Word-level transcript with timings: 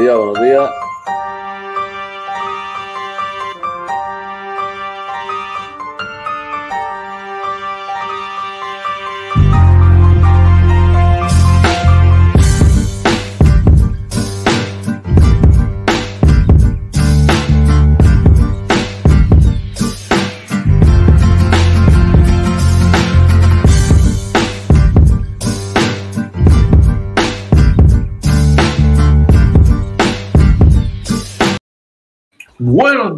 Días, 0.00 0.16
buenos 0.16 0.40
días. 0.40 0.69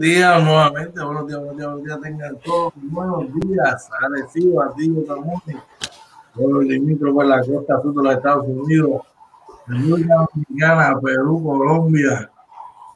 Días 0.03 0.43
nuevamente, 0.43 1.01
buenos 1.01 1.29
días, 1.29 1.39
buenos 1.39 1.57
días, 1.57 1.69
buenos 1.71 1.85
días, 1.85 2.01
tengan 2.01 2.37
todos 2.39 2.73
buenos 2.75 3.25
días, 3.35 3.89
agradecido 3.93 4.61
a 4.61 4.75
ti, 4.75 4.93
también, 5.07 5.41
por 6.35 6.61
el 6.61 6.69
limítrofe 6.69 7.21
en 7.21 7.29
la 7.29 7.39
costa 7.39 7.81
sur 7.81 7.95
de 7.95 8.03
los 8.03 8.17
Estados 8.17 8.45
Unidos, 8.49 9.03
República 9.69 10.15
Dominicana, 10.17 11.01
Perú, 11.01 11.45
Colombia, 11.45 12.29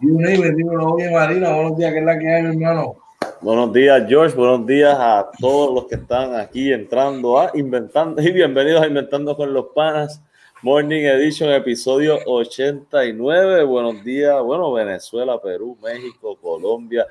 y 0.01 0.07
un 0.07 0.17
me 0.17 0.51
digo, 0.51 0.95
oye 0.95 1.09
Marina, 1.13 1.55
buenos 1.55 1.79
días, 1.79 1.93
¿qué 1.93 1.98
es 2.01 2.05
la 2.05 2.19
que 2.19 2.29
hay, 2.29 2.43
mi 2.43 2.65
hermano? 2.65 2.97
Buenos 3.41 3.73
días, 3.73 4.03
George. 4.09 4.35
Buenos 4.35 4.67
días 4.67 4.97
a 4.98 5.31
todos 5.39 5.75
los 5.75 5.87
que 5.87 5.95
están 5.95 6.35
aquí 6.35 6.73
entrando 6.73 7.39
a 7.39 7.53
Inventando 7.55 8.20
y 8.20 8.33
bienvenidos 8.33 8.83
a 8.83 8.89
Inventando 8.89 9.37
con 9.37 9.53
los 9.53 9.67
Panas. 9.75 10.20
Morning 10.62 11.03
Edition, 11.03 11.51
episodio 11.51 12.19
89. 12.25 13.65
Buenos 13.65 14.03
días, 14.03 14.43
bueno, 14.43 14.73
Venezuela, 14.73 15.39
Perú, 15.39 15.77
México, 15.83 16.35
Colombia, 16.41 17.07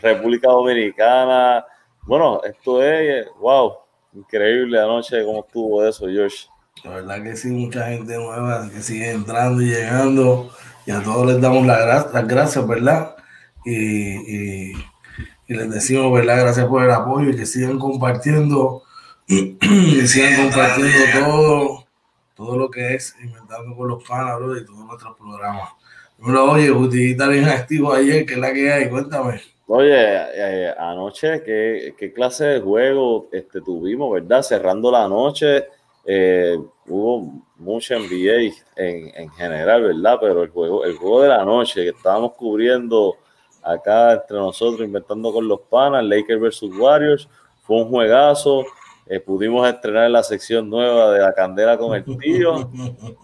República 0.00 0.48
Dominicana. 0.48 1.64
Bueno, 2.06 2.40
esto 2.44 2.80
es, 2.80 3.26
wow, 3.40 3.78
increíble 4.14 4.78
anoche 4.78 5.24
cómo 5.24 5.40
estuvo 5.40 5.84
eso, 5.84 6.06
George. 6.06 6.46
La 6.84 6.90
verdad 6.90 7.22
que 7.24 7.34
sí, 7.34 7.48
mucha 7.48 7.88
gente 7.88 8.16
nueva 8.16 8.70
que 8.72 8.80
sigue 8.80 9.10
entrando 9.10 9.60
y 9.60 9.70
llegando. 9.70 10.48
Y 10.86 10.92
a 10.92 11.02
todos 11.02 11.26
les 11.26 11.40
damos 11.40 11.66
las, 11.66 12.28
gracias, 12.28 12.64
¿verdad? 12.64 13.16
Y, 13.64 14.70
y, 14.70 14.72
les 15.48 15.68
decimos, 15.68 16.12
¿verdad? 16.12 16.42
Gracias 16.42 16.66
por 16.66 16.84
el 16.84 16.92
apoyo 16.92 17.30
y 17.30 17.36
que 17.36 17.44
sigan 17.44 17.80
compartiendo, 17.80 18.84
que 19.26 20.06
sigan 20.06 20.44
compartiendo 20.44 20.96
todo 21.12 21.77
todo 22.38 22.56
lo 22.56 22.70
que 22.70 22.94
es 22.94 23.16
Inventando 23.20 23.76
con 23.76 23.88
los 23.88 24.04
Panas, 24.04 24.38
bro, 24.38 24.56
y 24.56 24.64
todos 24.64 24.86
nuestros 24.86 25.16
programas. 25.16 25.70
Pero 26.24 26.52
oye, 26.52 26.70
Guti, 26.70 27.10
está 27.10 27.26
bien 27.26 27.48
activo 27.48 27.92
ayer, 27.92 28.24
¿qué 28.24 28.34
es 28.34 28.38
la 28.38 28.52
que 28.52 28.72
hay? 28.72 28.88
Cuéntame. 28.88 29.40
Oye, 29.66 29.92
eh, 29.92 30.72
anoche, 30.78 31.42
¿qué, 31.42 31.94
¿qué, 31.98 32.12
clase 32.12 32.44
de 32.44 32.60
juego 32.60 33.28
este, 33.32 33.60
tuvimos, 33.60 34.12
verdad? 34.12 34.42
Cerrando 34.42 34.90
la 34.92 35.08
noche, 35.08 35.66
eh, 36.06 36.56
hubo 36.86 37.44
mucha 37.56 37.98
NBA 37.98 38.54
en, 38.76 39.10
en, 39.14 39.30
general, 39.30 39.82
¿verdad? 39.82 40.18
Pero 40.20 40.42
el 40.44 40.50
juego, 40.50 40.84
el 40.84 40.96
juego 40.96 41.22
de 41.22 41.28
la 41.28 41.44
noche 41.44 41.82
que 41.82 41.90
estábamos 41.90 42.34
cubriendo 42.34 43.16
acá 43.64 44.12
entre 44.12 44.36
nosotros, 44.36 44.86
inventando 44.86 45.32
con 45.32 45.46
los 45.48 45.60
panas, 45.62 46.04
Lakers 46.04 46.40
versus 46.40 46.76
Warriors, 46.78 47.28
fue 47.62 47.82
un 47.82 47.88
juegazo. 47.88 48.64
Eh, 49.08 49.20
pudimos 49.20 49.66
estrenar 49.66 50.10
la 50.10 50.22
sección 50.22 50.68
nueva 50.68 51.12
de 51.12 51.20
la 51.20 51.32
candela 51.32 51.78
con 51.78 51.94
el 51.94 52.04
tío. 52.04 52.70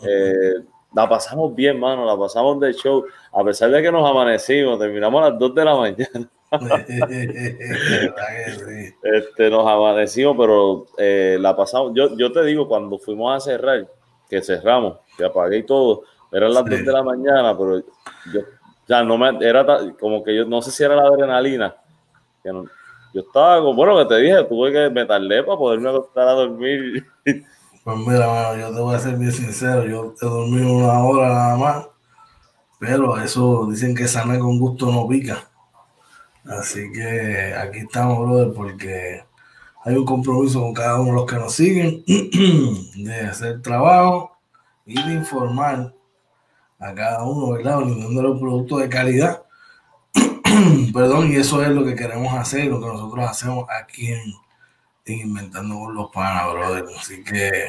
Eh, 0.07 0.65
la 0.95 1.09
pasamos 1.09 1.55
bien, 1.55 1.81
mano, 1.81 2.05
la 2.05 2.17
pasamos 2.17 2.61
de 2.61 2.73
show. 2.73 3.05
A 3.33 3.43
pesar 3.43 3.71
de 3.71 3.83
que 3.83 3.91
nos 3.91 4.09
amanecimos, 4.09 4.79
terminamos 4.79 5.23
a 5.23 5.31
las 5.31 5.39
2 5.39 5.55
de 5.55 5.65
la 5.65 5.75
mañana. 5.75 6.31
este, 9.03 9.51
nos 9.51 9.67
amanecimos, 9.67 10.37
pero 10.39 10.87
eh, 10.97 11.37
la 11.41 11.57
pasamos. 11.57 11.93
Yo, 11.95 12.17
yo 12.17 12.31
te 12.31 12.45
digo, 12.45 12.69
cuando 12.69 12.99
fuimos 12.99 13.35
a 13.35 13.41
cerrar, 13.41 13.89
que 14.29 14.41
cerramos, 14.41 14.99
que 15.17 15.25
apagué 15.25 15.59
y 15.59 15.63
todo, 15.65 16.05
eran 16.31 16.55
las 16.55 16.65
2 16.65 16.85
de 16.85 16.93
la 16.93 17.03
mañana, 17.03 17.59
pero 17.59 17.81
yo 18.33 18.41
ya 18.87 19.03
no 19.03 19.17
me 19.17 19.31
era 19.41 19.65
como 19.99 20.23
que 20.23 20.35
yo 20.35 20.45
no 20.45 20.63
sé 20.63 20.71
si 20.71 20.85
era 20.85 20.95
la 20.95 21.09
adrenalina, 21.09 21.75
que 22.43 22.53
no, 22.53 22.67
yo 23.15 23.21
estaba 23.21 23.61
como, 23.61 23.75
bueno, 23.75 23.97
que 23.97 24.07
te 24.07 24.21
dije, 24.21 24.45
tuve 24.45 24.73
que 24.73 24.91
me 24.91 25.07
tardé 25.07 25.45
para 25.45 25.57
poderme 25.57 25.89
acostar 25.89 26.29
a 26.29 26.33
dormir. 26.33 27.07
Pues 27.85 27.99
mira, 27.99 28.27
mano, 28.27 28.57
yo 28.57 28.75
te 28.75 28.81
voy 28.81 28.95
a 28.95 28.99
ser 28.99 29.17
bien 29.17 29.31
sincero, 29.31 29.85
yo 29.85 30.15
he 30.21 30.25
dormido 30.25 30.73
una 30.73 31.05
hora 31.05 31.29
nada 31.29 31.57
más, 31.57 31.89
pero 32.81 33.19
eso 33.19 33.67
dicen 33.71 33.95
que 33.95 34.09
sana 34.09 34.39
con 34.39 34.59
gusto 34.59 34.91
no 34.91 35.07
pica. 35.07 35.49
Así 36.47 36.91
que 36.93 37.55
aquí 37.55 37.81
estamos, 37.81 38.27
brother, 38.27 38.53
porque 38.55 39.25
hay 39.85 39.97
un 39.97 40.05
compromiso 40.07 40.61
con 40.61 40.73
cada 40.73 40.99
uno 40.99 41.11
de 41.11 41.13
los 41.13 41.27
que 41.27 41.37
nos 41.37 41.53
siguen 41.53 42.03
de 43.05 43.21
hacer 43.21 43.61
trabajo 43.61 44.39
y 44.87 44.95
de 45.01 45.15
informar 45.15 45.95
a 46.79 46.95
cada 46.95 47.23
uno, 47.23 47.53
¿verdad? 47.53 47.79
Vendiendo 47.79 48.33
un 48.33 48.41
producto 48.41 48.79
de 48.79 48.89
calidad 48.89 49.44
Perdón, 50.93 51.33
y 51.33 51.37
eso 51.37 51.63
es 51.63 51.71
lo 51.71 51.85
que 51.85 51.95
queremos 51.95 52.33
hacer, 52.35 52.67
lo 52.67 52.81
que 52.81 52.87
nosotros 52.87 53.29
hacemos 53.29 53.67
aquí 53.71 54.13
en, 54.13 54.35
Inventando 55.07 55.79
con 55.79 55.95
los 55.95 56.11
Panas, 56.11 56.51
brother. 56.51 56.87
Así 56.99 57.23
que 57.23 57.67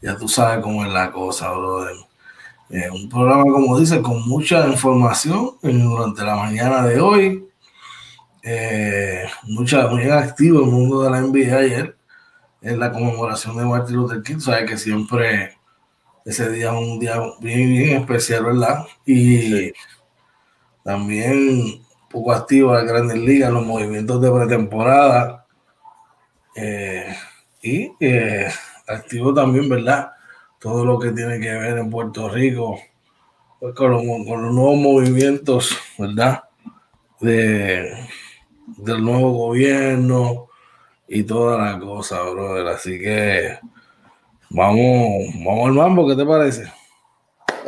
ya 0.00 0.16
tú 0.16 0.26
sabes 0.26 0.64
cómo 0.64 0.84
es 0.84 0.92
la 0.92 1.12
cosa, 1.12 1.52
brother. 1.52 1.94
Eh, 2.70 2.90
un 2.90 3.08
programa, 3.08 3.44
como 3.44 3.78
dice, 3.78 4.02
con 4.02 4.26
mucha 4.28 4.66
información 4.66 5.52
durante 5.62 6.24
la 6.24 6.34
mañana 6.34 6.84
de 6.84 7.00
hoy. 7.00 7.48
Eh, 8.42 9.26
mucha, 9.44 9.86
muy 9.86 10.10
activo 10.10 10.60
el 10.60 10.72
mundo 10.72 11.02
de 11.02 11.10
la 11.10 11.20
NBA 11.20 11.56
ayer. 11.56 11.96
En 12.62 12.80
la 12.80 12.90
conmemoración 12.90 13.56
de 13.56 13.64
Martin 13.64 13.96
Luther 13.96 14.22
King. 14.22 14.40
Sabes 14.40 14.68
que 14.68 14.76
siempre 14.76 15.56
ese 16.24 16.50
día 16.50 16.72
es 16.72 16.78
un 16.78 16.98
día 16.98 17.20
bien, 17.40 17.68
bien 17.68 18.00
especial, 18.00 18.44
¿verdad? 18.44 18.86
Y 19.06 19.72
también 20.82 21.80
poco 22.12 22.32
activo 22.32 22.70
en 22.70 22.84
las 22.84 22.92
grandes 22.92 23.18
ligas, 23.18 23.50
los 23.50 23.66
movimientos 23.66 24.20
de 24.20 24.30
pretemporada. 24.30 25.46
Eh, 26.54 27.16
y 27.62 27.90
eh, 27.98 28.48
activo 28.86 29.32
también, 29.32 29.68
¿verdad? 29.68 30.12
Todo 30.58 30.84
lo 30.84 30.98
que 30.98 31.10
tiene 31.12 31.40
que 31.40 31.52
ver 31.52 31.78
en 31.78 31.90
Puerto 31.90 32.28
Rico 32.28 32.78
pues, 33.58 33.74
con, 33.74 33.90
los, 33.92 34.04
nuevos 34.04 34.76
movimientos, 34.76 35.76
¿verdad? 35.98 36.44
De, 37.20 38.08
del 38.76 39.02
nuevo 39.02 39.32
gobierno 39.32 40.48
y 41.08 41.22
toda 41.24 41.72
la 41.72 41.78
cosa, 41.78 42.22
brother. 42.22 42.66
Así 42.66 42.98
que 42.98 43.58
vamos, 44.50 45.32
vamos 45.44 45.68
al 45.68 45.74
mambo, 45.74 46.06
¿qué 46.08 46.16
te 46.16 46.26
parece? 46.26 46.72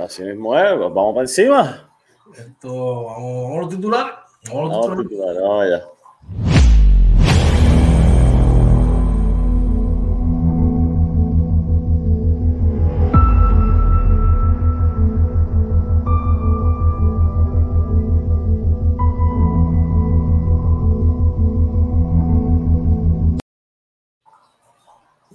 Así 0.03 0.23
mismo 0.23 0.59
es, 0.59 0.79
vamos 0.79 1.15
para 1.15 1.23
encima. 1.23 1.91
Esto, 2.37 3.05
vamos, 3.05 3.51
vamos 3.51 3.67
a 3.67 4.24
titular, 4.45 5.35
vamos 5.41 5.63
allá. 5.63 5.85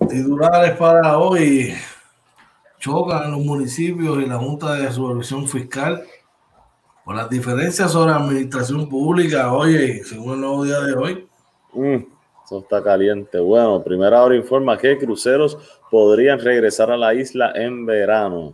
Titulares 0.07 0.77
para 0.77 1.17
hoy. 1.17 1.73
Chocan 2.79 3.31
los 3.31 3.41
municipios 3.41 4.23
y 4.23 4.25
la 4.25 4.37
Junta 4.37 4.73
de 4.73 4.91
Supervisión 4.91 5.47
Fiscal 5.47 6.03
por 7.09 7.15
las 7.15 7.27
diferencias 7.27 7.91
sobre 7.91 8.13
administración 8.13 8.87
pública, 8.87 9.51
oye, 9.51 10.03
según 10.03 10.33
el 10.33 10.41
nuevo 10.41 10.63
día 10.63 10.79
de 10.81 10.93
hoy. 10.93 11.27
Mm, 11.73 12.03
eso 12.45 12.59
está 12.59 12.83
caliente. 12.83 13.39
Bueno, 13.39 13.83
primera 13.83 14.21
hora 14.21 14.35
informa 14.35 14.77
que 14.77 14.95
cruceros 14.95 15.57
podrían 15.89 16.39
regresar 16.39 16.91
a 16.91 16.97
la 16.97 17.15
isla 17.15 17.51
en 17.55 17.83
verano. 17.83 18.53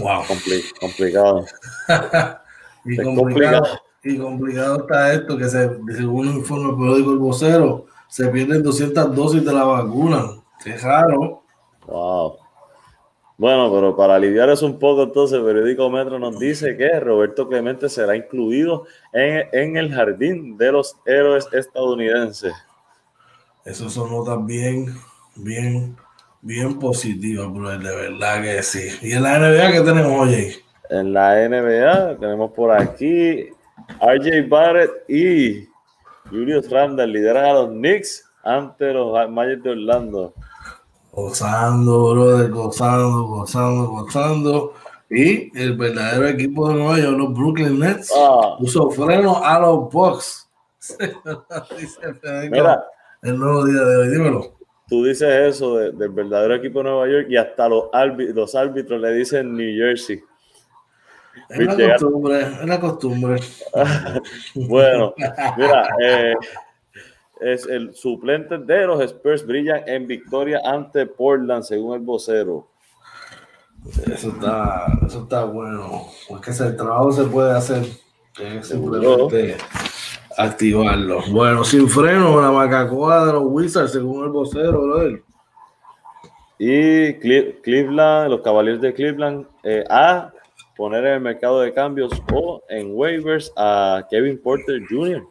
Wow. 0.00 0.22
complicado. 0.80 1.44
y, 2.86 2.96
complicado, 2.96 3.66
y 4.02 4.16
complicado 4.16 4.78
está 4.78 5.12
esto, 5.12 5.36
que 5.36 5.44
se, 5.44 5.70
según 5.94 6.28
el 6.28 6.34
informe 6.36 6.72
periódico 6.72 7.12
El 7.12 7.18
Vocero, 7.18 7.84
se 8.08 8.28
pierden 8.28 8.62
200 8.62 9.14
dosis 9.14 9.44
de 9.44 9.52
la 9.52 9.64
vacuna. 9.64 10.24
Qué 10.64 10.74
raro. 10.78 11.42
Wow. 11.86 12.47
Bueno, 13.38 13.72
pero 13.72 13.96
para 13.96 14.16
aliviar 14.16 14.50
eso 14.50 14.66
un 14.66 14.80
poco, 14.80 15.04
entonces 15.04 15.38
el 15.38 15.44
periódico 15.44 15.88
Metro 15.88 16.18
nos 16.18 16.40
dice 16.40 16.76
que 16.76 16.98
Roberto 16.98 17.48
Clemente 17.48 17.88
será 17.88 18.16
incluido 18.16 18.84
en, 19.12 19.76
el 19.76 19.94
jardín 19.94 20.58
de 20.58 20.72
los 20.72 20.96
héroes 21.06 21.48
estadounidenses. 21.52 22.52
Eso 23.64 23.88
sonó 23.88 24.24
también 24.24 24.92
bien 25.36 25.96
bien 26.40 26.80
positiva, 26.80 27.46
bro, 27.46 27.70
de 27.78 27.78
verdad 27.78 28.42
que 28.42 28.60
sí. 28.64 28.88
¿Y 29.02 29.12
en 29.12 29.22
la 29.22 29.38
NBA 29.38 29.70
qué 29.70 29.80
tenemos 29.82 30.28
hoy? 30.28 30.56
En 30.90 31.12
la 31.12 31.48
NBA 31.48 32.16
tenemos 32.18 32.50
por 32.50 32.72
aquí 32.72 33.50
RJ 34.00 34.48
Barrett 34.48 34.90
y 35.08 35.68
Julius 36.28 36.68
Randle 36.70 37.06
lideran 37.06 37.44
a 37.44 37.52
los 37.52 37.68
Knicks 37.68 38.28
ante 38.42 38.92
los 38.92 39.30
Magic 39.30 39.62
de 39.62 39.70
Orlando. 39.70 40.34
Gozando, 41.18 42.14
brother, 42.14 42.50
gozando, 42.50 43.24
gozando, 43.24 43.88
gozando. 43.88 44.72
Y 45.10 45.50
el 45.58 45.76
verdadero 45.76 46.28
equipo 46.28 46.68
de 46.68 46.74
Nueva 46.76 46.98
York, 47.00 47.18
los 47.18 47.34
Brooklyn 47.34 47.76
Nets, 47.76 48.12
ah. 48.16 48.54
puso 48.56 48.88
freno 48.92 49.42
a 49.44 49.58
los 49.58 49.90
Bucks. 49.90 50.48
Mira, 52.52 52.84
el 53.22 53.36
nuevo 53.36 53.64
día 53.66 53.80
de 53.82 53.96
hoy, 53.96 54.08
dímelo. 54.10 54.54
Tú 54.88 55.04
dices 55.04 55.56
eso 55.56 55.76
del 55.76 56.08
verdadero 56.10 56.54
equipo 56.54 56.78
de 56.78 56.84
Nueva 56.84 57.08
York 57.08 57.26
y 57.28 57.36
hasta 57.36 57.68
los, 57.68 57.86
los 58.16 58.54
árbitros 58.54 59.00
le 59.00 59.12
dicen 59.14 59.56
New 59.56 59.76
Jersey. 59.76 60.22
Es 61.48 61.58
la 61.58 61.98
costumbre, 61.98 62.40
es 62.40 62.66
la 62.66 62.80
costumbre. 62.80 63.40
bueno, 64.54 65.14
mira, 65.56 65.88
eh, 66.00 66.34
es 67.40 67.66
el 67.66 67.94
suplente 67.94 68.58
de 68.58 68.86
los 68.86 69.00
Spurs 69.02 69.46
brillan 69.46 69.82
en 69.86 70.06
victoria 70.06 70.60
ante 70.64 71.06
Portland, 71.06 71.62
según 71.62 71.94
el 71.94 72.00
vocero. 72.00 72.68
Eso 74.12 74.28
está, 74.30 74.86
eso 75.06 75.22
está 75.22 75.44
bueno. 75.44 76.06
Porque 76.28 76.50
el 76.50 76.76
trabajo 76.76 77.12
se 77.12 77.24
puede 77.24 77.52
hacer. 77.52 77.84
simplemente 78.62 79.56
activarlo. 80.36 81.22
Bueno, 81.30 81.64
sin 81.64 81.88
freno, 81.88 82.40
la 82.40 82.52
macacoa 82.52 83.26
de 83.26 83.32
los 83.32 83.44
Wizards, 83.46 83.92
según 83.92 84.24
el 84.24 84.30
vocero, 84.30 84.82
brother. 84.82 85.22
Y 86.58 87.14
Cleveland, 87.14 88.30
los 88.30 88.40
Cavaliers 88.40 88.80
de 88.80 88.92
Cleveland, 88.92 89.46
eh, 89.62 89.84
a 89.88 90.32
poner 90.76 91.04
en 91.06 91.14
el 91.14 91.20
mercado 91.20 91.60
de 91.60 91.72
cambios 91.72 92.12
o 92.32 92.62
en 92.68 92.92
waivers 92.94 93.52
a 93.56 94.06
Kevin 94.10 94.40
Porter 94.40 94.80
Jr. 94.88 95.24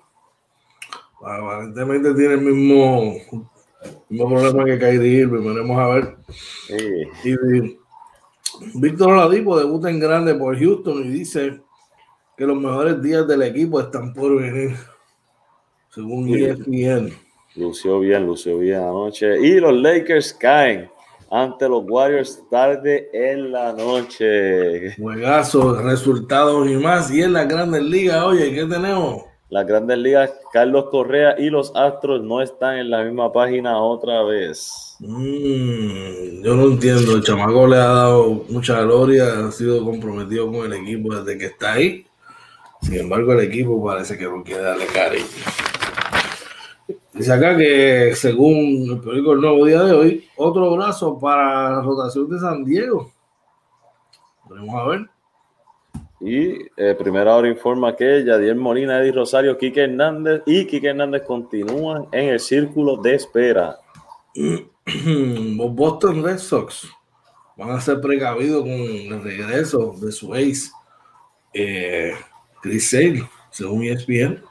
Aparentemente 1.21 2.13
tiene 2.13 2.35
el 2.35 2.41
mismo, 2.41 3.15
mismo 4.09 4.29
problema 4.29 4.65
que 4.65 4.79
Kyrie 4.79 5.21
Irving, 5.21 5.47
veremos 5.47 5.79
a 5.79 5.87
ver. 5.87 6.17
Y, 7.23 7.77
Víctor 8.75 9.11
Oladipo 9.11 9.57
debuta 9.57 9.89
en 9.89 9.99
grande 9.99 10.33
por 10.35 10.57
Houston 10.57 11.05
y 11.05 11.09
dice 11.09 11.61
que 12.35 12.45
los 12.45 12.57
mejores 12.57 13.01
días 13.01 13.27
del 13.27 13.43
equipo 13.43 13.79
están 13.79 14.13
por 14.13 14.39
venir, 14.39 14.75
según 15.89 16.29
ESPN. 16.29 17.13
Lució 17.55 17.99
bien, 17.99 18.25
lució 18.25 18.59
bien 18.59 18.81
anoche. 18.81 19.39
Y 19.39 19.59
los 19.59 19.73
Lakers 19.73 20.33
caen 20.33 20.89
ante 21.31 21.67
los 21.67 21.83
Warriors 21.87 22.43
tarde 22.49 23.09
en 23.11 23.51
la 23.51 23.73
noche. 23.73 24.95
Juegazo, 24.95 25.81
resultados 25.81 26.69
y 26.69 26.75
más. 26.75 27.11
Y 27.11 27.23
en 27.23 27.33
la 27.33 27.45
Grandes 27.45 27.81
Ligas, 27.81 28.23
oye, 28.23 28.53
¿qué 28.53 28.65
tenemos? 28.65 29.23
Las 29.49 29.65
Grandes 29.65 29.97
Ligas, 29.97 30.33
Carlos 30.51 30.87
Correa 30.91 31.35
y 31.37 31.49
los 31.49 31.73
Astros 31.73 32.21
no 32.21 32.41
están 32.41 32.79
en 32.79 32.89
la 32.89 33.03
misma 33.03 33.31
página 33.31 33.77
otra 33.77 34.23
vez. 34.23 34.97
Mm, 34.99 36.43
yo 36.43 36.55
no 36.55 36.65
entiendo. 36.65 37.15
El 37.15 37.23
chamaco 37.23 37.65
le 37.65 37.77
ha 37.77 37.87
dado 37.87 38.43
mucha 38.49 38.81
gloria, 38.81 39.47
ha 39.47 39.51
sido 39.51 39.85
comprometido 39.85 40.51
con 40.51 40.65
el 40.65 40.73
equipo 40.73 41.15
desde 41.15 41.37
que 41.37 41.45
está 41.45 41.73
ahí. 41.73 42.05
Sin 42.81 42.95
embargo, 42.95 43.33
el 43.33 43.47
equipo 43.47 43.83
parece 43.83 44.17
que 44.17 44.25
no 44.25 44.43
quiere 44.43 44.63
darle 44.63 44.85
cariño. 44.87 45.25
Dice 47.13 47.33
acá 47.33 47.57
que 47.57 48.13
según 48.15 48.91
el 48.91 48.99
periódico 48.99 49.33
El 49.33 49.41
Nuevo 49.41 49.65
Día 49.65 49.81
de 49.81 49.93
hoy, 49.93 50.29
otro 50.35 50.75
brazo 50.75 51.17
para 51.17 51.71
la 51.71 51.81
rotación 51.81 52.29
de 52.29 52.39
San 52.39 52.65
Diego. 52.65 53.11
Vamos 54.49 54.75
a 54.75 54.87
ver. 54.87 55.16
Y 56.19 56.65
eh, 56.77 56.95
primera 56.97 57.35
hora 57.35 57.47
informa 57.47 57.95
que 57.95 58.23
Yadier 58.25 58.55
Molina, 58.55 58.99
Eddie 58.99 59.11
Rosario, 59.11 59.57
Quique 59.57 59.83
Hernández 59.83 60.41
y 60.47 60.65
Quique 60.65 60.87
Hernández 60.87 61.21
continúan 61.23 62.07
en 62.11 62.29
el 62.29 62.39
círculo 62.39 62.97
de 62.97 63.15
espera. 63.15 63.77
Los 64.33 65.75
Boston 65.75 66.23
Red 66.23 66.39
Sox 66.39 66.87
van 67.55 67.71
a 67.71 67.81
ser 67.81 68.01
precavidos 68.01 68.61
con 68.61 68.71
el 68.71 69.23
regreso 69.23 69.95
de 69.99 70.11
su 70.11 70.33
ace, 70.33 70.71
eh, 71.53 72.13
Chris 72.61 72.89
Sale, 72.89 73.23
según 73.51 73.83
ESPN. 73.83 74.41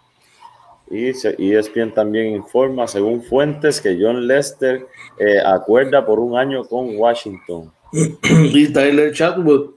Y 0.88 1.08
ESPN 1.08 1.92
también 1.92 2.34
informa, 2.34 2.86
según 2.86 3.22
fuentes, 3.22 3.80
que 3.80 3.98
John 4.00 4.28
Lester 4.28 4.86
eh, 5.18 5.40
acuerda 5.44 6.06
por 6.06 6.20
un 6.20 6.38
año 6.38 6.64
con 6.64 6.96
Washington. 6.96 7.72
y 7.92 8.72
Tyler 8.72 9.12
Chatwood 9.12 9.75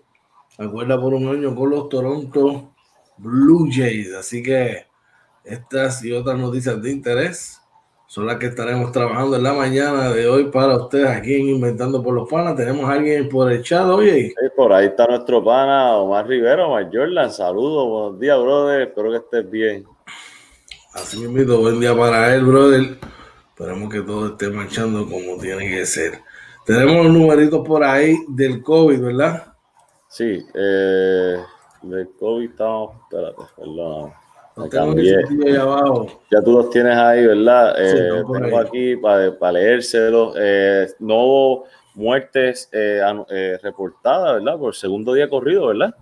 acuerda 0.66 1.00
por 1.00 1.14
un 1.14 1.28
año 1.28 1.56
con 1.56 1.70
los 1.70 1.90
Toronto 1.90 2.74
Blue 3.18 3.70
Jays. 3.72 4.14
Así 4.14 4.44
que 4.44 4.86
estas 5.44 6.04
y 6.04 6.12
otras 6.12 6.38
noticias 6.38 6.82
de 6.82 6.92
interés 6.92 7.60
son 8.08 8.26
las 8.26 8.38
que 8.38 8.48
estaremos 8.48 8.92
trabajando 8.92 9.36
en 9.36 9.44
la 9.44 9.54
mañana 9.54 10.10
de 10.10 10.28
hoy 10.28 10.46
para 10.46 10.76
ustedes 10.76 11.08
aquí 11.10 11.36
en 11.36 11.50
Inventando 11.50 12.02
por 12.02 12.14
los 12.16 12.28
Panas. 12.28 12.56
Tenemos 12.56 12.90
a 12.90 12.94
alguien 12.94 13.30
por 13.30 13.52
el 13.52 13.62
chat, 13.62 13.86
oye. 13.86 14.34
por 14.56 14.74
ahí 14.74 14.88
está 14.88 15.06
nuestro 15.06 15.44
pana 15.44 15.96
Omar 15.98 16.28
Rivera, 16.28 16.66
Omar 16.66 16.90
Jordan. 16.92 17.32
Saludos, 17.32 17.88
buenos 17.88 18.20
días, 18.20 18.42
brother. 18.42 18.82
Espero 18.82 19.12
que 19.12 19.18
estés 19.18 19.52
bien. 19.52 19.86
Así 20.94 21.20
mismo, 21.28 21.58
buen 21.58 21.80
día 21.80 21.96
para 21.96 22.34
él, 22.34 22.44
brother. 22.44 22.98
Esperemos 23.50 23.94
que 23.94 24.02
todo 24.02 24.28
esté 24.30 24.50
marchando 24.50 25.08
como 25.08 25.38
tiene 25.40 25.70
que 25.70 25.86
ser. 25.86 26.20
Tenemos 26.66 27.06
los 27.06 27.14
numeritos 27.14 27.66
por 27.68 27.84
ahí 27.84 28.18
del 28.28 28.64
COVID, 28.64 29.02
¿verdad? 29.02 29.49
Sí, 30.10 30.46
eh, 30.56 31.38
del 31.84 32.10
COVID 32.20 32.50
estamos. 32.50 32.96
Espérate, 33.04 33.44
perdón. 33.56 34.12
Ya 36.32 36.42
tú 36.44 36.52
los 36.52 36.70
tienes 36.70 36.98
ahí, 36.98 37.26
¿verdad? 37.28 37.76
Eh, 37.78 38.24
tengo 38.34 38.60
aquí 38.60 38.96
para, 38.98 39.38
para 39.38 39.52
leérselos. 39.54 40.36
Eh, 40.38 40.88
no 41.00 41.16
hubo 41.16 41.66
muertes 41.94 42.70
eh, 42.72 43.02
eh, 43.30 43.60
reportadas, 43.62 44.44
¿verdad? 44.44 44.58
Por 44.58 44.76
segundo 44.76 45.14
día 45.14 45.30
corrido, 45.30 45.68
¿verdad? 45.68 45.96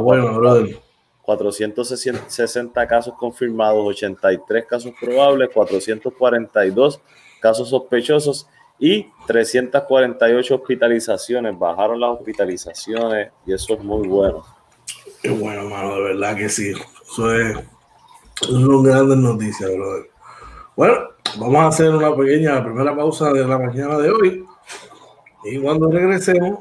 bueno, 0.00 0.34
brother. 0.34 0.76
460 1.22 2.86
casos 2.86 3.14
confirmados, 3.18 3.84
83 3.84 4.64
casos 4.64 4.92
probables, 4.98 5.50
442 5.52 7.00
casos 7.40 7.68
sospechosos 7.68 8.48
y 8.78 9.06
348 9.26 10.54
hospitalizaciones. 10.54 11.58
Bajaron 11.58 12.00
las 12.00 12.10
hospitalizaciones 12.10 13.30
y 13.46 13.52
eso 13.52 13.74
es 13.74 13.82
muy 13.82 14.06
bueno. 14.06 14.44
Qué 15.22 15.30
bueno, 15.30 15.68
mano, 15.68 15.96
de 15.96 16.02
verdad 16.02 16.36
que 16.36 16.48
sí. 16.48 16.72
Eso 17.02 17.34
es, 17.34 17.56
una 18.48 18.90
grandes 18.90 19.18
noticias, 19.18 19.70
brother. 19.70 20.10
Bueno, 20.76 20.94
vamos 21.38 21.56
a 21.56 21.66
hacer 21.68 21.90
una 21.90 22.14
pequeña 22.14 22.62
primera 22.62 22.94
pausa 22.94 23.32
de 23.32 23.44
la 23.44 23.58
mañana 23.58 23.98
de 23.98 24.10
hoy. 24.10 24.44
Y 25.44 25.58
cuando 25.58 25.90
regresemos, 25.90 26.60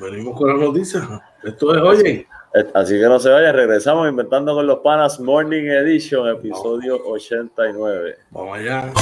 venimos 0.00 0.36
con 0.36 0.48
las 0.48 0.58
noticias. 0.58 1.04
Esto 1.42 1.74
es, 1.74 1.82
oye. 1.82 2.26
Así 2.74 2.94
que 2.98 3.06
no 3.06 3.20
se 3.20 3.30
vaya, 3.30 3.52
regresamos 3.52 4.08
inventando 4.08 4.54
con 4.54 4.66
los 4.66 4.80
panas 4.80 5.20
Morning 5.20 5.66
Edition, 5.66 6.28
episodio 6.28 7.00
89. 7.06 8.16
Vamos 8.32 8.58
allá. 8.58 8.92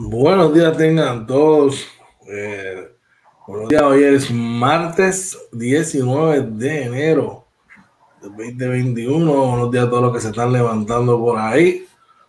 Buenos 0.00 0.54
días 0.54 0.76
tengan 0.76 1.26
todos. 1.26 1.84
Eh, 2.28 2.88
buenos 3.48 3.68
días, 3.68 3.82
hoy 3.82 4.04
es 4.04 4.30
martes 4.30 5.36
19 5.50 6.52
de 6.52 6.84
enero 6.84 7.44
del 8.22 8.30
2021. 8.30 9.46
Buenos 9.48 9.72
días 9.72 9.86
a 9.86 9.90
todos 9.90 10.02
los 10.04 10.12
que 10.12 10.20
se 10.20 10.28
están 10.28 10.52
levantando 10.52 11.18
por 11.18 11.36
ahí. 11.36 11.84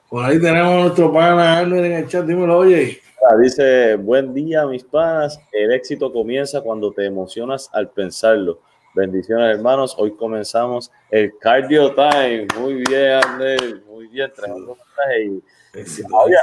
Por 0.10 0.26
ahí 0.26 0.42
tenemos 0.42 0.72
a 0.72 0.80
nuestro 0.80 1.14
pana 1.14 1.62
en 1.62 1.74
el 1.76 2.08
chat. 2.08 2.26
Dímelo, 2.26 2.58
oye. 2.58 3.02
Ah, 3.30 3.38
dice, 3.38 3.98
buen 3.98 4.34
día 4.34 4.66
mis 4.66 4.84
panas. 4.84 5.40
El 5.52 5.72
éxito 5.72 6.12
comienza 6.12 6.62
cuando 6.62 6.92
te 6.92 7.06
emocionas 7.06 7.70
al 7.72 7.92
pensarlo. 7.92 8.62
Bendiciones 8.96 9.56
hermanos. 9.56 9.96
Hoy 10.00 10.16
comenzamos 10.16 10.92
el 11.12 11.38
Cardio 11.38 11.94
Time. 11.94 12.48
Muy 12.60 12.84
bien, 12.90 13.22
Andrés. 13.24 13.76
Muy 13.88 14.08
bien, 14.08 14.32
tremendo 14.36 14.76
mensaje. 14.76 15.44
Oye, 15.74 16.36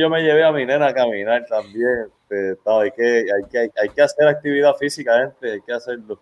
yo 0.00 0.10
me 0.10 0.22
llevé 0.22 0.44
a 0.44 0.52
mi 0.52 0.64
nena 0.64 0.88
a 0.88 0.94
caminar 0.94 1.44
también. 1.46 2.06
Este, 2.28 2.56
hay, 2.64 2.90
que, 2.92 3.04
hay, 3.04 3.44
que, 3.50 3.58
hay, 3.58 3.88
que 3.88 4.02
hacer 4.02 4.28
actividad 4.28 4.74
física, 4.76 5.18
gente, 5.18 5.52
hay 5.52 5.60
que 5.60 5.72
hacerlo. 5.72 6.20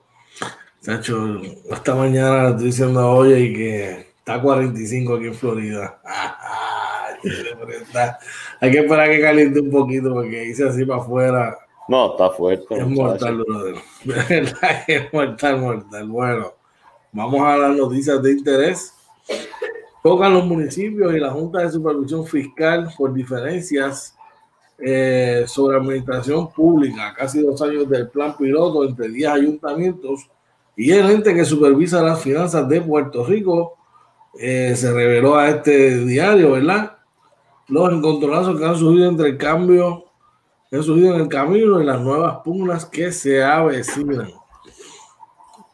Sacho, 0.81 1.41
esta 1.71 1.95
mañana 1.95 2.51
estoy 2.51 2.67
diciendo 2.67 3.11
oye 3.11 3.41
y 3.41 3.55
que 3.55 3.91
está 4.19 4.41
45 4.41 5.15
aquí 5.15 5.27
en 5.27 5.35
Florida. 5.35 6.01
hay 8.61 8.71
que 8.71 8.81
esperar 8.81 9.09
que 9.09 9.21
caliente 9.21 9.61
un 9.61 9.71
poquito 9.71 10.13
porque 10.13 10.45
hice 10.45 10.69
así 10.69 10.85
para 10.85 11.01
afuera. 11.01 11.59
No, 11.89 12.13
está 12.13 12.31
fuerte. 12.31 12.79
Es 12.79 12.87
mortal, 12.87 13.39
brother. 13.39 13.77
es 14.87 15.13
mortal, 15.13 15.59
mortal. 15.59 16.09
Bueno, 16.09 16.55
vamos 17.13 17.41
a 17.43 17.57
las 17.57 17.77
noticias 17.77 18.23
de 18.23 18.33
interés. 18.33 18.95
Tocan 20.05 20.35
los 20.35 20.45
municipios 20.45 21.15
y 21.15 21.19
la 21.19 21.31
Junta 21.31 21.61
de 21.61 21.71
Supervisión 21.71 22.27
Fiscal 22.27 22.93
por 22.95 23.15
diferencias 23.15 24.15
eh, 24.77 25.47
sobre 25.47 25.79
administración 25.79 26.53
pública. 26.53 27.15
Casi 27.17 27.41
dos 27.41 27.63
años 27.63 27.89
del 27.89 28.11
plan 28.11 28.37
piloto 28.37 28.85
entre 28.85 29.09
10 29.09 29.31
ayuntamientos 29.31 30.29
y 30.77 30.91
el 30.91 31.11
ente 31.11 31.33
que 31.35 31.47
supervisa 31.47 32.03
las 32.03 32.21
finanzas 32.21 32.69
de 32.69 32.83
Puerto 32.83 33.25
Rico 33.25 33.79
eh, 34.39 34.75
se 34.77 34.93
reveló 34.93 35.37
a 35.37 35.49
este 35.49 36.05
diario, 36.05 36.53
¿verdad? 36.53 36.99
Los 37.69 37.91
encontronazos 37.91 38.59
que 38.59 38.67
han 38.67 38.77
surgido 38.77 39.09
entre 39.09 39.31
el 39.31 39.39
cambio, 39.39 40.05
que 40.69 40.77
han 40.77 40.83
surgido 40.83 41.15
en 41.15 41.23
el 41.23 41.29
camino 41.29 41.81
y 41.81 41.87
las 41.87 42.03
nuevas 42.03 42.41
pugnas 42.45 42.85
que 42.85 43.11
se 43.11 43.43
avecinan. 43.43 44.31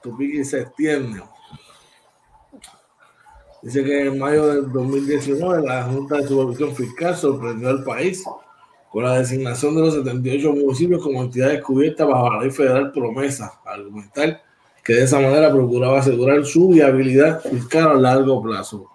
Tupiqui 0.00 0.44
se 0.44 0.60
extiende. 0.60 1.20
Dice 3.62 3.84
que 3.84 4.06
en 4.06 4.18
mayo 4.18 4.46
del 4.46 4.72
2019 4.72 5.66
la 5.66 5.84
Junta 5.84 6.16
de 6.16 6.28
Supervisión 6.28 6.74
Fiscal 6.74 7.14
sorprendió 7.14 7.68
al 7.68 7.84
país 7.84 8.24
con 8.90 9.04
la 9.04 9.18
designación 9.18 9.76
de 9.76 9.82
los 9.82 9.94
78 9.94 10.52
municipios 10.52 11.02
como 11.02 11.22
entidades 11.22 11.62
cubiertas 11.62 12.08
bajo 12.08 12.30
la 12.30 12.40
ley 12.40 12.50
federal 12.50 12.90
promesa, 12.90 13.60
argumental 13.64 14.40
que 14.82 14.94
de 14.94 15.02
esa 15.04 15.20
manera 15.20 15.52
procuraba 15.52 15.98
asegurar 15.98 16.44
su 16.44 16.68
viabilidad 16.68 17.40
fiscal 17.42 17.90
a 17.90 17.94
largo 17.94 18.42
plazo. 18.42 18.86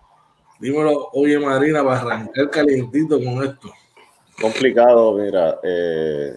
Dímelo, 0.60 1.10
oye 1.14 1.38
Marina, 1.38 1.84
para 1.84 2.00
arrancar 2.00 2.50
calientito 2.50 3.18
con 3.18 3.44
esto. 3.44 3.72
Complicado, 4.42 5.14
mira. 5.14 5.60
Eh, 5.64 6.34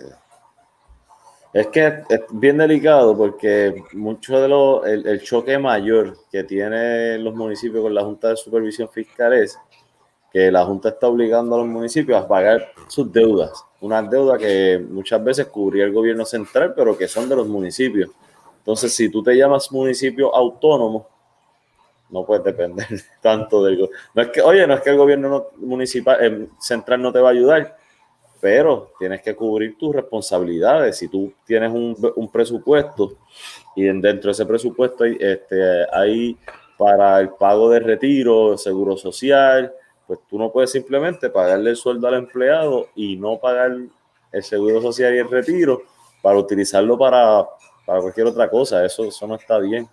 es 1.53 1.67
que 1.69 2.03
es 2.09 2.21
bien 2.31 2.59
delicado 2.59 3.17
porque 3.17 3.83
mucho 3.95 4.41
de 4.41 4.49
lo, 4.49 4.85
el, 4.85 5.23
choque 5.23 5.59
mayor 5.59 6.17
que 6.31 6.45
tienen 6.45 7.25
los 7.25 7.35
municipios 7.35 7.83
con 7.83 7.95
la 7.95 8.05
Junta 8.05 8.29
de 8.29 8.37
Supervisión 8.37 8.89
Fiscal 8.89 9.33
es 9.33 9.59
que 10.31 10.51
la 10.51 10.65
Junta 10.65 10.91
está 10.91 11.09
obligando 11.09 11.55
a 11.55 11.59
los 11.59 11.67
municipios 11.67 12.23
a 12.23 12.29
pagar 12.29 12.73
sus 12.87 13.11
deudas. 13.11 13.65
Unas 13.81 14.11
deudas 14.11 14.39
que 14.39 14.85
muchas 14.91 15.25
veces 15.25 15.47
cubría 15.47 15.85
el 15.85 15.93
gobierno 15.93 16.27
central, 16.27 16.75
pero 16.77 16.99
que 16.99 17.09
son 17.09 17.29
de 17.29 17.37
los 17.37 17.49
municipios. 17.49 18.11
Entonces, 18.59 18.95
si 18.95 19.09
tú 19.09 19.23
te 19.23 19.35
llamas 19.35 19.73
municipio 19.73 20.35
autónomo, 20.35 21.09
no 22.11 22.27
puedes 22.27 22.45
depender 22.45 22.87
tanto 23.23 23.65
del 23.65 23.77
gobierno. 23.77 23.99
No 24.13 24.23
es 24.23 24.29
que, 24.29 24.43
oye, 24.43 24.67
no 24.67 24.75
es 24.75 24.83
que 24.83 24.91
el 24.91 24.99
gobierno 24.99 25.47
municipal 25.57 26.19
eh, 26.21 26.49
central 26.61 27.01
no 27.01 27.11
te 27.11 27.21
va 27.21 27.29
a 27.29 27.33
ayudar, 27.33 27.78
pero 28.41 28.93
tienes 28.99 29.23
que 29.23 29.35
cubrir 29.35 29.77
tus 29.79 29.95
responsabilidades. 29.95 30.97
Si 30.97 31.09
tú 31.09 31.33
tienes 31.45 31.73
un, 31.73 32.31
presupuesto 32.33 33.15
y 33.75 33.85
dentro 33.85 34.29
de 34.29 34.33
ese 34.33 34.47
presupuesto 34.47 35.05
hay, 35.05 35.17
este, 35.19 35.87
hay 35.93 36.37
para 36.77 37.21
el 37.21 37.31
pago 37.31 37.71
de 37.71 37.81
retiro, 37.81 38.57
seguro 38.57 38.97
social, 38.97 39.73
pues 40.07 40.21
tú 40.29 40.39
no 40.39 40.53
puedes 40.53 40.71
simplemente 40.71 41.31
pagarle 41.31 41.71
el 41.71 41.77
sueldo 41.77 42.07
al 42.07 42.15
empleado 42.15 42.89
y 42.95 43.17
no 43.17 43.39
pagar 43.39 43.77
el 44.33 44.43
seguro 44.43 44.81
social 44.81 45.15
y 45.15 45.19
el 45.19 45.31
retiro 45.31 45.83
para 46.23 46.39
utilizarlo 46.39 46.97
para 46.97 47.47
para 47.89 48.03
cualquier 48.03 48.27
otra 48.27 48.51
cosa. 48.51 48.85
Eso, 48.85 49.05
eso 49.05 49.27
no 49.27 49.37
está 49.37 49.59
bien. 49.59 49.89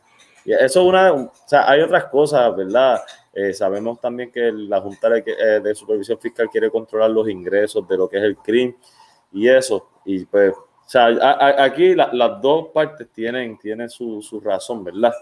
Y 0.45 0.53
eso 0.53 0.81
es 0.81 0.87
una, 0.87 1.11
o 1.11 1.31
sea, 1.47 1.69
hay 1.69 1.81
otras 1.81 2.05
cosas, 2.05 2.55
¿verdad? 2.55 3.01
Eh, 3.33 3.53
sabemos 3.53 3.99
también 3.99 4.31
que 4.31 4.51
la 4.51 4.79
Junta 4.79 5.09
de, 5.09 5.23
eh, 5.27 5.59
de, 5.59 5.75
Supervisión 5.75 6.19
Fiscal 6.19 6.49
quiere 6.49 6.69
controlar 6.69 7.09
los 7.09 7.27
ingresos 7.27 7.85
de 7.87 7.97
lo 7.97 8.07
que 8.07 8.17
es 8.17 8.23
el 8.23 8.37
crimen 8.37 8.77
y 9.33 9.49
eso. 9.49 9.89
Y 10.05 10.25
pues, 10.25 10.53
o 10.53 10.89
sea, 10.89 11.07
aquí 11.63 11.95
las 11.95 12.41
dos 12.41 12.67
partes 12.73 13.09
tienen, 13.11 13.57
tienen 13.57 13.89
su, 13.89 14.21
su 14.21 14.39
razón, 14.39 14.83
¿verdad? 14.83 15.13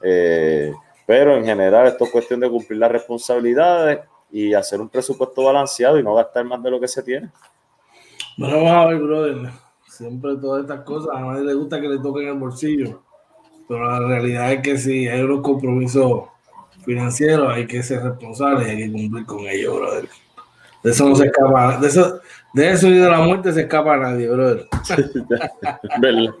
Eh, 0.00 0.72
pero 1.06 1.36
en 1.36 1.44
general 1.44 1.88
esto 1.88 2.04
es 2.04 2.10
cuestión 2.10 2.38
de 2.38 2.48
cumplir 2.48 2.78
las 2.78 2.92
responsabilidades 2.92 4.00
y 4.30 4.54
hacer 4.54 4.80
un 4.80 4.88
presupuesto 4.88 5.42
balanceado 5.42 5.98
y 5.98 6.02
no 6.02 6.14
gastar 6.14 6.44
más 6.44 6.62
de 6.62 6.70
lo 6.70 6.78
que 6.78 6.86
se 6.86 7.02
tiene. 7.02 7.30
Bueno, 8.36 8.62
vamos 8.62 8.72
a 8.72 8.86
ver, 8.86 8.98
brother 8.98 9.50
Siempre 9.88 10.36
todas 10.36 10.62
estas 10.62 10.82
cosas, 10.82 11.10
a 11.12 11.20
nadie 11.20 11.44
le 11.44 11.54
gusta 11.54 11.80
que 11.80 11.88
le 11.88 11.98
toquen 11.98 12.28
el 12.28 12.38
bolsillo. 12.38 13.02
Pero 13.68 13.84
la 13.84 14.00
realidad 14.00 14.52
es 14.52 14.62
que 14.62 14.78
si 14.78 15.06
hay 15.06 15.20
unos 15.20 15.42
compromisos 15.42 16.22
financieros, 16.84 17.52
hay 17.52 17.66
que 17.66 17.82
ser 17.82 18.02
responsable 18.02 18.66
y 18.66 18.70
hay 18.70 18.76
que 18.78 18.92
cumplir 18.92 19.26
con 19.26 19.40
ellos, 19.40 19.76
brother. 19.76 20.08
De 20.82 20.90
eso 20.90 21.08
no 21.08 21.14
se 21.14 21.26
escapa. 21.26 21.78
De 21.78 21.88
eso, 21.88 22.20
de 22.54 22.70
eso 22.70 22.88
y 22.88 22.94
de 22.94 23.10
la 23.10 23.20
muerte 23.20 23.52
se 23.52 23.62
escapa 23.62 23.96
nadie, 23.96 24.28
brother. 24.28 24.66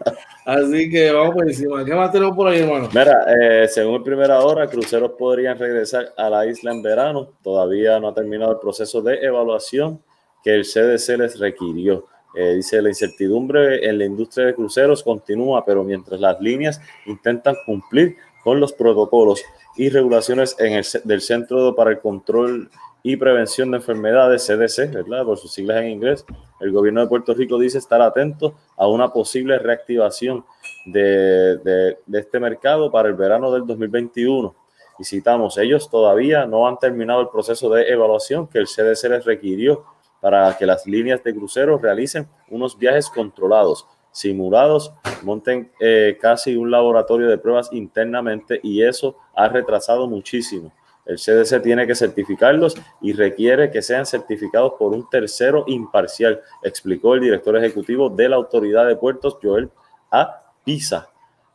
Así 0.46 0.90
que 0.90 1.12
vamos 1.12 1.34
por 1.34 1.46
encima. 1.46 1.84
¿Qué 1.84 1.94
más 1.94 2.10
tenemos 2.10 2.34
por 2.34 2.48
ahí, 2.48 2.60
hermano? 2.60 2.88
Mira, 2.88 3.26
eh, 3.28 3.68
según 3.68 4.02
primera 4.02 4.40
hora, 4.40 4.66
cruceros 4.66 5.12
podrían 5.18 5.58
regresar 5.58 6.14
a 6.16 6.30
la 6.30 6.46
isla 6.46 6.72
en 6.72 6.82
verano. 6.82 7.32
Todavía 7.42 8.00
no 8.00 8.08
ha 8.08 8.14
terminado 8.14 8.52
el 8.52 8.58
proceso 8.58 9.02
de 9.02 9.16
evaluación 9.16 10.00
que 10.42 10.54
el 10.54 10.64
CDC 10.64 11.18
les 11.18 11.38
requirió. 11.38 12.06
Eh, 12.34 12.54
dice, 12.56 12.82
la 12.82 12.90
incertidumbre 12.90 13.88
en 13.88 13.98
la 13.98 14.04
industria 14.04 14.46
de 14.46 14.54
cruceros 14.54 15.02
continúa, 15.02 15.64
pero 15.64 15.82
mientras 15.82 16.20
las 16.20 16.40
líneas 16.40 16.80
intentan 17.06 17.56
cumplir 17.64 18.16
con 18.44 18.60
los 18.60 18.72
protocolos 18.72 19.42
y 19.76 19.88
regulaciones 19.88 20.56
en 20.58 20.74
el, 20.74 20.86
del 21.04 21.20
Centro 21.20 21.74
para 21.74 21.90
el 21.90 22.00
Control 22.00 22.70
y 23.02 23.16
Prevención 23.16 23.70
de 23.70 23.78
Enfermedades, 23.78 24.46
CDC, 24.46 24.92
¿verdad? 24.92 25.24
por 25.24 25.38
sus 25.38 25.52
siglas 25.52 25.78
en 25.82 25.90
inglés, 25.90 26.24
el 26.60 26.72
gobierno 26.72 27.00
de 27.00 27.06
Puerto 27.06 27.32
Rico 27.32 27.58
dice 27.58 27.78
estar 27.78 28.02
atento 28.02 28.54
a 28.76 28.86
una 28.88 29.12
posible 29.12 29.58
reactivación 29.58 30.44
de, 30.86 31.58
de, 31.58 31.98
de 32.04 32.18
este 32.18 32.40
mercado 32.40 32.90
para 32.90 33.08
el 33.08 33.14
verano 33.14 33.52
del 33.52 33.66
2021. 33.66 34.54
Y 34.98 35.04
citamos, 35.04 35.56
ellos 35.58 35.88
todavía 35.88 36.44
no 36.44 36.66
han 36.66 36.78
terminado 36.78 37.20
el 37.20 37.28
proceso 37.28 37.70
de 37.70 37.88
evaluación 37.88 38.48
que 38.48 38.58
el 38.58 38.66
CDC 38.66 39.08
les 39.10 39.24
requirió 39.24 39.84
para 40.20 40.56
que 40.56 40.66
las 40.66 40.86
líneas 40.86 41.22
de 41.22 41.34
cruceros 41.34 41.80
realicen 41.80 42.28
unos 42.48 42.78
viajes 42.78 43.08
controlados, 43.08 43.86
simulados, 44.10 44.92
monten 45.22 45.70
eh, 45.80 46.18
casi 46.20 46.56
un 46.56 46.70
laboratorio 46.70 47.28
de 47.28 47.38
pruebas 47.38 47.68
internamente 47.72 48.60
y 48.62 48.82
eso 48.82 49.16
ha 49.34 49.48
retrasado 49.48 50.06
muchísimo. 50.06 50.72
El 51.08 51.16
CDC 51.16 51.62
tiene 51.62 51.86
que 51.86 51.94
certificarlos 51.94 52.76
y 53.00 53.14
requiere 53.14 53.70
que 53.70 53.80
sean 53.80 54.04
certificados 54.04 54.74
por 54.78 54.92
un 54.92 55.08
tercero 55.08 55.64
imparcial, 55.66 56.42
explicó 56.62 57.14
el 57.14 57.22
director 57.22 57.56
ejecutivo 57.56 58.10
de 58.10 58.28
la 58.28 58.36
Autoridad 58.36 58.86
de 58.86 58.96
Puertos, 58.96 59.38
Joel 59.42 59.70
A. 60.10 60.52
Pisa. 60.64 61.08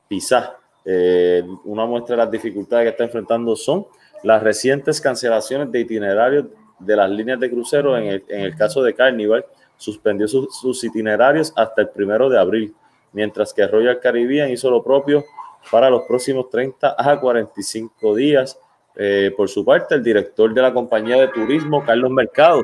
Pisa. 0.08 0.58
Eh, 0.84 1.44
una 1.66 1.86
muestra 1.86 2.16
de 2.16 2.24
las 2.24 2.32
dificultades 2.32 2.86
que 2.86 2.90
está 2.90 3.04
enfrentando 3.04 3.56
son 3.56 3.86
las 4.24 4.42
recientes 4.42 5.00
cancelaciones 5.00 5.72
de 5.72 5.82
itinerarios 5.82 6.46
de 6.80 6.96
las 6.96 7.10
líneas 7.10 7.40
de 7.40 7.50
crucero, 7.50 7.98
en 7.98 8.24
el, 8.28 8.56
caso 8.56 8.82
de 8.84 8.94
Carnival, 8.94 9.46
suspendió 9.78 10.28
sus 10.28 10.84
itinerarios 10.84 11.54
hasta 11.56 11.82
el 11.82 11.90
primero 11.90 12.30
de 12.30 12.40
abril, 12.40 12.74
mientras 13.12 13.54
que 13.54 13.68
Royal 13.68 14.00
Caribbean 14.00 14.52
hizo 14.52 14.70
lo 14.70 14.84
propio 14.84 15.24
para 15.72 15.90
los 15.90 16.04
próximos 16.04 16.50
30 16.50 16.96
a 16.98 17.20
45 17.20 18.16
días. 18.16 18.60
Eh, 18.96 19.34
por 19.36 19.50
su 19.50 19.66
parte, 19.66 19.96
el 19.96 20.04
director 20.04 20.54
de 20.54 20.62
la 20.62 20.74
compañía 20.74 21.18
de 21.18 21.28
turismo, 21.30 21.84
Carlos 21.84 22.12
Mercado, 22.12 22.64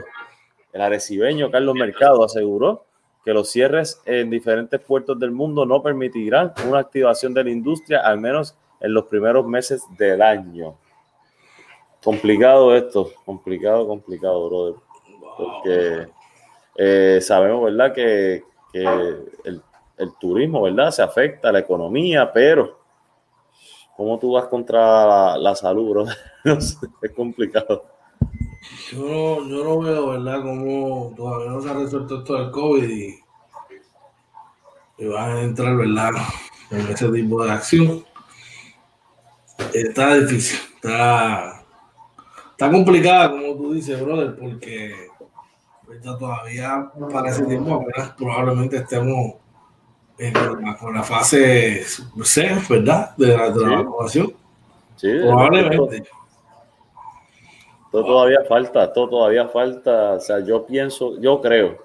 el 0.72 0.82
arecibeño 0.82 1.50
Carlos 1.50 1.76
Mercado, 1.76 2.24
aseguró 2.24 2.86
que 3.26 3.34
los 3.34 3.52
cierres 3.52 4.02
en 4.06 4.30
diferentes 4.30 4.80
puertos 4.80 5.20
del 5.20 5.32
mundo 5.32 5.66
no 5.66 5.82
permitirán 5.82 6.54
una 6.68 6.80
activación 6.80 7.34
de 7.34 7.44
la 7.44 7.50
industria, 7.50 8.02
al 8.02 8.20
menos 8.20 8.56
en 8.80 8.94
los 8.94 9.06
primeros 9.06 9.46
meses 9.46 9.84
del 9.98 10.22
año. 10.22 10.78
Complicado 12.04 12.74
esto, 12.76 13.12
complicado, 13.26 13.86
complicado, 13.88 14.48
brother. 14.48 14.76
Porque 15.38 16.08
eh, 16.76 17.20
sabemos, 17.22 17.66
¿verdad? 17.66 17.94
Que, 17.94 18.44
el, 18.74 19.62
turismo, 20.20 20.62
¿verdad? 20.62 20.92
Se 20.92 21.02
afecta 21.02 21.50
a 21.50 21.52
la 21.52 21.60
economía, 21.60 22.32
pero 22.32 22.80
¿cómo 23.98 24.18
tú 24.18 24.34
vas 24.34 24.46
contra 24.46 25.38
la, 25.38 25.56
salud, 25.56 25.90
brother? 25.90 26.16
es 26.46 27.12
complicado. 27.16 27.84
Yo 28.92 29.00
no, 29.00 29.50
yo 29.50 29.64
no 29.64 29.80
veo, 29.80 30.10
¿verdad? 30.10 30.42
Cómo 30.42 31.14
todavía 31.18 31.52
no 31.52 31.62
se 31.62 31.70
ha 31.70 31.74
resuelto 31.74 32.20
esto 32.20 32.34
del 32.36 32.52
COVID 32.52 32.90
y, 32.90 33.20
y 35.00 35.08
van 35.08 35.32
a 35.32 35.42
entrar, 35.42 35.76
¿verdad? 35.76 36.12
En 36.72 36.88
ese 36.88 37.10
tipo 37.10 37.44
de 37.44 37.52
acción. 37.52 38.06
Está 39.74 40.16
difícil, 40.16 40.60
está 40.76 41.59
está 42.60 42.70
complicada, 42.70 43.32
como 43.32 43.56
tú 43.56 43.74
dices, 43.74 44.02
brother, 44.02 44.36
porque 44.36 45.08
todavía 46.04 46.92
para 47.10 47.30
ese 47.30 47.46
tiempo 47.46 47.86
probablemente 48.18 48.76
estemos 48.76 49.36
con 50.78 50.94
la 50.94 51.04
fase 51.04 51.86
C, 51.86 52.58
¿verdad? 52.70 53.16
De 53.16 53.28
la, 53.38 53.50
de 53.50 53.66
la 53.66 53.82
vacunación. 53.82 54.34
Sí, 54.98 55.08
probablemente. 55.22 56.04
Todo 57.94 58.04
todavía 58.06 58.40
falta, 58.50 58.92
todo 58.92 59.10
todavía 59.10 59.48
falta. 59.48 60.16
O 60.16 60.20
sea, 60.20 60.42
yo 60.42 60.66
pienso, 60.66 61.18
yo 61.22 61.40
creo 61.40 61.78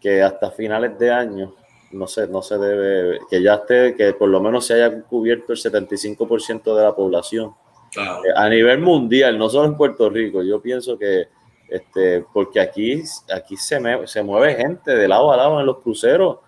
que 0.00 0.22
hasta 0.22 0.50
finales 0.50 0.98
de 0.98 1.12
año 1.12 1.54
no 1.92 2.06
se, 2.06 2.26
no 2.26 2.40
se 2.40 2.56
debe, 2.56 3.18
que 3.28 3.42
ya 3.42 3.56
esté, 3.56 3.94
que 3.94 4.14
por 4.14 4.30
lo 4.30 4.40
menos 4.40 4.64
se 4.64 4.82
haya 4.82 5.02
cubierto 5.02 5.52
el 5.52 5.58
75% 5.58 6.74
de 6.74 6.82
la 6.82 6.94
población. 6.96 7.54
Eh, 7.96 8.32
a 8.34 8.48
nivel 8.48 8.78
mundial, 8.78 9.38
no 9.38 9.48
solo 9.48 9.68
en 9.68 9.76
Puerto 9.76 10.08
Rico, 10.08 10.42
yo 10.42 10.60
pienso 10.60 10.98
que, 10.98 11.28
este, 11.68 12.24
porque 12.32 12.60
aquí, 12.60 13.02
aquí 13.34 13.56
se, 13.56 13.80
se 14.06 14.22
mueve 14.22 14.54
gente 14.54 14.92
de 14.92 15.08
lado 15.08 15.32
a 15.32 15.36
lado 15.36 15.60
en 15.60 15.66
los 15.66 15.78
cruceros, 15.78 16.38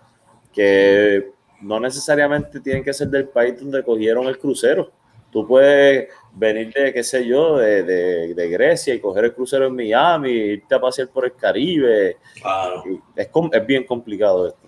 que 0.51 1.31
no 1.61 1.79
necesariamente 1.79 2.59
tienen 2.59 2.83
que 2.83 2.93
ser 2.93 3.07
del 3.07 3.27
país 3.27 3.59
donde 3.59 3.83
cogieron 3.83 4.27
el 4.27 4.37
crucero. 4.37 4.91
Tú 5.31 5.47
puedes 5.47 6.09
venir 6.33 6.71
de, 6.71 6.93
qué 6.93 7.03
sé 7.03 7.25
yo, 7.25 7.57
de, 7.57 7.83
de, 7.83 8.49
Grecia 8.49 8.93
y 8.93 8.99
coger 8.99 9.25
el 9.25 9.33
crucero 9.33 9.65
en 9.65 9.75
Miami, 9.75 10.29
irte 10.29 10.75
a 10.75 10.79
pasear 10.79 11.07
por 11.07 11.25
el 11.25 11.33
Caribe. 11.33 12.17
Claro. 12.39 12.83
Es, 13.15 13.29
es 13.51 13.65
bien 13.65 13.83
complicado 13.83 14.47
esto. 14.47 14.62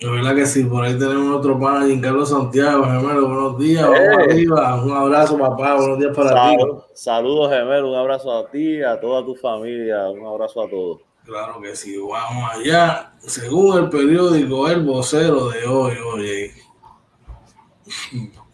La 0.00 0.12
verdad 0.12 0.34
que 0.34 0.46
sí, 0.46 0.64
por 0.64 0.82
ahí 0.82 0.98
tenemos 0.98 1.36
otro 1.36 1.60
pana, 1.60 1.86
Carlos 2.00 2.30
Santiago, 2.30 2.84
gemelo, 2.84 3.28
buenos 3.28 3.58
días, 3.58 3.84
arriba, 3.84 4.82
un 4.82 4.92
abrazo 4.92 5.36
papá, 5.36 5.74
buenos 5.74 5.98
días 5.98 6.16
para 6.16 6.50
ti. 6.50 6.56
Saludos 6.94 7.50
gemelo, 7.50 7.90
un 7.90 7.98
abrazo 7.98 8.32
a 8.32 8.50
ti, 8.50 8.82
a 8.82 8.98
toda 8.98 9.22
tu 9.26 9.36
familia, 9.36 10.08
un 10.08 10.24
abrazo 10.26 10.62
a 10.62 10.70
todos. 10.70 11.00
Claro 11.22 11.60
que 11.60 11.76
sí, 11.76 11.98
vamos 11.98 12.50
allá. 12.50 13.12
Según 13.18 13.76
el 13.76 13.90
periódico 13.90 14.68
El 14.70 14.86
Vocero 14.86 15.50
de 15.50 15.66
hoy, 15.66 15.92
oye, 16.14 16.54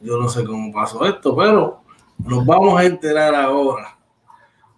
yo 0.00 0.18
no 0.18 0.28
sé 0.28 0.44
cómo 0.44 0.72
pasó 0.72 1.06
esto, 1.06 1.36
pero 1.36 1.80
nos 2.18 2.44
vamos 2.44 2.80
a 2.80 2.84
enterar 2.86 3.36
ahora. 3.36 3.96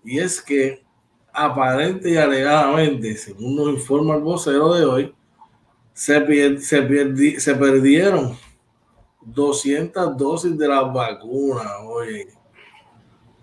Y 0.05 0.19
es 0.19 0.43
que 0.43 0.85
aparente 1.33 2.11
y 2.11 2.19
alegadamente, 2.19 3.17
según 3.17 3.57
nos 3.57 3.69
informa 3.69 4.17
el 4.17 4.21
vocero 4.21 4.75
de 4.75 4.85
hoy, 4.85 5.15
se, 5.99 6.61
se, 6.61 7.41
se 7.41 7.55
perdieron 7.57 8.39
200 9.21 10.17
dosis 10.17 10.57
de 10.57 10.69
las 10.69 10.93
vacunas, 10.93 11.67
oye. 11.85 12.29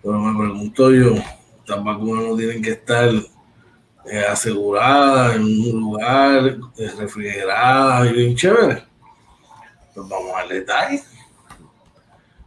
Pero 0.02 0.18
me 0.18 0.38
pregunto 0.38 0.90
yo, 0.90 1.16
estas 1.58 1.84
vacunas 1.84 2.24
no 2.24 2.34
tienen 2.34 2.62
que 2.62 2.70
estar 2.70 3.10
eh, 4.06 4.24
aseguradas 4.26 5.36
en 5.36 5.42
un 5.42 5.80
lugar 5.80 6.56
eh, 6.78 6.90
refrigerada 6.96 8.08
y 8.08 8.14
bien 8.14 8.34
chévere. 8.34 8.84
Pues 9.94 10.08
vamos 10.08 10.32
al 10.34 10.48
detalle. 10.48 11.02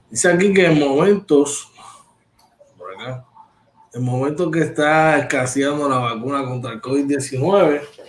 Dice 0.10 0.32
aquí 0.32 0.52
que 0.52 0.66
en 0.66 0.80
momentos, 0.80 1.72
por 2.76 2.96
acá, 2.96 3.28
en 3.94 4.04
momentos 4.04 4.50
que 4.52 4.62
está 4.62 5.20
escaseando 5.20 5.88
la 5.88 6.00
vacuna 6.00 6.44
contra 6.46 6.74
el 6.74 6.82
COVID-19, 6.82 8.09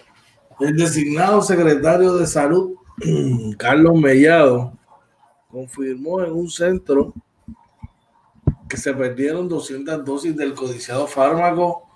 el 0.60 0.76
designado 0.76 1.40
secretario 1.42 2.16
de 2.16 2.26
Salud, 2.26 2.74
Carlos 3.58 3.94
Mellado, 3.94 4.78
confirmó 5.50 6.22
en 6.22 6.32
un 6.32 6.50
centro 6.50 7.14
que 8.68 8.76
se 8.76 8.92
perdieron 8.94 9.48
200 9.48 10.04
dosis 10.04 10.36
del 10.36 10.54
codiciado 10.54 11.06
fármaco 11.06 11.88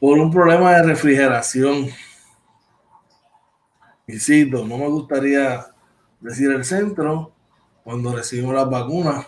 por 0.00 0.18
un 0.18 0.30
problema 0.30 0.72
de 0.72 0.82
refrigeración. 0.82 1.88
Y 4.06 4.18
cito, 4.18 4.66
no 4.66 4.76
me 4.76 4.88
gustaría 4.88 5.66
decir 6.20 6.50
el 6.50 6.64
centro, 6.64 7.32
cuando 7.84 8.14
recibimos 8.14 8.54
las 8.54 8.68
vacunas, 8.68 9.26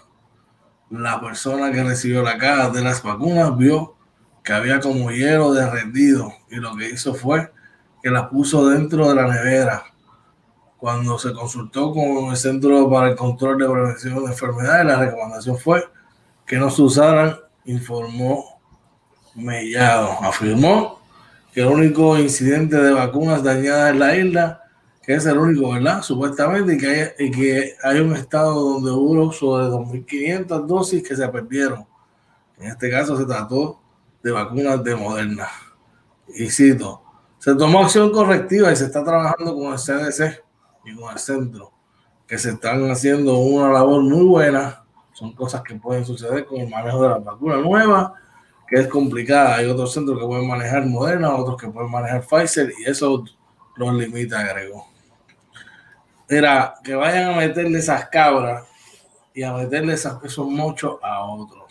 la 0.91 1.21
persona 1.21 1.73
que 1.73 1.83
recibió 1.83 2.23
la 2.23 2.39
caja 2.39 2.71
de 2.71 2.83
las 2.83 3.03
vacunas 3.03 3.57
vio 3.57 3.97
que 4.43 4.53
había 4.53 4.81
como 4.81 5.11
hielo 5.11 5.53
derretido 5.53 6.33
y 6.51 6.57
lo 6.57 6.77
que 6.77 6.91
hizo 6.91 7.15
fue 7.15 7.51
que 8.05 8.11
las 8.11 8.29
puso 8.29 8.69
dentro 8.69 9.09
de 9.09 9.15
la 9.15 9.27
nevera. 9.27 9.83
Cuando 10.77 11.19
se 11.19 11.33
consultó 11.33 11.91
con 11.91 12.27
el 12.31 12.37
Centro 12.37 12.91
para 12.91 13.09
el 13.09 13.17
Control 13.17 13.57
de 13.57 13.67
Prevención 13.67 14.23
de 14.27 14.31
Enfermedades, 14.31 14.85
la 14.85 14.99
recomendación 14.99 15.57
fue 15.57 15.89
que 16.47 16.59
no 16.59 16.69
se 16.69 16.83
usaran, 16.83 17.35
informó 17.65 18.61
Mellado. 19.35 20.11
Afirmó 20.21 21.01
que 21.51 21.63
el 21.63 21.69
único 21.69 22.19
incidente 22.19 22.77
de 22.77 22.93
vacunas 22.93 23.43
dañadas 23.43 23.93
en 23.93 23.99
la 23.99 24.17
isla, 24.17 24.61
que 25.03 25.15
es 25.15 25.25
el 25.25 25.39
único, 25.39 25.73
¿verdad? 25.73 26.03
Supuestamente, 26.03 26.75
y 26.75 26.77
que 26.77 26.87
hay, 26.87 27.27
y 27.27 27.31
que 27.31 27.75
hay 27.83 28.01
un 28.01 28.15
estado 28.15 28.53
donde 28.53 28.91
hubo 28.91 29.33
sobre 29.33 29.69
2.500 29.69 30.67
dosis 30.67 31.03
que 31.03 31.17
se 31.17 31.27
perdieron. 31.29 31.87
En 32.59 32.67
este 32.67 32.91
caso 32.91 33.17
se 33.17 33.25
trató 33.25 33.81
de 34.23 34.31
vacunas 34.31 34.85
de 34.85 34.95
Moderna. 34.95 35.49
Y 36.37 36.51
cito, 36.51 37.04
se 37.45 37.55
tomó 37.57 37.81
acción 37.81 38.11
correctiva 38.11 38.73
y 38.73 38.77
se 38.77 38.87
está 38.87 39.05
trabajando 39.05 39.55
con 39.55 39.71
el 39.71 39.79
CDC 39.79 40.43
y 40.87 40.97
con 40.97 41.13
el 41.13 41.19
centro, 41.19 41.75
que 42.27 42.39
se 42.39 42.53
están 42.53 42.91
haciendo 42.91 43.37
una 43.37 43.71
labor 43.71 44.01
muy 44.01 44.25
buena. 44.25 44.83
Son 45.13 45.35
cosas 45.35 45.61
que 45.61 45.75
pueden 45.75 46.07
suceder 46.07 46.47
con 46.47 46.63
el 46.63 46.71
manejo 46.71 47.03
de 47.03 47.11
la 47.11 47.19
vacuna 47.19 47.59
nueva, 47.59 48.15
que 48.67 48.77
es 48.81 48.89
complicada. 48.89 49.57
Hay 49.57 49.67
otros 49.67 49.93
centros 49.93 50.19
que 50.19 50.25
pueden 50.25 50.49
manejar 50.49 50.87
Moderna, 50.87 51.35
otros 51.35 51.61
que 51.61 51.69
pueden 51.69 51.91
manejar 51.91 52.23
Pfizer, 52.23 52.73
y 52.79 52.89
eso 52.89 53.23
los 53.77 53.93
limita, 53.93 54.41
agregó. 54.41 54.87
Era 56.27 56.77
que 56.83 56.95
vayan 56.95 57.35
a 57.35 57.37
meterle 57.37 57.79
esas 57.79 58.09
cabras 58.09 58.65
y 59.35 59.43
a 59.43 59.53
meterle 59.53 59.93
esos 59.93 60.47
mochos 60.49 60.97
a 61.03 61.23
otros. 61.25 61.65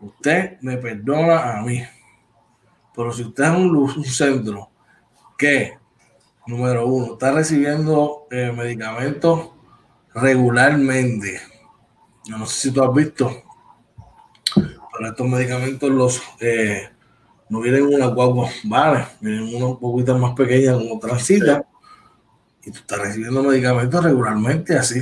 Usted 0.00 0.58
me 0.62 0.78
perdona 0.78 1.60
a 1.60 1.62
mí 1.62 1.80
pero 2.94 3.12
si 3.12 3.22
usted 3.22 3.44
es 3.44 3.50
un, 3.50 4.04
centro 4.04 4.70
que, 5.38 5.78
número 6.46 6.86
uno, 6.86 7.12
está 7.12 7.32
recibiendo 7.32 8.26
eh, 8.30 8.52
medicamentos 8.56 9.50
regularmente, 10.14 11.40
yo 12.24 12.36
no 12.36 12.46
sé 12.46 12.68
si 12.68 12.70
tú 12.72 12.82
has 12.82 12.92
visto, 12.92 13.30
pero 14.54 15.10
estos 15.10 15.28
medicamentos 15.28 15.90
los 15.90 16.22
eh, 16.40 16.88
no 17.48 17.60
vienen 17.60 17.86
una 17.86 18.06
guagua, 18.06 18.48
vale, 18.64 19.06
vienen 19.20 19.54
unos 19.54 19.78
poquitas 19.78 20.18
más 20.18 20.34
pequeñas 20.34 20.76
como 20.76 20.98
transita, 20.98 21.64
y 22.62 22.70
tú 22.70 22.78
estás 22.78 22.98
recibiendo 22.98 23.42
medicamentos 23.42 24.04
regularmente 24.04 24.76
así. 24.76 25.00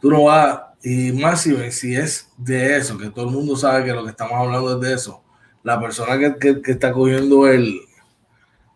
Tú 0.00 0.10
no 0.10 0.24
vas, 0.24 0.60
y 0.82 1.12
más 1.12 1.40
si, 1.40 1.72
si 1.72 1.96
es 1.96 2.30
de 2.36 2.76
eso, 2.76 2.96
que 2.96 3.10
todo 3.10 3.24
el 3.24 3.32
mundo 3.32 3.56
sabe 3.56 3.84
que 3.84 3.92
lo 3.92 4.04
que 4.04 4.10
estamos 4.10 4.34
hablando 4.34 4.74
es 4.74 4.80
de 4.80 4.94
eso 4.94 5.21
la 5.62 5.80
persona 5.80 6.18
que, 6.38 6.60
está 6.64 6.92
cogiendo 6.92 7.46
el 7.46 7.80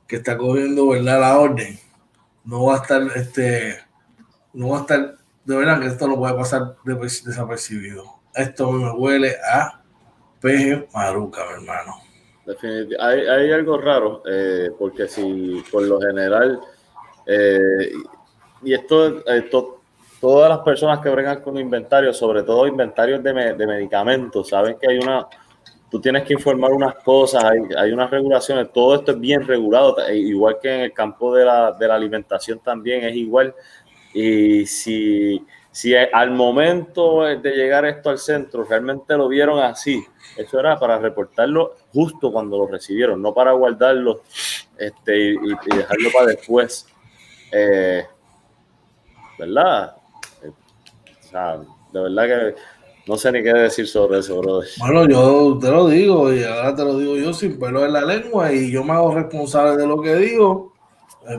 que 0.07 0.16
está 0.16 0.37
cogiendo 0.37 0.88
verdad 0.88 1.20
la 1.20 1.38
orden 1.38 1.79
no 2.44 2.66
va 2.66 2.75
a 2.75 2.77
estar 2.77 3.03
este 3.16 3.79
no 4.53 4.68
va 4.70 4.79
a 4.79 4.81
estar 4.83 5.16
de 5.46 5.57
verdad 5.57 5.81
que 5.81 5.87
esto 5.87 6.09
no 6.09 6.16
puede 6.16 6.35
pasar 6.35 6.75
desapercibido. 6.85 8.05
Esto 8.35 8.72
me 8.72 8.90
huele 8.90 9.37
a 9.49 9.81
peje 10.40 10.87
maruca 10.92 11.44
mi 11.46 11.55
hermano. 11.55 11.94
Hay, 13.01 13.20
hay 13.20 13.53
algo 13.53 13.79
raro 13.79 14.22
eh, 14.29 14.70
porque 14.79 15.09
si 15.09 15.64
por 15.70 15.83
lo 15.83 16.01
general 16.01 16.61
eh, 17.27 17.92
y 18.62 18.72
esto, 18.72 19.27
esto 19.27 19.81
todas 20.20 20.49
las 20.49 20.61
personas 20.61 21.01
que 21.01 21.09
bregan 21.11 21.42
con 21.42 21.59
inventarios 21.59 22.16
sobre 22.16 22.44
todo 22.44 22.68
inventarios 22.68 23.22
de, 23.22 23.55
de 23.55 23.66
medicamentos 23.66 24.49
saben 24.49 24.77
que 24.81 24.88
hay 24.88 24.99
una 24.99 25.27
tú 25.90 26.01
tienes 26.01 26.25
que 26.25 26.35
informar 26.35 26.72
unas 26.72 26.94
cosas, 26.96 27.44
hay, 27.44 27.92
unas 27.92 28.11
regulaciones, 28.11 28.72
todo 28.72 28.96
esto 28.96 29.12
es 29.12 29.20
bien 29.20 29.46
regulado, 29.46 29.96
e 30.07 30.16
igual 30.16 30.59
que 30.61 30.75
en 30.75 30.81
el 30.83 30.92
campo 30.92 31.35
de 31.35 31.44
la, 31.44 31.72
de 31.72 31.88
la 31.88 31.94
alimentación 31.94 32.59
también 32.59 33.05
es 33.05 33.14
igual. 33.14 33.55
Y 34.12 34.66
si, 34.66 35.44
si 35.70 35.94
al 35.94 36.31
momento 36.31 37.22
de 37.22 37.51
llegar 37.51 37.85
esto 37.85 38.11
al 38.11 38.18
centro 38.18 38.64
realmente 38.64 39.16
lo 39.16 39.29
vieron 39.29 39.61
así, 39.61 40.03
eso 40.37 40.59
era 40.59 40.79
para 40.79 40.99
reportarlo 40.99 41.75
justo 41.92 42.33
cuando 42.33 42.59
lo 42.59 42.66
recibieron, 42.66 43.20
no 43.20 43.35
para 43.35 43.53
guardarlo 43.53 44.22
este, 44.79 45.35
y, 45.35 45.77
dejarlo 45.77 46.11
para 46.12 46.27
después. 46.29 46.87
Eh, 47.53 48.07
¿Verdad? 49.38 49.96
O 50.42 51.29
sea, 51.29 51.59
de 51.92 52.01
verdad 52.01 52.25
que 52.25 52.55
no 53.07 53.16
sé 53.16 53.31
ni 53.31 53.42
qué 53.42 53.53
decir 53.53 53.87
sobre 53.87 54.19
eso, 54.19 54.40
brother. 54.40 54.69
Bueno, 54.79 55.09
yo 55.09 55.59
te 55.61 55.71
lo 55.71 55.88
digo 55.88 56.33
y 56.33 56.42
ahora 56.42 56.75
te 56.75 56.85
lo 56.85 56.99
digo 56.99 57.16
yo 57.16 57.33
sin 57.33 57.59
pelo 57.59 57.85
en 57.85 57.92
la 57.92 58.03
lengua 58.03 58.53
y 58.53 58.71
yo 58.71 58.83
me 58.83 58.92
hago 58.92 59.14
responsable 59.14 59.77
de 59.77 59.87
lo 59.87 60.01
que 60.03 60.16
digo. 60.16 60.73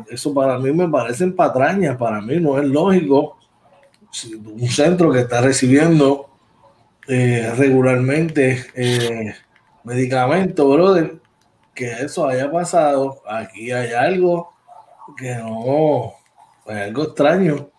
Eso 0.10 0.34
para 0.34 0.58
mí 0.58 0.72
me 0.72 0.88
parecen 0.88 1.36
patrañas, 1.36 1.98
para 1.98 2.22
mí 2.22 2.40
no 2.40 2.58
es 2.58 2.66
lógico. 2.66 3.38
Un 4.46 4.68
centro 4.70 5.12
que 5.12 5.20
está 5.20 5.42
recibiendo 5.42 6.30
eh, 7.08 7.54
regularmente 7.58 8.66
eh, 8.74 9.34
medicamentos, 9.84 10.74
brother, 10.74 11.20
que 11.74 11.92
eso 11.92 12.28
haya 12.28 12.50
pasado. 12.50 13.22
Aquí 13.28 13.72
hay 13.72 13.92
algo 13.92 14.54
que 15.18 15.36
no, 15.36 16.14
hay 16.66 16.84
algo 16.84 17.04
extraño, 17.04 17.70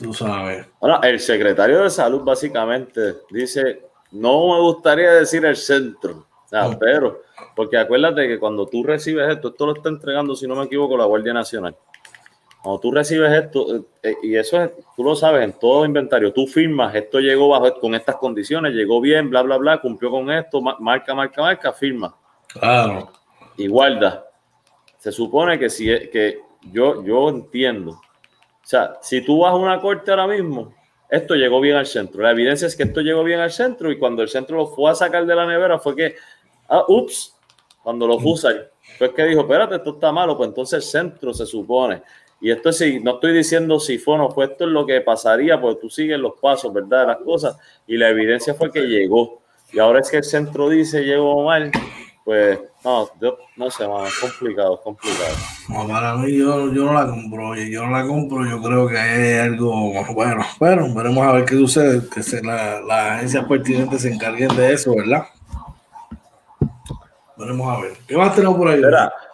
tú 0.00 0.14
sabes. 0.14 0.66
Bueno, 0.80 1.00
el 1.02 1.20
secretario 1.20 1.82
de 1.82 1.90
salud 1.90 2.22
básicamente 2.22 3.16
dice, 3.30 3.82
no 4.12 4.54
me 4.54 4.60
gustaría 4.60 5.12
decir 5.12 5.44
el 5.44 5.56
centro, 5.56 6.26
mm. 6.50 6.78
pero, 6.78 7.22
porque 7.54 7.76
acuérdate 7.76 8.26
que 8.26 8.38
cuando 8.38 8.66
tú 8.66 8.82
recibes 8.82 9.28
esto, 9.30 9.48
esto 9.48 9.66
lo 9.66 9.74
está 9.74 9.88
entregando, 9.88 10.34
si 10.34 10.46
no 10.46 10.56
me 10.56 10.64
equivoco, 10.64 10.96
la 10.96 11.04
Guardia 11.04 11.32
Nacional. 11.32 11.76
Cuando 12.62 12.80
tú 12.80 12.92
recibes 12.92 13.32
esto, 13.32 13.76
eh, 13.76 13.82
eh, 14.02 14.16
y 14.22 14.36
eso 14.36 14.60
es, 14.60 14.70
tú 14.94 15.02
lo 15.02 15.16
sabes, 15.16 15.44
en 15.44 15.58
todo 15.58 15.84
inventario, 15.84 16.32
tú 16.32 16.46
firmas, 16.46 16.94
esto 16.94 17.18
llegó 17.18 17.48
bajo 17.48 17.80
con 17.80 17.94
estas 17.94 18.16
condiciones, 18.16 18.74
llegó 18.74 19.00
bien, 19.00 19.30
bla, 19.30 19.42
bla, 19.42 19.56
bla, 19.56 19.80
cumplió 19.80 20.10
con 20.10 20.30
esto, 20.30 20.60
marca, 20.60 21.14
marca, 21.14 21.42
marca, 21.42 21.72
firma. 21.72 22.14
Claro. 22.48 23.10
Y 23.56 23.68
guarda. 23.68 24.26
Se 24.98 25.10
supone 25.10 25.58
que 25.58 25.70
si 25.70 25.86
que 25.86 26.40
yo, 26.70 27.02
yo 27.02 27.30
entiendo. 27.30 27.98
O 28.70 28.72
sea, 28.72 28.98
si 29.02 29.20
tú 29.20 29.40
vas 29.40 29.52
a 29.52 29.56
una 29.56 29.80
corte 29.80 30.12
ahora 30.12 30.28
mismo, 30.28 30.72
esto 31.08 31.34
llegó 31.34 31.60
bien 31.60 31.74
al 31.74 31.86
centro. 31.86 32.22
La 32.22 32.30
evidencia 32.30 32.68
es 32.68 32.76
que 32.76 32.84
esto 32.84 33.00
llegó 33.00 33.24
bien 33.24 33.40
al 33.40 33.50
centro 33.50 33.90
y 33.90 33.98
cuando 33.98 34.22
el 34.22 34.28
centro 34.28 34.58
lo 34.58 34.66
fue 34.68 34.92
a 34.92 34.94
sacar 34.94 35.26
de 35.26 35.34
la 35.34 35.44
nevera 35.44 35.80
fue 35.80 35.96
que, 35.96 36.14
ah, 36.68 36.84
ups, 36.86 37.36
cuando 37.82 38.06
lo 38.06 38.18
ahí, 38.18 38.60
fue 38.96 39.12
que 39.12 39.24
dijo, 39.24 39.40
espérate, 39.40 39.74
esto 39.74 39.94
está 39.94 40.12
malo, 40.12 40.36
pues 40.36 40.50
entonces 40.50 40.76
el 40.76 40.82
centro 40.82 41.34
se 41.34 41.46
supone 41.46 42.02
y 42.40 42.52
esto 42.52 42.70
sí, 42.70 43.00
no 43.00 43.14
estoy 43.14 43.32
diciendo 43.32 43.80
si 43.80 43.98
fue 43.98 44.14
o 44.14 44.18
no 44.18 44.30
fue, 44.30 44.44
esto 44.44 44.66
es 44.66 44.70
lo 44.70 44.86
que 44.86 45.00
pasaría, 45.00 45.60
porque 45.60 45.80
tú 45.80 45.90
sigues 45.90 46.20
los 46.20 46.34
pasos, 46.40 46.72
¿verdad? 46.72 47.08
Las 47.08 47.18
cosas. 47.18 47.58
Y 47.88 47.96
la 47.96 48.08
evidencia 48.08 48.54
fue 48.54 48.70
que 48.70 48.82
llegó. 48.82 49.42
Y 49.72 49.80
ahora 49.80 49.98
es 49.98 50.10
que 50.10 50.18
el 50.18 50.24
centro 50.24 50.68
dice 50.68 51.02
llegó 51.02 51.42
mal, 51.42 51.72
pues 52.24 52.58
no, 52.84 53.08
yo, 53.20 53.38
no 53.56 53.70
sé, 53.70 53.84
es 53.84 54.18
complicado, 54.20 54.74
es 54.74 54.80
complicado. 54.80 55.34
No, 55.68 55.88
para 55.88 56.16
mí 56.16 56.36
yo, 56.36 56.72
yo 56.72 56.84
no 56.84 56.92
la 56.92 57.06
compro, 57.06 57.54
yo 57.56 57.86
no 57.86 57.90
la 57.90 58.06
compro, 58.06 58.46
yo 58.46 58.62
creo 58.62 58.88
que 58.88 58.98
hay 58.98 59.38
algo 59.38 59.92
bueno, 60.14 60.44
bueno, 60.58 60.94
veremos 60.94 61.26
a 61.26 61.32
ver 61.32 61.44
qué 61.44 61.56
sucede, 61.56 62.02
que 62.12 62.22
se, 62.22 62.42
la, 62.42 62.80
las 62.80 63.18
agencias 63.18 63.44
pertinentes 63.46 64.02
se 64.02 64.12
encarguen 64.12 64.54
de 64.56 64.72
eso, 64.72 64.94
¿verdad? 64.94 65.24
Veremos 67.36 67.68
a 67.68 67.80
ver. 67.80 67.92
¿Qué 68.06 68.16
más 68.16 68.34
tenemos 68.34 68.58
por 68.58 68.68
ahí? 68.68 68.82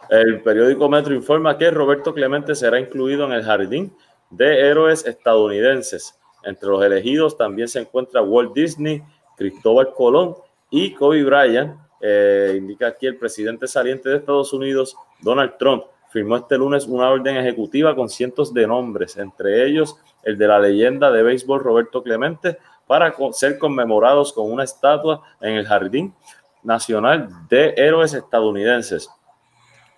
El 0.08 0.40
periódico 0.42 0.88
Metro 0.88 1.12
informa 1.14 1.58
que 1.58 1.70
Roberto 1.70 2.14
Clemente 2.14 2.54
será 2.54 2.78
incluido 2.78 3.26
en 3.26 3.32
el 3.32 3.42
jardín 3.42 3.92
de 4.30 4.68
héroes 4.68 5.04
estadounidenses. 5.04 6.14
Entre 6.44 6.68
los 6.68 6.84
elegidos 6.84 7.36
también 7.36 7.66
se 7.66 7.80
encuentra 7.80 8.22
Walt 8.22 8.54
Disney, 8.54 9.02
Cristóbal 9.36 9.92
Colón 9.94 10.36
y 10.70 10.94
Kobe 10.94 11.24
Bryant. 11.24 11.76
Eh, 12.00 12.54
indica 12.58 12.88
aquí 12.88 13.06
el 13.06 13.16
presidente 13.16 13.66
saliente 13.66 14.08
de 14.08 14.16
Estados 14.16 14.52
Unidos, 14.52 14.96
Donald 15.20 15.54
Trump, 15.58 15.84
firmó 16.10 16.36
este 16.36 16.56
lunes 16.56 16.86
una 16.86 17.08
orden 17.08 17.36
ejecutiva 17.36 17.94
con 17.94 18.08
cientos 18.08 18.52
de 18.52 18.66
nombres, 18.66 19.16
entre 19.16 19.66
ellos 19.66 19.96
el 20.22 20.38
de 20.38 20.48
la 20.48 20.58
leyenda 20.58 21.10
de 21.10 21.22
béisbol 21.22 21.60
Roberto 21.60 22.02
Clemente, 22.02 22.58
para 22.86 23.14
ser 23.32 23.58
conmemorados 23.58 24.32
con 24.32 24.50
una 24.50 24.64
estatua 24.64 25.22
en 25.40 25.54
el 25.54 25.66
Jardín 25.66 26.14
Nacional 26.62 27.28
de 27.48 27.74
Héroes 27.76 28.14
Estadounidenses. 28.14 29.10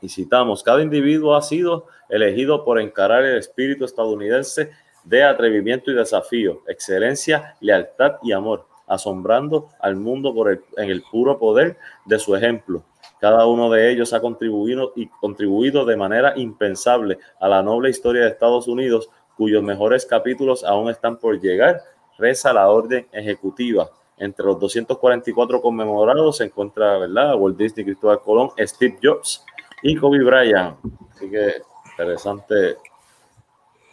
Y 0.00 0.08
citamos, 0.08 0.62
cada 0.62 0.82
individuo 0.82 1.34
ha 1.34 1.42
sido 1.42 1.86
elegido 2.08 2.64
por 2.64 2.80
encarar 2.80 3.24
el 3.24 3.36
espíritu 3.36 3.84
estadounidense 3.84 4.70
de 5.04 5.24
atrevimiento 5.24 5.90
y 5.90 5.94
desafío, 5.94 6.62
excelencia, 6.66 7.56
lealtad 7.60 8.16
y 8.22 8.32
amor, 8.32 8.66
asombrando 8.88 9.68
al 9.80 9.96
mundo 9.96 10.34
por 10.34 10.50
el, 10.50 10.60
en 10.76 10.90
el 10.90 11.02
puro 11.02 11.38
poder 11.38 11.76
de 12.04 12.18
su 12.18 12.34
ejemplo. 12.34 12.82
Cada 13.20 13.46
uno 13.46 13.70
de 13.70 13.90
ellos 13.90 14.12
ha 14.12 14.20
contribuido 14.20 14.92
y 14.94 15.08
contribuido 15.08 15.84
de 15.84 15.96
manera 15.96 16.34
impensable 16.36 17.18
a 17.40 17.48
la 17.48 17.62
noble 17.62 17.90
historia 17.90 18.22
de 18.22 18.28
Estados 18.28 18.68
Unidos, 18.68 19.10
cuyos 19.36 19.62
mejores 19.62 20.06
capítulos 20.06 20.64
aún 20.64 20.90
están 20.90 21.16
por 21.16 21.40
llegar, 21.40 21.82
reza 22.16 22.52
la 22.52 22.68
orden 22.68 23.06
ejecutiva. 23.12 23.90
Entre 24.16 24.44
los 24.44 24.58
244 24.58 25.60
conmemorados 25.60 26.38
se 26.38 26.44
encuentra, 26.44 26.98
¿verdad? 26.98 27.36
Walt 27.36 27.56
Disney, 27.56 27.84
Cristóbal 27.84 28.20
Colón, 28.20 28.50
Steve 28.58 28.98
Jobs, 29.02 29.44
y 29.82 29.96
Kobe 29.96 30.22
Bryant. 30.22 30.76
Así 31.12 31.30
que 31.30 31.62
interesante 31.90 32.76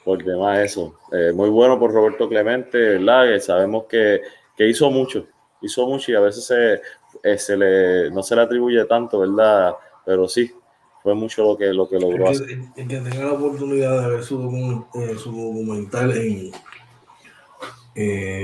por 0.03 0.23
demás 0.23 0.59
eso. 0.59 0.95
Eh, 1.11 1.31
muy 1.33 1.49
bueno 1.49 1.79
por 1.79 1.91
Roberto 1.91 2.29
Clemente, 2.29 2.77
¿verdad? 2.77 3.39
sabemos 3.39 3.85
que, 3.85 4.21
que, 4.55 4.67
hizo 4.67 4.89
mucho, 4.89 5.25
hizo 5.61 5.85
mucho 5.87 6.11
y 6.11 6.15
a 6.15 6.19
veces 6.19 6.45
se, 6.45 6.81
eh, 7.23 7.37
se, 7.37 7.57
le, 7.57 8.11
no 8.11 8.23
se 8.23 8.35
le 8.35 8.41
atribuye 8.41 8.83
tanto, 8.85 9.19
¿verdad? 9.19 9.75
Pero 10.05 10.27
sí, 10.27 10.51
fue 11.03 11.13
mucho 11.15 11.43
lo 11.43 11.57
que, 11.57 11.67
lo 11.73 11.87
que 11.87 11.99
logró 11.99 12.29
hacer. 12.29 12.49
El 12.75 12.87
que 12.87 12.97
tenga 12.97 13.25
la 13.25 13.33
oportunidad 13.33 14.01
de 14.01 14.09
ver 14.09 14.23
su, 14.23 14.85
eh, 14.95 15.15
su 15.17 15.31
documental 15.31 16.11
en, 16.17 16.51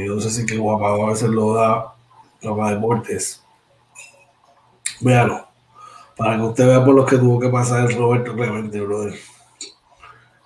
no 0.08 0.20
sé 0.22 0.30
si 0.30 0.46
que 0.46 0.58
guapa 0.58 0.94
a 0.94 1.10
veces 1.10 1.30
lo 1.30 1.54
da, 1.54 1.94
Guapa 2.42 2.74
Deportes, 2.74 3.44
véalo 5.02 5.52
para 6.22 6.38
que 6.38 6.44
usted 6.44 6.68
vea 6.68 6.86
por 6.86 6.94
lo 6.94 7.04
que 7.04 7.18
tuvo 7.18 7.40
que 7.40 7.50
pasar 7.50 7.90
el 7.90 7.98
Roberto 7.98 8.36
Clemente, 8.36 8.80
brother. 8.80 9.16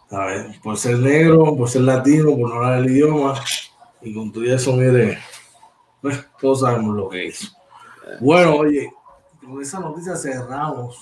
A 0.10 0.26
ver, 0.26 0.62
por 0.64 0.78
ser 0.78 1.00
negro, 1.00 1.54
por 1.58 1.70
ser 1.70 1.82
latino, 1.82 2.34
por 2.38 2.50
no 2.50 2.56
hablar 2.56 2.80
el 2.80 2.90
idioma, 2.90 3.34
y 4.02 4.14
con 4.14 4.32
todo 4.32 4.46
eso, 4.46 4.72
mire, 4.72 5.18
todos 6.40 6.62
sabemos 6.62 6.96
lo 6.96 7.10
que 7.10 7.26
hizo. 7.26 7.48
Bueno, 8.20 8.56
oye, 8.56 8.92
con 9.42 9.62
esa 9.62 9.80
noticia 9.80 10.16
cerramos 10.16 11.00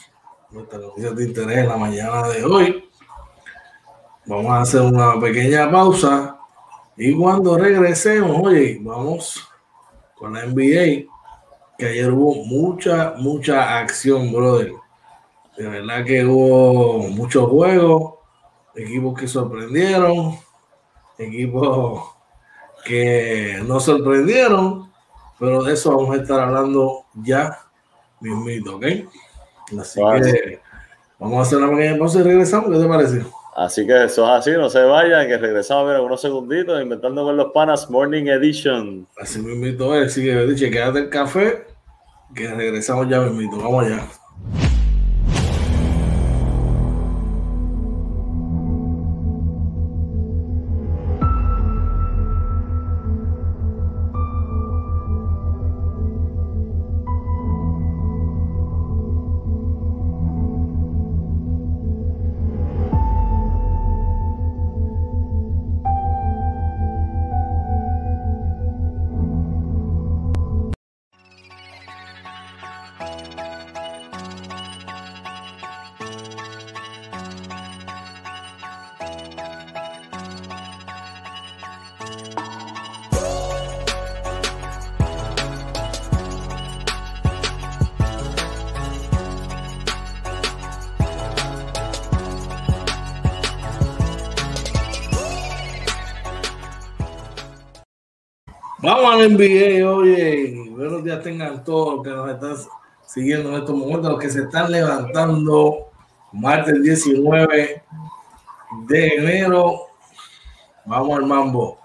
nuestra 0.51 0.79
noticia 0.79 1.11
de 1.11 1.23
interés 1.25 1.57
en 1.59 1.67
la 1.67 1.77
mañana 1.77 2.27
de 2.29 2.45
hoy. 2.45 2.89
Vamos 4.25 4.51
a 4.51 4.61
hacer 4.61 4.81
una 4.81 5.19
pequeña 5.19 5.69
pausa 5.69 6.39
y 6.95 7.13
cuando 7.15 7.57
regresemos, 7.57 8.39
oye, 8.41 8.79
vamos 8.81 9.47
con 10.15 10.33
la 10.33 10.45
NBA 10.45 11.09
que 11.77 11.87
ayer 11.87 12.11
hubo 12.11 12.45
mucha, 12.45 13.15
mucha 13.17 13.79
acción, 13.79 14.31
brother. 14.31 14.73
De 15.57 15.67
verdad 15.67 16.05
que 16.05 16.23
hubo 16.23 17.09
muchos 17.09 17.49
juegos, 17.49 18.13
equipos 18.75 19.19
que 19.19 19.27
sorprendieron, 19.27 20.37
equipos 21.17 22.12
que 22.85 23.61
no 23.65 23.79
sorprendieron, 23.79 24.91
pero 25.39 25.63
de 25.63 25.73
eso 25.73 25.95
vamos 25.95 26.17
a 26.17 26.21
estar 26.21 26.39
hablando 26.39 27.05
ya 27.15 27.59
mismito, 28.19 28.77
¿ok? 28.77 28.85
Así 29.79 29.99
que 29.99 30.59
vamos 31.19 31.39
a 31.39 31.41
hacer 31.41 31.57
una 31.57 31.69
pequeña 31.69 31.97
pausa 31.97 32.19
y 32.19 32.23
regresamos, 32.23 32.69
¿qué 32.71 32.77
te 32.77 32.87
parece? 32.87 33.25
Así 33.55 33.85
que 33.85 34.05
eso 34.05 34.23
es 34.25 34.31
así, 34.31 34.51
no 34.51 34.69
se 34.69 34.81
vayan, 34.83 35.27
que 35.27 35.37
regresamos 35.37 35.83
a 35.83 35.93
ver 35.93 36.01
unos 36.01 36.21
segunditos 36.21 36.81
inventando 36.81 37.23
con 37.23 37.37
los 37.37 37.51
panas 37.51 37.89
Morning 37.89 38.25
Edition. 38.25 39.07
Así 39.19 39.39
mismo 39.39 39.93
es, 39.93 40.07
así 40.07 40.23
que 40.23 40.71
quédate 40.71 40.99
el 40.99 41.09
café, 41.09 41.67
que 42.33 42.47
regresamos 42.47 43.07
ya 43.09 43.19
mismo, 43.19 43.57
vamos 43.57 43.85
allá. 43.85 44.07
Vamos 99.03 99.21
al 99.21 99.33
NBA, 99.33 99.85
oye, 99.85 100.55
buenos 100.69 101.03
días 101.03 101.21
tengan 101.21 101.61
todos 101.65 101.95
los 101.95 102.03
que 102.05 102.09
nos 102.11 102.29
están 102.29 102.55
siguiendo 103.05 103.49
en 103.49 103.55
estos 103.55 103.75
momentos, 103.75 104.11
los 104.11 104.19
que 104.19 104.29
se 104.29 104.43
están 104.43 104.71
levantando 104.71 105.91
martes 106.31 106.81
19 106.81 107.83
de 108.87 109.07
enero. 109.07 109.87
Vamos 110.85 111.19
al 111.19 111.25
mambo. 111.25 111.79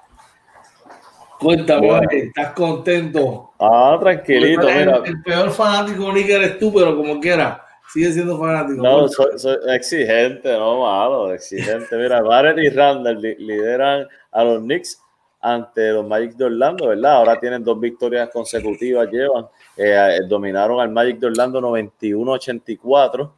Cuéntame, 1.40 2.02
¿estás 2.09 2.52
contento? 2.52 3.50
Ah, 3.59 3.96
tranquilito, 3.98 4.68
mira. 4.68 5.02
El, 5.04 5.20
peor 5.20 5.50
fanático 5.50 6.12
Nick 6.12 6.28
eres 6.28 6.57
tú, 6.61 6.72
pero 6.72 6.96
como 6.96 7.18
quiera, 7.18 7.61
sigue 7.92 8.12
siendo 8.12 8.38
fanático. 8.38 8.81
No, 8.81 9.09
soy, 9.09 9.57
exigente, 9.70 10.57
no 10.57 10.83
malo, 10.83 11.35
exigente. 11.35 11.96
Mira, 11.96 12.22
Barrett 12.22 12.59
y 12.59 12.68
Randall 12.68 13.20
lideran 13.20 14.07
a 14.31 14.44
los 14.44 14.61
Knicks 14.61 15.02
ante 15.40 15.90
los 15.92 16.07
Magic 16.07 16.33
de 16.35 16.44
Orlando, 16.46 16.88
¿verdad? 16.88 17.12
Ahora 17.12 17.38
tienen 17.38 17.62
dos 17.62 17.79
victorias 17.79 18.29
consecutivas, 18.31 19.09
llevan. 19.11 19.46
Eh, 19.77 20.20
dominaron 20.29 20.81
al 20.81 20.90
Magic 20.90 21.18
de 21.18 21.27
Orlando 21.29 21.61
91-84 21.61 23.31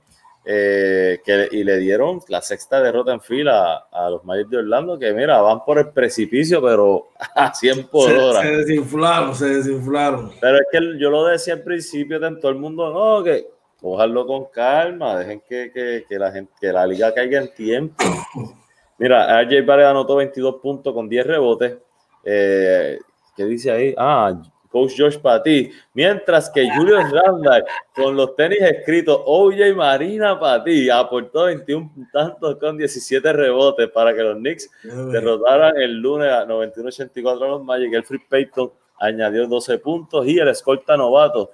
eh, 0.42 1.20
que, 1.22 1.48
y 1.52 1.64
le 1.64 1.76
dieron 1.76 2.20
la 2.28 2.40
sexta 2.40 2.80
derrota 2.80 3.12
en 3.12 3.20
fila 3.20 3.86
a, 3.92 4.08
los 4.08 4.24
Magic 4.24 4.48
de 4.48 4.56
Orlando, 4.58 4.98
que 4.98 5.12
mira, 5.12 5.40
van 5.42 5.62
por 5.64 5.78
el 5.78 5.90
precipicio, 5.90 6.62
pero 6.62 7.08
a 7.34 7.52
100 7.52 7.88
por 7.88 8.10
hora. 8.10 8.40
Se 8.40 8.56
desinflaron, 8.56 9.34
se 9.34 9.46
desinflaron. 9.46 10.32
Pero 10.40 10.56
es 10.56 10.66
que 10.72 10.98
yo 10.98 11.10
lo 11.10 11.26
decía 11.26 11.54
al 11.54 11.62
principio, 11.62 12.18
todo 12.38 12.50
el 12.50 12.58
mundo, 12.58 12.90
no, 12.90 13.22
que 13.22 13.48
cojarlo 13.78 14.26
con 14.26 14.46
calma, 14.46 15.18
dejen 15.18 15.42
que, 15.46 15.70
que, 15.72 16.04
que, 16.08 16.18
la, 16.18 16.32
gente, 16.32 16.52
que 16.58 16.72
la 16.72 16.86
liga 16.86 17.12
caiga 17.12 17.40
en 17.40 17.54
tiempo. 17.54 18.02
Mira, 18.98 19.42
RJ 19.42 19.62
Barrett 19.64 19.86
anotó 19.86 20.16
22 20.16 20.56
puntos 20.56 20.92
con 20.92 21.08
10 21.08 21.26
rebotes. 21.26 21.78
Eh, 22.24 22.98
¿Qué 23.36 23.44
dice 23.44 23.70
ahí? 23.70 23.94
Ah, 23.96 24.40
Coach 24.70 24.94
Josh 24.96 25.18
Pati. 25.18 25.70
Mientras 25.94 26.48
que 26.50 26.70
Julius 26.70 27.10
Randall, 27.10 27.64
con 27.94 28.14
los 28.14 28.36
tenis 28.36 28.60
escritos 28.62 29.20
OJ 29.24 29.74
Marina 29.74 30.38
Pati, 30.38 30.88
aportó 30.90 31.44
21 31.46 31.90
tantos 32.12 32.56
con 32.56 32.76
17 32.76 33.32
rebotes 33.32 33.88
para 33.90 34.14
que 34.14 34.22
los 34.22 34.36
Knicks 34.36 34.70
derrotaran 34.84 35.76
el 35.76 35.96
lunes 35.96 36.30
a 36.30 36.46
91-84 36.46 37.42
a 37.42 37.48
los 37.48 37.64
Magic. 37.64 37.92
El 37.92 38.04
Free 38.04 38.20
Payton 38.28 38.70
añadió 39.00 39.48
12 39.48 39.78
puntos 39.78 40.26
y 40.26 40.38
el 40.38 40.48
escolta 40.48 40.96
novato 40.96 41.50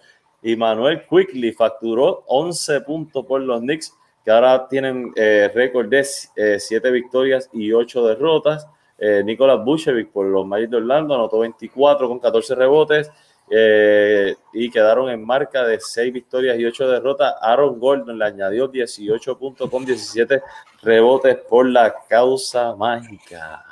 y 0.46 0.54
Manuel 0.54 1.02
Quickly 1.08 1.52
facturó 1.52 2.22
11 2.28 2.82
puntos 2.82 3.26
por 3.26 3.40
los 3.40 3.60
Knicks, 3.60 3.92
que 4.24 4.30
ahora 4.30 4.68
tienen 4.68 5.12
eh, 5.16 5.50
récord 5.52 5.88
de 5.88 6.04
7 6.04 6.36
eh, 6.36 6.90
victorias 6.92 7.50
y 7.52 7.72
8 7.72 8.06
derrotas. 8.06 8.66
Eh, 8.98 9.22
Nicolás 9.24 9.62
Buchevic 9.62 10.10
por 10.10 10.26
los 10.26 10.46
Magic 10.46 10.70
de 10.70 10.78
Orlando 10.78 11.14
anotó 11.14 11.40
24 11.40 12.08
con 12.08 12.18
14 12.18 12.54
rebotes 12.54 13.10
eh, 13.50 14.34
y 14.54 14.70
quedaron 14.70 15.10
en 15.10 15.24
marca 15.24 15.64
de 15.64 15.78
6 15.80 16.12
victorias 16.12 16.58
y 16.58 16.64
8 16.64 16.88
derrotas. 16.88 17.34
Aaron 17.40 17.78
Gordon 17.78 18.18
le 18.18 18.24
añadió 18.24 18.68
18 18.68 19.38
puntos 19.38 19.70
con 19.70 19.84
17 19.84 20.42
rebotes 20.82 21.36
por 21.48 21.68
la 21.68 21.94
causa 22.08 22.74
mágica. 22.74 23.64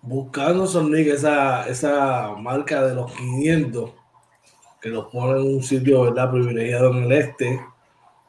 Buscando 0.00 0.66
Sonic 0.66 1.08
esa, 1.08 1.68
esa 1.68 2.34
marca 2.38 2.86
de 2.86 2.94
los 2.94 3.12
500 3.12 3.90
que 4.80 4.88
los 4.88 5.06
pone 5.06 5.40
en 5.40 5.56
un 5.56 5.62
sitio 5.62 6.02
¿verdad? 6.02 6.30
privilegiado 6.30 6.90
en 6.92 7.04
el 7.04 7.12
este 7.12 7.60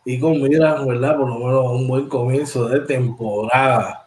y 0.03 0.19
con 0.19 0.41
mira, 0.41 0.83
¿verdad? 0.85 1.17
por 1.17 1.27
lo 1.27 1.37
menos 1.37 1.71
un 1.71 1.87
buen 1.87 2.07
comienzo 2.07 2.67
de 2.67 2.79
temporada 2.79 4.06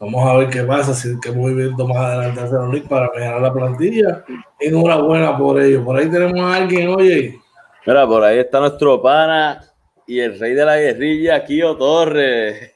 Vamos 0.00 0.26
a 0.26 0.34
ver 0.38 0.48
qué 0.48 0.62
pasa, 0.62 0.94
si 0.94 1.20
qué 1.20 1.30
movimiento 1.30 1.86
más 1.86 1.98
adelante 1.98 2.40
hace 2.40 2.54
los 2.54 2.80
para 2.88 3.10
mejorar 3.14 3.42
la 3.42 3.52
plantilla. 3.52 4.24
Enhorabuena 4.58 5.36
por 5.36 5.60
ello. 5.60 5.84
Por 5.84 5.98
ahí 5.98 6.10
tenemos 6.10 6.40
a 6.40 6.54
alguien, 6.54 6.88
oye. 6.88 7.38
Mira, 7.86 8.06
por 8.06 8.24
ahí 8.24 8.38
está 8.38 8.60
nuestro 8.60 9.02
pana 9.02 9.62
y 10.06 10.20
el 10.20 10.38
rey 10.40 10.54
de 10.54 10.64
la 10.64 10.78
guerrilla, 10.78 11.44
Kio 11.44 11.76
Torres. 11.76 12.72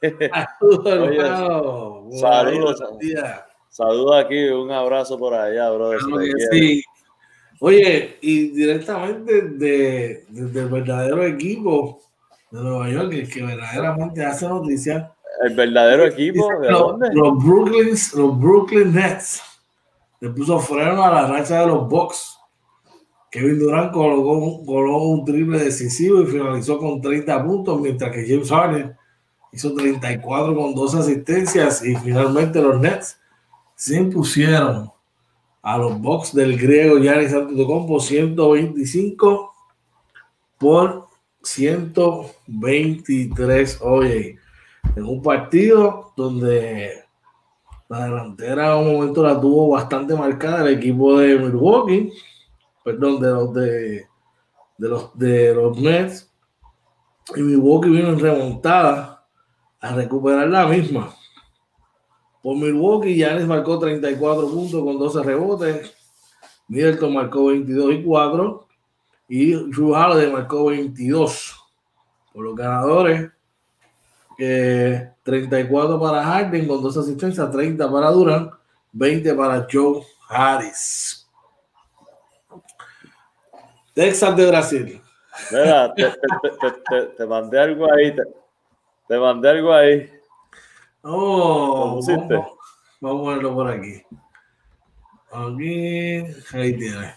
Saludos, 0.60 2.20
Saludos. 2.20 2.82
Saludos 3.70 4.24
aquí, 4.24 4.48
un 4.48 4.70
abrazo 4.70 5.18
por 5.18 5.32
allá, 5.32 5.70
brother. 5.70 6.00
sí. 6.52 6.82
Oye, 7.60 8.18
y 8.20 8.48
directamente 8.48 9.40
de, 9.40 10.24
del 10.28 10.68
verdadero 10.68 11.24
equipo 11.24 12.00
de 12.50 12.60
Nueva 12.60 12.90
York, 12.90 13.10
que, 13.10 13.26
que 13.26 13.42
verdaderamente 13.42 14.22
hace 14.22 14.46
noticias 14.46 15.10
el 15.42 15.54
verdadero 15.54 16.06
equipo. 16.06 16.48
¿de 16.60 16.70
los, 16.70 16.80
dónde? 16.80 17.08
Los, 17.12 17.44
Brooklyn, 17.44 17.90
los 18.14 18.40
Brooklyn 18.40 18.94
Nets 18.94 19.42
le 20.20 20.30
puso 20.30 20.58
freno 20.58 21.02
a 21.02 21.10
la 21.10 21.26
racha 21.26 21.60
de 21.60 21.66
los 21.66 21.86
Bucks. 21.88 22.38
Kevin 23.30 23.58
Durant 23.58 23.92
colocó, 23.92 24.98
un 24.98 25.24
triple 25.24 25.58
decisivo 25.58 26.22
y 26.22 26.26
finalizó 26.26 26.78
con 26.78 27.00
30 27.00 27.44
puntos, 27.44 27.80
mientras 27.80 28.12
que 28.12 28.26
James 28.26 28.48
Harden 28.48 28.94
hizo 29.52 29.74
34 29.74 30.54
con 30.54 30.74
dos 30.74 30.94
asistencias 30.94 31.84
y 31.84 31.96
finalmente 31.96 32.62
los 32.62 32.80
Nets 32.80 33.18
se 33.74 33.96
impusieron 33.96 34.90
a 35.62 35.78
los 35.78 36.00
Bucks 36.00 36.32
del 36.34 36.56
griego 36.56 36.98
Giannis 36.98 37.34
Antetokounmpo 37.34 37.98
125 37.98 39.52
por 40.58 41.08
123. 41.42 43.80
Oye, 43.82 44.38
en 44.96 45.04
un 45.04 45.22
partido 45.22 46.12
donde 46.16 47.04
la 47.88 48.04
delantera 48.04 48.72
en 48.72 48.86
un 48.86 48.94
momento 48.94 49.22
la 49.22 49.40
tuvo 49.40 49.70
bastante 49.70 50.14
marcada 50.14 50.62
el 50.62 50.78
equipo 50.78 51.18
de 51.18 51.38
Milwaukee, 51.38 52.12
perdón, 52.84 53.20
de 53.20 53.30
los 53.30 53.54
de, 53.54 54.06
los 54.78 55.18
de 55.18 55.54
los 55.54 55.78
Nets, 55.78 56.32
y 57.34 57.40
Milwaukee 57.40 57.90
vino 57.90 58.08
en 58.08 58.20
remontada 58.20 59.26
a 59.80 59.94
recuperar 59.94 60.48
la 60.48 60.66
misma. 60.66 61.14
Por 62.42 62.56
Milwaukee, 62.56 63.16
Yanis 63.16 63.46
marcó 63.46 63.78
34 63.78 64.48
puntos 64.48 64.82
con 64.84 64.98
12 64.98 65.22
rebotes. 65.22 65.94
Middleton 66.68 67.14
marcó 67.14 67.46
22 67.46 67.94
y 67.94 68.02
4. 68.02 68.66
Y 69.28 69.52
Drew 69.52 69.94
marcó 70.30 70.66
22. 70.66 71.56
Por 72.34 72.44
los 72.44 72.54
ganadores, 72.54 73.30
34 74.36 76.00
para 76.00 76.24
Harden 76.24 76.66
con 76.66 76.82
dos 76.82 76.96
asistencias, 76.96 77.50
30 77.50 77.90
para 77.90 78.10
Durant, 78.10 78.52
20 78.92 79.34
para 79.34 79.66
Joe 79.70 80.02
Harris. 80.28 81.28
Texas 83.94 84.36
de 84.36 84.46
Brasil. 84.46 85.00
Mira, 85.50 85.94
te, 85.94 87.26
mandé 87.26 87.60
algo 87.60 87.92
ahí. 87.92 88.14
Te, 89.08 89.18
mandé 89.18 89.50
algo 89.50 89.72
ahí. 89.72 90.10
Oh, 91.02 92.00
vamos, 92.00 92.06
vamos, 93.00 93.28
a 93.28 93.34
verlo 93.34 93.54
por 93.54 93.70
aquí. 93.70 94.02
Aquí, 95.30 96.24
ahí 96.52 96.76
tiene. 96.76 97.14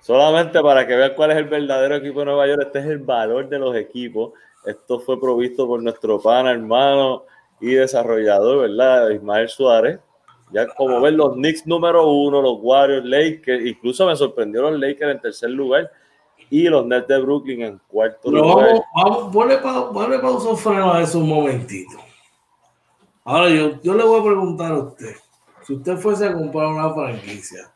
Solamente 0.00 0.62
para 0.62 0.86
que 0.86 0.96
vean 0.96 1.12
cuál 1.14 1.32
es 1.32 1.36
el 1.36 1.44
verdadero 1.44 1.96
equipo 1.96 2.20
de 2.20 2.26
Nueva 2.26 2.46
York, 2.46 2.62
este 2.66 2.78
es 2.78 2.86
el 2.86 2.98
valor 2.98 3.48
de 3.48 3.58
los 3.58 3.76
equipos. 3.76 4.32
Esto 4.64 5.00
fue 5.00 5.20
provisto 5.20 5.66
por 5.66 5.82
nuestro 5.82 6.20
pana, 6.20 6.50
hermano 6.50 7.22
y 7.60 7.72
desarrollador, 7.72 8.68
¿verdad? 8.68 9.10
Ismael 9.10 9.48
Suárez. 9.48 10.00
Ya 10.50 10.66
como 10.66 11.00
ven 11.00 11.16
los 11.16 11.34
Knicks 11.34 11.66
número 11.66 12.10
uno, 12.10 12.40
los 12.40 12.58
Warriors, 12.60 13.04
Lakers, 13.04 13.66
incluso 13.66 14.06
me 14.06 14.16
sorprendió 14.16 14.62
los 14.62 14.80
Lakers 14.80 15.12
en 15.12 15.20
tercer 15.20 15.50
lugar 15.50 15.90
y 16.50 16.62
los 16.64 16.86
Nets 16.86 17.06
de 17.08 17.20
Brooklyn 17.20 17.62
en 17.62 17.80
cuarto 17.88 18.30
lugar. 18.30 18.82
Vamos, 18.94 19.32
ponle, 19.32 19.58
pa, 19.58 19.92
ponle 19.92 20.18
pausa 20.18 20.56
freno 20.56 20.92
a 20.92 21.02
eso 21.02 21.18
un 21.18 21.28
momentito. 21.28 21.98
Ahora 23.24 23.50
yo, 23.50 23.80
yo 23.82 23.94
le 23.94 24.04
voy 24.04 24.20
a 24.20 24.24
preguntar 24.24 24.72
a 24.72 24.78
usted, 24.78 25.16
si 25.62 25.74
usted 25.74 25.98
fuese 25.98 26.26
a 26.26 26.32
comprar 26.32 26.68
una 26.68 26.94
franquicia, 26.94 27.70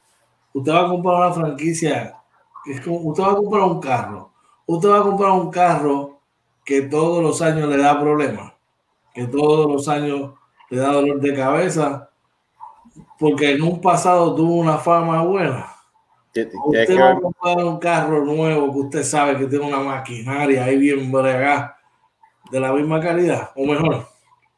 usted 0.55 0.73
va 0.73 0.87
a 0.87 0.89
comprar 0.89 1.17
una 1.17 1.33
franquicia, 1.33 2.17
es 2.65 2.81
como, 2.81 3.01
usted 3.01 3.23
va 3.23 3.33
a 3.33 3.37
comprar 3.37 3.63
un 3.65 3.81
carro, 3.81 4.31
usted 4.65 4.89
va 4.89 5.01
a 5.01 5.03
comprar 5.03 5.33
un 5.33 5.51
carro 5.51 6.12
que 6.65 6.83
todos 6.83 7.23
los 7.23 7.43
años 7.43 7.69
le 7.69 7.77
da 7.77 7.99
problemas, 7.99 8.53
que 9.15 9.27
todos 9.27 9.71
los 9.71 9.89
años 9.89 10.33
le 10.71 10.79
da 10.79 10.93
dolor 10.93 11.21
de 11.21 11.35
cabeza, 11.35 12.11
porque 13.19 13.53
en 13.53 13.63
un 13.63 13.81
pasado 13.81 14.35
tuvo 14.35 14.57
una 14.57 14.79
fama 14.79 15.23
buena. 15.23 15.69
Usted 16.35 16.99
va 16.99 17.11
a 17.11 17.21
comprar 17.21 17.59
un 17.59 17.79
carro 17.79 18.25
nuevo 18.25 18.73
que 18.73 18.79
usted 18.79 19.03
sabe 19.03 19.37
que 19.37 19.47
tiene 19.47 19.67
una 19.67 19.81
maquinaria 19.81 20.65
ahí 20.65 20.79
bien 20.79 21.13
bregada 21.13 21.77
de 22.51 22.59
la 22.59 22.73
misma 22.73 23.01
calidad 23.01 23.51
o 23.55 23.67
mejor. 23.67 24.07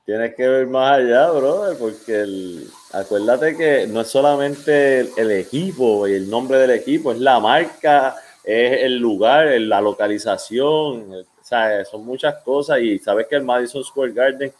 Tienes 0.07 0.35
que 0.35 0.47
ver 0.47 0.67
más 0.69 0.99
allá, 0.99 1.31
brother, 1.31 1.79
porque 1.79 2.21
el, 2.21 2.69
acuérdate 2.93 3.57
que 3.57 3.87
no 3.87 4.03
es 4.03 4.09
solamente 4.09 5.01
el, 5.01 5.11
el, 5.17 5.31
equipo 5.33 6.07
y 6.07 6.13
el 6.13 6.29
nombre 6.29 6.59
del 6.59 6.73
equipo, 6.73 7.11
es 7.11 7.19
la 7.19 7.41
marca, 7.41 8.15
es 8.45 8.83
el 8.83 8.99
lugar, 8.99 9.49
la 9.61 9.81
localización, 9.81 11.25
o 11.45 11.47
sea, 11.47 11.85
son 11.85 12.07
muchas 12.07 12.43
cosas 12.43 12.81
y 12.81 12.99
sabes 12.99 13.27
que 13.27 13.37
el 13.37 13.45
Madison 13.45 13.85
Square 13.85 14.13
Garden, 14.13 14.51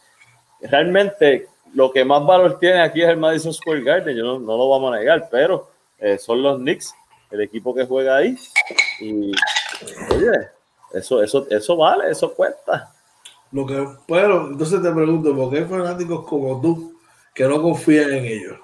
realmente 0.61 1.47
lo 1.73 1.91
que 1.91 2.05
más 2.05 2.23
valor 2.23 2.59
tiene 2.59 2.79
aquí 2.79 3.01
es 3.01 3.09
el 3.09 3.17
Madison 3.17 3.51
Square 3.51 3.81
Garden, 3.81 4.15
yo 4.15 4.23
no, 4.23 4.39
no 4.39 4.55
lo 4.55 4.69
vamos 4.69 4.93
a 4.93 4.99
negar, 4.99 5.27
pero 5.31 5.67
eh, 5.97 6.19
son 6.19 6.43
los 6.43 6.59
Knicks, 6.59 6.93
el 7.31 7.41
equipo 7.41 7.73
que 7.73 7.87
juega 7.87 8.17
ahí. 8.17 8.37
Y 9.01 9.31
oye, 10.13 10.49
eso, 10.93 11.23
eso, 11.23 11.47
eso 11.49 11.75
vale, 11.75 12.11
eso 12.11 12.31
cuesta. 12.35 12.93
Lo 13.51 13.65
que, 13.65 13.83
pero 14.07 14.49
entonces 14.51 14.79
te 14.79 14.91
pregunto, 14.91 15.35
¿por 15.35 15.49
qué 15.49 15.57
hay 15.59 15.65
fanáticos 15.65 16.23
como 16.27 16.61
tú 16.61 16.99
que 17.33 17.45
no 17.45 17.63
confían 17.63 18.11
en 18.11 18.25
ellos? 18.25 18.59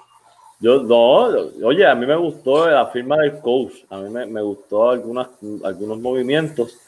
Yo, 0.60 0.80
no, 0.80 1.24
oye, 1.66 1.84
a 1.84 1.96
mí 1.96 2.06
me 2.06 2.16
gustó 2.16 2.70
la 2.70 2.86
firma 2.86 3.16
del 3.16 3.40
coach, 3.40 3.72
a 3.90 3.96
mí 3.96 4.10
me, 4.10 4.42
gustó 4.42 4.90
algunas, 4.90 5.26
algunos 5.64 5.98
movimientos. 5.98 6.78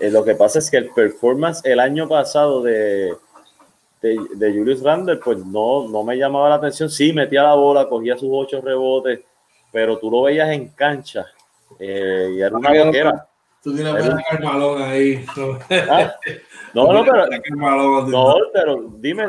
Eh, 0.00 0.10
lo 0.10 0.24
que 0.24 0.34
pasa 0.34 0.58
es 0.58 0.70
que 0.70 0.76
el 0.76 0.90
performance 0.90 1.64
el 1.64 1.80
año 1.80 2.08
pasado 2.08 2.62
de, 2.62 3.14
de, 4.00 4.52
Julius 4.52 4.82
Randle, 4.82 5.16
pues 5.16 5.38
no, 5.38 5.88
no 5.88 6.02
me 6.04 6.16
llamaba 6.16 6.48
la 6.48 6.54
atención. 6.56 6.88
Sí, 6.88 7.12
metía 7.12 7.42
la 7.42 7.54
bola, 7.54 7.88
cogía 7.88 8.16
sus 8.16 8.30
ocho 8.30 8.60
rebotes, 8.60 9.20
pero 9.72 9.98
tú 9.98 10.10
lo 10.10 10.22
veías 10.22 10.50
en 10.50 10.68
cancha 10.68 11.26
eh, 11.78 12.32
y 12.36 12.40
era 12.40 12.56
una 12.56 12.84
boquera. 12.84 13.28
Tú 13.62 13.74
tienes 13.74 13.94
que 13.94 14.02
sacar 14.02 14.42
malón 14.42 14.82
ahí. 14.82 15.24
¿Ah? 15.90 16.14
No, 16.74 16.92
no, 16.92 17.02
pero, 17.02 18.06
no, 18.06 18.36
pero 18.52 18.90
dime, 18.98 19.24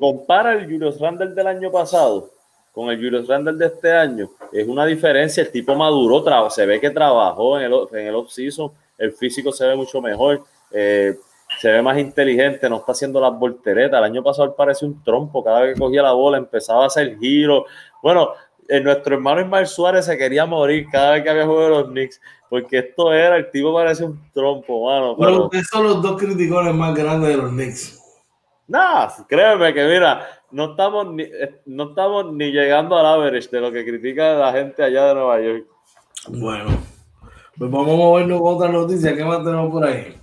compara 0.00 0.54
el 0.54 0.64
Julius 0.64 0.98
Randle 0.98 1.34
del 1.34 1.46
año 1.46 1.70
pasado 1.70 2.30
con 2.72 2.88
el 2.88 2.96
Julius 2.96 3.28
Randle 3.28 3.52
de 3.52 3.66
este 3.66 3.92
año, 3.92 4.30
es 4.50 4.66
una 4.66 4.86
diferencia. 4.86 5.42
El 5.42 5.50
tipo 5.50 5.74
maduró, 5.74 6.50
se 6.50 6.64
ve 6.66 6.80
que 6.80 6.90
trabajó 6.90 7.58
en 7.58 7.66
el, 7.66 7.74
en 7.92 8.06
el 8.06 8.14
off-season, 8.14 8.72
el 8.98 9.12
físico 9.12 9.52
se 9.52 9.66
ve 9.66 9.76
mucho 9.76 10.00
mejor, 10.00 10.44
eh, 10.70 11.16
se 11.58 11.70
ve 11.70 11.82
más 11.82 11.98
inteligente, 11.98 12.68
no 12.68 12.76
está 12.76 12.92
haciendo 12.92 13.20
las 13.20 13.38
volteretas. 13.38 13.98
El 13.98 14.04
año 14.04 14.22
pasado 14.22 14.48
él 14.48 14.54
parecía 14.56 14.88
un 14.88 15.02
trompo, 15.02 15.44
cada 15.44 15.62
vez 15.62 15.74
que 15.74 15.80
cogía 15.80 16.02
la 16.02 16.12
bola 16.12 16.38
empezaba 16.38 16.84
a 16.84 16.86
hacer 16.86 17.18
giro. 17.18 17.66
Bueno, 18.02 18.30
en 18.68 18.78
eh, 18.78 18.84
nuestro 18.84 19.14
hermano 19.14 19.40
Ismael 19.40 19.66
Suárez 19.66 20.06
se 20.06 20.16
quería 20.16 20.46
morir 20.46 20.86
cada 20.90 21.12
vez 21.12 21.22
que 21.22 21.30
había 21.30 21.46
juego 21.46 21.62
de 21.62 21.70
los 21.70 21.84
Knicks, 21.88 22.20
porque 22.48 22.78
esto 22.78 23.12
era, 23.12 23.36
el 23.36 23.50
tipo 23.50 23.74
parecía 23.74 24.06
un 24.06 24.30
trompo, 24.32 24.86
mano. 24.86 25.16
Pero, 25.18 25.44
ustedes 25.44 25.68
son 25.68 25.84
los 25.84 26.02
dos 26.02 26.20
criticones 26.20 26.74
más 26.74 26.94
grandes 26.94 27.30
de 27.30 27.36
los 27.36 27.50
Knicks. 27.50 27.98
No, 28.68 29.08
créeme 29.28 29.74
que 29.74 29.84
mira, 29.84 30.26
no 30.50 30.70
estamos 30.70 31.12
ni, 31.12 31.24
eh, 31.24 31.60
no 31.66 31.90
estamos 31.90 32.32
ni 32.32 32.50
llegando 32.50 32.96
al 32.96 33.06
average 33.06 33.48
de 33.50 33.60
lo 33.60 33.72
que 33.72 33.84
critica 33.84 34.34
la 34.34 34.52
gente 34.52 34.82
allá 34.82 35.08
de 35.08 35.14
Nueva 35.14 35.40
York. 35.40 35.66
Bueno, 36.28 36.70
pues 37.58 37.70
vamos 37.70 37.94
a 37.94 37.96
movernos 37.96 38.40
con 38.40 38.54
otra 38.56 38.68
noticia. 38.70 39.14
¿Qué 39.14 39.24
más 39.24 39.44
tenemos 39.44 39.70
por 39.70 39.84
ahí? 39.84 40.16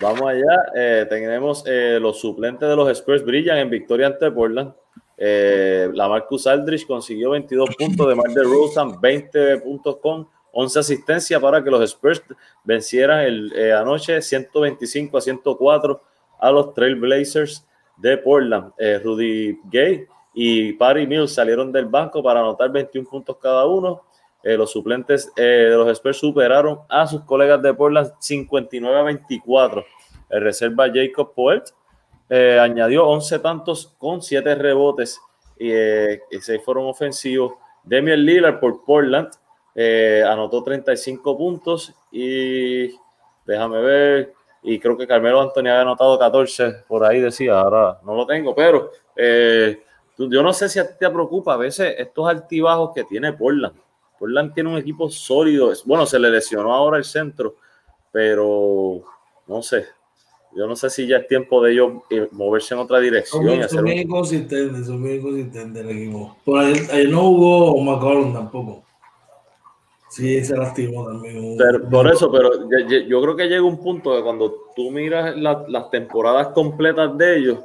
Vamos 0.00 0.22
allá. 0.22 0.72
Eh, 0.74 1.06
tenemos 1.08 1.64
eh, 1.66 1.98
los 2.00 2.20
suplentes 2.20 2.68
de 2.68 2.76
los 2.76 2.88
Spurs 2.90 3.24
brillan 3.24 3.58
en 3.58 3.70
victoria 3.70 4.08
ante 4.08 4.30
Portland. 4.30 4.74
la 5.16 6.08
Marcus 6.08 6.46
Aldrich 6.46 6.86
consiguió 6.86 7.30
22 7.30 7.76
puntos 7.76 8.08
de 8.08 8.14
Mark 8.14 8.32
de 8.32 8.42
Rosen, 8.42 9.00
20 9.00 9.58
puntos 9.58 9.96
con 9.96 10.28
11 10.52 10.78
asistencias 10.78 11.40
para 11.40 11.62
que 11.62 11.70
los 11.70 11.82
Spurs 11.82 12.22
vencieran 12.64 13.20
el, 13.20 13.72
anoche 13.72 14.20
125 14.20 15.16
a 15.16 15.20
104 15.20 16.02
a 16.38 16.50
los 16.50 16.74
Trailblazers 16.74 17.66
de 17.96 18.18
Portland. 18.18 18.72
Eh, 18.78 19.00
Rudy 19.02 19.58
Gay 19.64 20.06
y 20.34 20.72
Patty 20.74 21.06
Mills 21.06 21.32
salieron 21.32 21.72
del 21.72 21.86
banco 21.86 22.22
para 22.22 22.40
anotar 22.40 22.70
21 22.70 23.08
puntos 23.08 23.36
cada 23.40 23.66
uno. 23.66 24.02
Eh, 24.42 24.56
los 24.56 24.70
suplentes 24.70 25.32
eh, 25.36 25.42
de 25.42 25.76
los 25.76 25.88
Spurs 25.88 26.18
superaron 26.18 26.80
a 26.88 27.06
sus 27.06 27.22
colegas 27.22 27.60
de 27.62 27.74
Portland 27.74 28.12
59 28.18 28.98
a 28.98 29.02
24. 29.02 29.84
El 30.30 30.40
reserva 30.42 30.86
Jacob 30.92 31.34
Poelt 31.34 31.70
añadió 32.28 33.06
11 33.06 33.38
tantos 33.38 33.94
con 33.98 34.20
7 34.20 34.56
rebotes 34.56 35.20
y, 35.58 35.72
y 35.72 36.40
6 36.40 36.60
fueron 36.64 36.86
ofensivos. 36.86 37.54
Demian 37.84 38.24
Lillard 38.24 38.58
por 38.58 38.84
Portland 38.84 39.30
anotó 40.26 40.62
35 40.64 41.38
puntos 41.38 41.94
y 42.10 42.90
déjame 43.46 43.80
ver, 43.80 44.34
y 44.62 44.78
creo 44.80 44.96
que 44.96 45.06
Carmelo 45.06 45.40
Antonio 45.40 45.72
había 45.72 45.82
anotado 45.82 46.18
14, 46.18 46.84
por 46.88 47.04
ahí 47.04 47.20
decía, 47.20 47.60
ahora 47.60 48.00
no 48.04 48.14
lo 48.14 48.26
tengo, 48.26 48.54
pero 48.54 48.90
eh, 49.14 49.80
yo 50.18 50.42
no 50.42 50.52
sé 50.52 50.68
si 50.68 50.80
te 50.98 51.08
preocupa 51.08 51.54
a 51.54 51.56
veces 51.56 51.94
estos 51.98 52.28
altibajos 52.28 52.90
que 52.94 53.04
tiene 53.04 53.32
Portland. 53.32 53.76
Portland 54.18 54.54
tiene 54.54 54.70
un 54.70 54.78
equipo 54.78 55.10
sólido, 55.10 55.72
bueno, 55.84 56.06
se 56.06 56.18
le 56.18 56.30
lesionó 56.30 56.72
ahora 56.72 56.98
el 56.98 57.04
centro, 57.04 57.56
pero 58.12 59.02
no 59.46 59.62
sé, 59.62 59.86
yo 60.56 60.66
no 60.66 60.74
sé 60.74 60.88
si 60.88 61.06
ya 61.06 61.18
es 61.18 61.28
tiempo 61.28 61.62
de 61.62 61.72
ellos 61.72 61.92
eh, 62.08 62.28
moverse 62.32 62.72
en 62.72 62.80
otra 62.80 62.98
dirección. 62.98 63.44
Son, 63.44 63.60
y 63.60 63.68
son 63.68 63.84
bien 63.84 63.98
inconsistentes, 63.98 64.86
son 64.86 65.02
bien 65.02 65.16
inconsistentes 65.16 65.84
el 65.84 65.90
equipo. 65.90 66.36
Por 66.46 66.60
ahí, 66.60 67.06
no 67.08 67.24
hubo 67.28 67.78
McCollum 67.82 68.32
tampoco. 68.32 68.82
Sí, 70.08 70.42
se 70.42 70.56
lastimó 70.56 71.06
también. 71.06 71.58
por 71.90 72.10
eso, 72.10 72.32
pero 72.32 72.70
yo, 72.88 73.20
creo 73.20 73.36
que 73.36 73.48
llega 73.48 73.62
un 73.62 73.76
punto 73.76 74.16
que 74.16 74.22
cuando 74.22 74.70
tú 74.74 74.90
miras 74.90 75.36
las 75.36 75.90
temporadas 75.90 76.48
completas 76.48 77.18
de 77.18 77.36
ellos, 77.36 77.58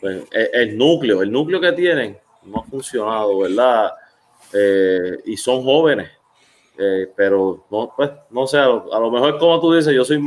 pues, 0.00 0.24
e, 0.30 0.50
el, 0.52 0.78
núcleo, 0.78 1.20
el 1.20 1.32
núcleo 1.32 1.60
que 1.60 1.72
tienen 1.72 2.16
no 2.44 2.60
ha 2.60 2.62
funcionado, 2.62 3.38
¿verdad? 3.40 3.90
Eh, 4.52 5.18
y 5.26 5.36
son 5.36 5.64
jóvenes, 5.64 6.10
eh, 6.78 7.10
pero 7.16 7.66
no, 7.70 7.92
pues, 7.96 8.10
no 8.30 8.46
sé, 8.46 8.58
a 8.58 8.66
lo, 8.66 9.10
mejor 9.10 9.38
como 9.38 9.60
tú 9.60 9.72
dices, 9.72 9.94
yo 9.94 10.04
soy 10.04 10.20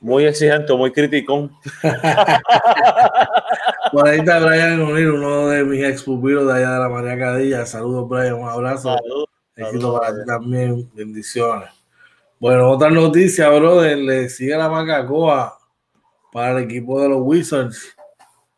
muy 0.00 0.24
exigente, 0.24 0.72
muy 0.74 0.90
criticón. 0.90 1.52
Por 3.92 4.08
ahí 4.08 4.20
está 4.20 4.40
Brian 4.40 4.80
uno 4.80 5.48
de 5.48 5.64
mis 5.64 5.84
ex 5.84 6.02
pupilos 6.02 6.46
de 6.46 6.54
allá 6.54 6.72
de 6.72 6.80
la 6.80 6.88
María 6.88 7.18
Cadilla. 7.18 7.66
Saludos, 7.66 8.08
Brian, 8.08 8.34
un 8.34 8.48
abrazo. 8.48 8.96
Saludos. 8.96 9.28
Éxito 9.54 9.98
para 9.98 10.14
ti 10.14 10.20
también. 10.26 10.90
Bendiciones. 10.94 11.68
Bueno, 12.40 12.70
otra 12.70 12.90
noticia, 12.90 13.48
brother. 13.50 13.98
Le 13.98 14.28
sigue 14.28 14.56
la 14.56 14.68
macacoa 14.68 15.58
para 16.32 16.58
el 16.58 16.64
equipo 16.64 17.00
de 17.00 17.10
los 17.10 17.18
Wizards. 17.20 17.94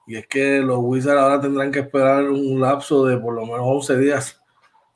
Y 0.07 0.16
es 0.16 0.26
que 0.26 0.61
los 0.61 0.78
Wizards 0.80 1.18
ahora 1.18 1.40
tendrán 1.40 1.72
que 1.72 1.80
esperar 1.80 2.24
un 2.24 2.61
lapso 2.61 3.04
de 3.07 3.18
por 3.18 3.35
lo 3.35 3.44
menos 3.44 3.62
11 3.62 3.98
días, 3.98 4.40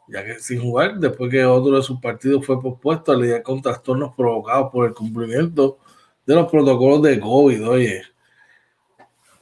ya 0.09 0.25
que 0.25 0.38
sin 0.40 0.61
jugar, 0.61 0.99
después 0.99 1.31
que 1.31 1.44
otro 1.44 1.77
de 1.77 1.83
sus 1.83 2.01
partidos 2.01 2.44
fue 2.44 2.61
pospuesto 2.61 3.12
a 3.12 3.16
lidiar 3.16 3.42
con 3.42 3.61
trastornos 3.61 4.14
provocados 4.14 4.71
por 4.73 4.87
el 4.87 4.94
cumplimiento 4.94 5.79
de 6.25 6.35
los 6.35 6.51
protocolos 6.51 7.03
de 7.03 7.21
COVID. 7.21 7.68
Oye, 7.68 8.03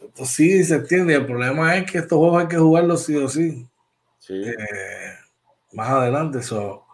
esto 0.00 0.24
sí 0.24 0.64
se 0.64 0.76
entiende. 0.76 1.14
El 1.14 1.26
problema 1.26 1.76
es 1.76 1.90
que 1.90 1.98
estos 1.98 2.18
juegos 2.18 2.42
hay 2.42 2.48
que 2.48 2.59
jugarlos 2.59 3.02
sí 3.02 3.16
o 3.16 3.29
sí. 3.29 3.66
sí. 4.18 4.35
Eh, 4.35 4.55
más 5.72 5.90
adelante. 5.90 6.38
eso 6.38 6.85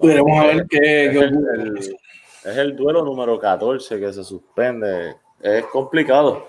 Veremos 0.00 0.38
a 0.38 0.46
ver 0.46 0.66
qué, 0.68 1.06
es, 1.06 2.56
el, 2.56 2.76
duelo 2.76 3.04
número 3.04 3.38
14 3.38 3.98
que 3.98 4.12
se 4.12 4.22
suspende. 4.22 5.16
Es 5.40 5.64
complicado. 5.66 6.46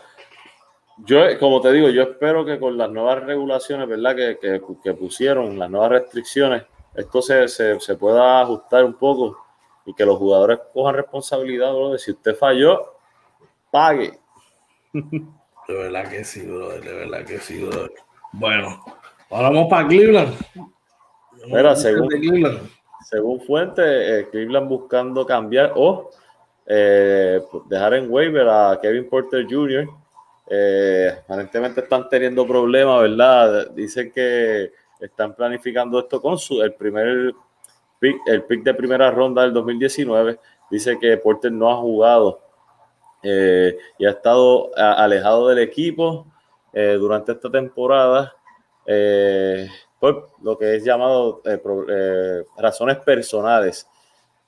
Yo, 1.06 1.20
como 1.40 1.62
te 1.62 1.72
digo, 1.72 1.90
yo 1.90 2.04
espero 2.04 2.46
que 2.46 2.60
con 2.60 2.78
las 2.78 2.90
nuevas 2.90 3.24
regulaciones, 3.24 3.88
¿verdad? 3.88 4.16
Que, 4.16 4.62
que, 4.84 4.94
pusieron, 4.94 5.58
las 5.58 5.70
nuevas 5.70 5.92
restricciones, 5.92 6.64
esto 6.94 7.22
se, 7.22 7.48
se, 7.48 7.96
pueda 7.96 8.42
ajustar 8.42 8.84
un 8.84 8.94
poco 8.94 9.38
y 9.86 9.94
que 9.94 10.06
los 10.06 10.18
jugadores 10.18 10.60
cojan 10.74 10.96
responsabilidad, 10.96 11.72
de 11.92 12.00
Si 12.00 12.12
usted 12.12 12.36
falló, 12.36 12.96
pague. 13.72 14.20
De 14.94 15.76
verdad 15.76 16.10
que 16.10 16.24
sí, 16.24 16.46
brother. 16.46 16.82
De 16.82 16.94
verdad 16.94 17.26
que 17.26 17.38
sí, 17.40 17.64
brother. 17.64 17.92
Bueno, 18.34 18.84
Ahora 19.32 19.50
vamos 19.50 19.68
para 19.70 19.88
Cleveland. 19.88 20.34
Mira, 21.46 21.76
según, 21.76 22.10
según 23.08 23.42
fuente, 23.42 23.82
eh, 24.20 24.30
Cleveland 24.30 24.68
buscando 24.68 25.26
cambiar 25.26 25.74
o 25.76 26.10
eh, 26.66 27.40
dejar 27.66 27.94
en 27.94 28.12
waiver 28.12 28.50
a 28.50 28.80
Kevin 28.82 29.08
Porter 29.08 29.46
Jr. 29.48 29.88
Eh, 30.50 31.16
aparentemente 31.24 31.82
están 31.82 32.10
teniendo 32.10 32.46
problemas, 32.48 33.02
¿verdad? 33.02 33.70
Dicen 33.72 34.12
que 34.12 34.72
están 35.00 35.36
planificando 35.36 36.00
esto 36.00 36.22
con 36.22 36.38
su 36.38 36.62
el 36.62 36.74
primer 36.74 37.34
pick, 38.00 38.18
el 38.28 38.44
pick 38.44 38.64
de 38.64 38.74
primera 38.74 39.12
ronda 39.12 39.44
del 39.44 39.54
2019. 39.54 40.40
Dice 40.72 40.98
que 41.00 41.18
Porter 41.18 41.52
no 41.52 41.70
ha 41.70 41.78
jugado 41.78 42.42
y 43.22 44.06
ha 44.06 44.10
estado 44.10 44.72
alejado 44.78 45.50
del 45.50 45.60
equipo 45.60 46.26
durante 46.74 47.34
esta 47.34 47.50
temporada 47.52 48.34
eh, 48.92 49.70
por 50.00 50.32
lo 50.42 50.58
que 50.58 50.76
es 50.76 50.84
llamado 50.84 51.44
eh, 51.46 51.62
eh, 51.90 52.44
razones 52.58 52.98
personales. 52.98 53.88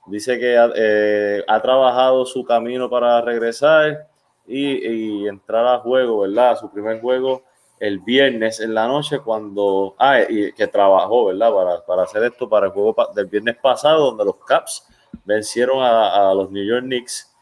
Dice 0.06 0.36
que 0.36 0.58
ha, 0.58 1.62
trabajado 1.62 2.26
su 2.26 2.44
camino 2.44 2.90
para 2.90 3.20
regresar 3.20 4.08
y, 4.46 5.26
entrar 5.26 5.66
a 5.66 5.78
juego, 5.78 6.20
¿verdad? 6.20 6.58
Su 6.58 6.70
primer 6.70 7.00
juego 7.00 7.42
el 7.78 7.98
viernes 7.98 8.60
en 8.60 8.74
la 8.74 8.86
noche 8.86 9.18
cuando, 9.18 9.96
ah, 9.98 10.20
y 10.28 10.52
que 10.52 10.68
trabajó, 10.68 11.26
¿verdad? 11.26 11.52
Para, 11.52 11.84
para 11.84 12.02
hacer 12.04 12.22
esto 12.24 12.48
para 12.48 12.66
el 12.66 12.72
juego 12.72 12.94
del 13.14 13.26
viernes 13.26 13.56
pasado, 13.56 14.06
donde 14.06 14.24
los 14.24 14.36
Caps 14.46 14.86
vencieron 15.24 15.82
a, 15.82 16.32
los 16.34 16.50
New 16.50 16.64
York 16.64 16.84
Knicks. 16.84 17.34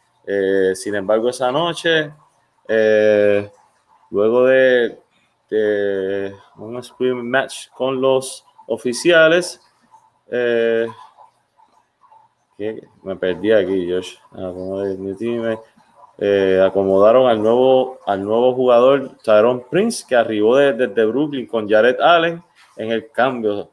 sin 0.75 0.95
embargo, 0.95 1.29
esa 1.29 1.51
noche, 1.51 2.11
luego 4.09 4.45
de, 4.45 4.97
un 6.57 6.77
sprint 6.77 7.23
match 7.23 7.69
con 7.69 8.01
los 8.01 8.45
oficiales. 8.67 9.61
Eh, 10.27 10.87
me 13.03 13.15
perdí 13.15 13.51
aquí, 13.51 13.91
Josh. 13.91 14.15
Eh, 16.23 16.61
acomodaron 16.63 17.27
al 17.27 17.41
nuevo, 17.41 17.99
al 18.05 18.23
nuevo 18.23 18.53
jugador 18.53 19.17
Tyrone 19.23 19.63
Prince, 19.71 20.05
que 20.07 20.15
arribó 20.15 20.55
desde 20.55 21.05
Brooklyn 21.05 21.47
con 21.47 21.67
Jared 21.67 21.99
Allen 21.99 22.43
en 22.77 22.91
el 22.91 23.09
cambio. 23.09 23.71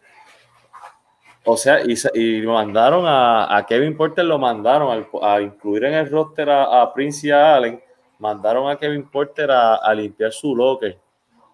O 1.45 1.59
sea, 1.59 1.83
y, 1.85 1.95
y 2.15 2.47
mandaron 2.47 3.05
a, 3.07 3.67
Kevin 3.69 3.95
Porter, 3.95 4.25
lo 4.25 4.39
mandaron 4.39 5.07
a, 5.23 5.41
incluir 5.43 5.85
en 5.85 5.95
el 5.95 6.11
roster 6.11 6.49
a, 6.49 6.91
Prince 6.95 7.27
y 7.27 7.31
a 7.31 7.55
Allen, 7.55 7.83
mandaron 8.19 8.71
a 8.71 8.79
Kevin 8.79 9.11
Porter 9.11 9.51
a, 9.51 9.93
limpiar 9.93 10.33
su 10.33 10.57
locker. 10.57 10.99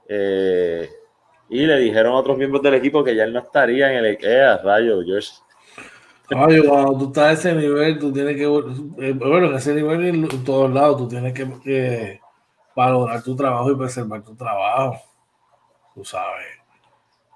Eh, 0.09 0.89
y 1.49 1.67
le 1.67 1.77
dijeron 1.79 2.13
a 2.13 2.19
otros 2.19 2.39
miembros 2.39 2.63
del 2.63 2.75
equipo 2.75 3.03
que 3.03 3.17
ya 3.17 3.25
él 3.25 3.33
no 3.33 3.41
estaría 3.41 3.91
en 3.91 3.99
el 3.99 4.07
EKEA, 4.13 4.59
rayo, 4.59 5.03
George. 5.05 5.33
Cuando 6.29 6.99
tú 6.99 7.07
estás 7.07 7.25
a 7.25 7.33
ese 7.33 7.55
nivel, 7.55 7.99
tú 7.99 8.13
tienes 8.13 8.37
que, 8.37 8.45
eh, 8.45 9.13
bueno, 9.13 9.49
en 9.49 9.55
ese 9.55 9.75
nivel 9.75 10.05
en 10.07 10.45
todos 10.45 10.73
lados, 10.73 10.97
tú 10.97 11.09
tienes 11.09 11.35
que, 11.35 12.21
valorar 12.75 13.23
tu 13.23 13.37
trabajo 13.37 13.71
y 13.71 13.77
preservar 13.77 14.23
tu 14.23 14.35
trabajo, 14.35 15.01
tú 15.95 16.05
sabes. 16.05 16.47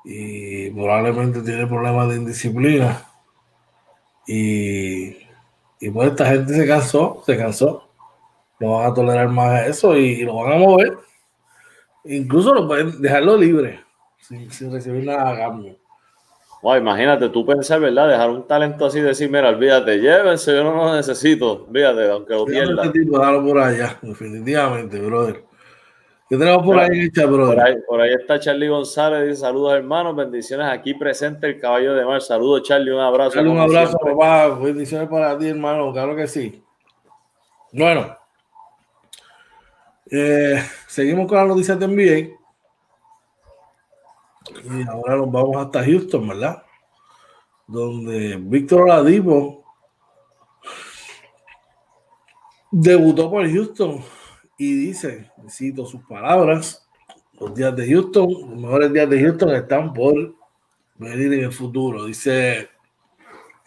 Y 0.04 0.70
probablemente 0.70 1.42
tiene 1.42 1.66
problemas 1.66 2.08
de 2.08 2.16
indisciplina. 2.16 3.04
Y, 4.26 5.16
y 5.80 5.90
pues 5.92 6.10
esta 6.10 6.26
gente 6.26 6.54
se 6.54 6.66
cansó, 6.66 7.22
se 7.26 7.36
cansó. 7.36 7.88
No 8.58 8.78
van 8.78 8.90
a 8.90 8.94
tolerar 8.94 9.28
más 9.28 9.66
eso 9.66 9.96
y, 9.96 10.22
lo 10.22 10.36
van 10.36 10.54
a 10.54 10.56
mover. 10.56 10.98
Incluso 12.04 12.54
lo 12.54 12.66
pueden 12.66 13.00
dejarlo 13.02 13.36
libre, 13.36 13.84
sin, 14.18 14.50
sin 14.50 14.72
recibir 14.72 15.04
nada 15.04 15.30
a 15.30 15.36
cambio 15.36 15.76
imagínate, 16.62 17.28
tú 17.28 17.46
pensar, 17.46 17.80
¿verdad? 17.80 18.08
Dejar 18.08 18.30
un 18.30 18.46
talento 18.46 18.86
así 18.86 18.98
y 18.98 19.02
decir, 19.02 19.30
mira, 19.30 19.48
olvídate, 19.48 19.98
llévense, 19.98 20.52
yo 20.52 20.64
no 20.64 20.74
lo 20.74 20.96
necesito, 20.96 21.66
olvídate, 21.68 22.10
aunque 22.10 22.34
lo 22.34 22.44
pierda. 22.44 22.84
Este 22.84 23.00
tipo, 23.00 23.18
por 23.18 23.58
allá, 23.58 23.96
definitivamente, 24.02 24.98
brother. 25.00 25.44
¿Qué 26.28 26.36
tenemos 26.36 26.62
por, 26.62 26.78
ahí, 26.78 27.06
hecha, 27.06 27.24
brother? 27.24 27.82
Por 27.86 28.00
ahí, 28.00 28.12
está 28.12 28.38
Charlie 28.38 28.68
González, 28.68 29.28
dice 29.28 29.40
saludos 29.40 29.74
hermanos, 29.74 30.14
bendiciones 30.14 30.66
aquí 30.66 30.92
presente 30.94 31.46
el 31.46 31.58
caballo 31.58 31.94
de 31.94 32.04
mar. 32.04 32.20
Saludos 32.20 32.64
Charlie, 32.64 32.90
un 32.90 33.00
abrazo. 33.00 33.34
Charlie, 33.34 33.50
un 33.50 33.58
abrazo, 33.58 33.96
papá, 33.98 34.48
bendiciones 34.58 35.08
para 35.08 35.38
ti, 35.38 35.48
hermano, 35.48 35.92
claro 35.92 36.14
que 36.14 36.26
sí. 36.26 36.62
Bueno, 37.72 38.14
eh, 40.10 40.62
seguimos 40.86 41.26
con 41.28 41.38
las 41.38 41.48
noticias 41.48 41.78
de 41.78 41.86
NBA. 41.86 42.37
Y 44.46 44.88
ahora 44.88 45.16
nos 45.16 45.30
vamos 45.30 45.56
hasta 45.56 45.84
Houston, 45.84 46.28
¿verdad? 46.28 46.62
Donde 47.66 48.36
Víctor 48.36 48.82
Oladipo 48.82 49.64
debutó 52.70 53.30
por 53.30 53.48
Houston 53.48 54.00
y 54.58 54.74
dice, 54.74 55.30
cito 55.48 55.86
sus 55.86 56.02
palabras, 56.02 56.88
los 57.38 57.54
días 57.54 57.74
de 57.76 57.88
Houston, 57.88 58.28
los 58.28 58.60
mejores 58.60 58.92
días 58.92 59.08
de 59.08 59.20
Houston 59.20 59.54
están 59.54 59.92
por 59.92 60.34
venir 60.96 61.32
en 61.34 61.44
el 61.44 61.52
futuro. 61.52 62.06
Dice 62.06 62.68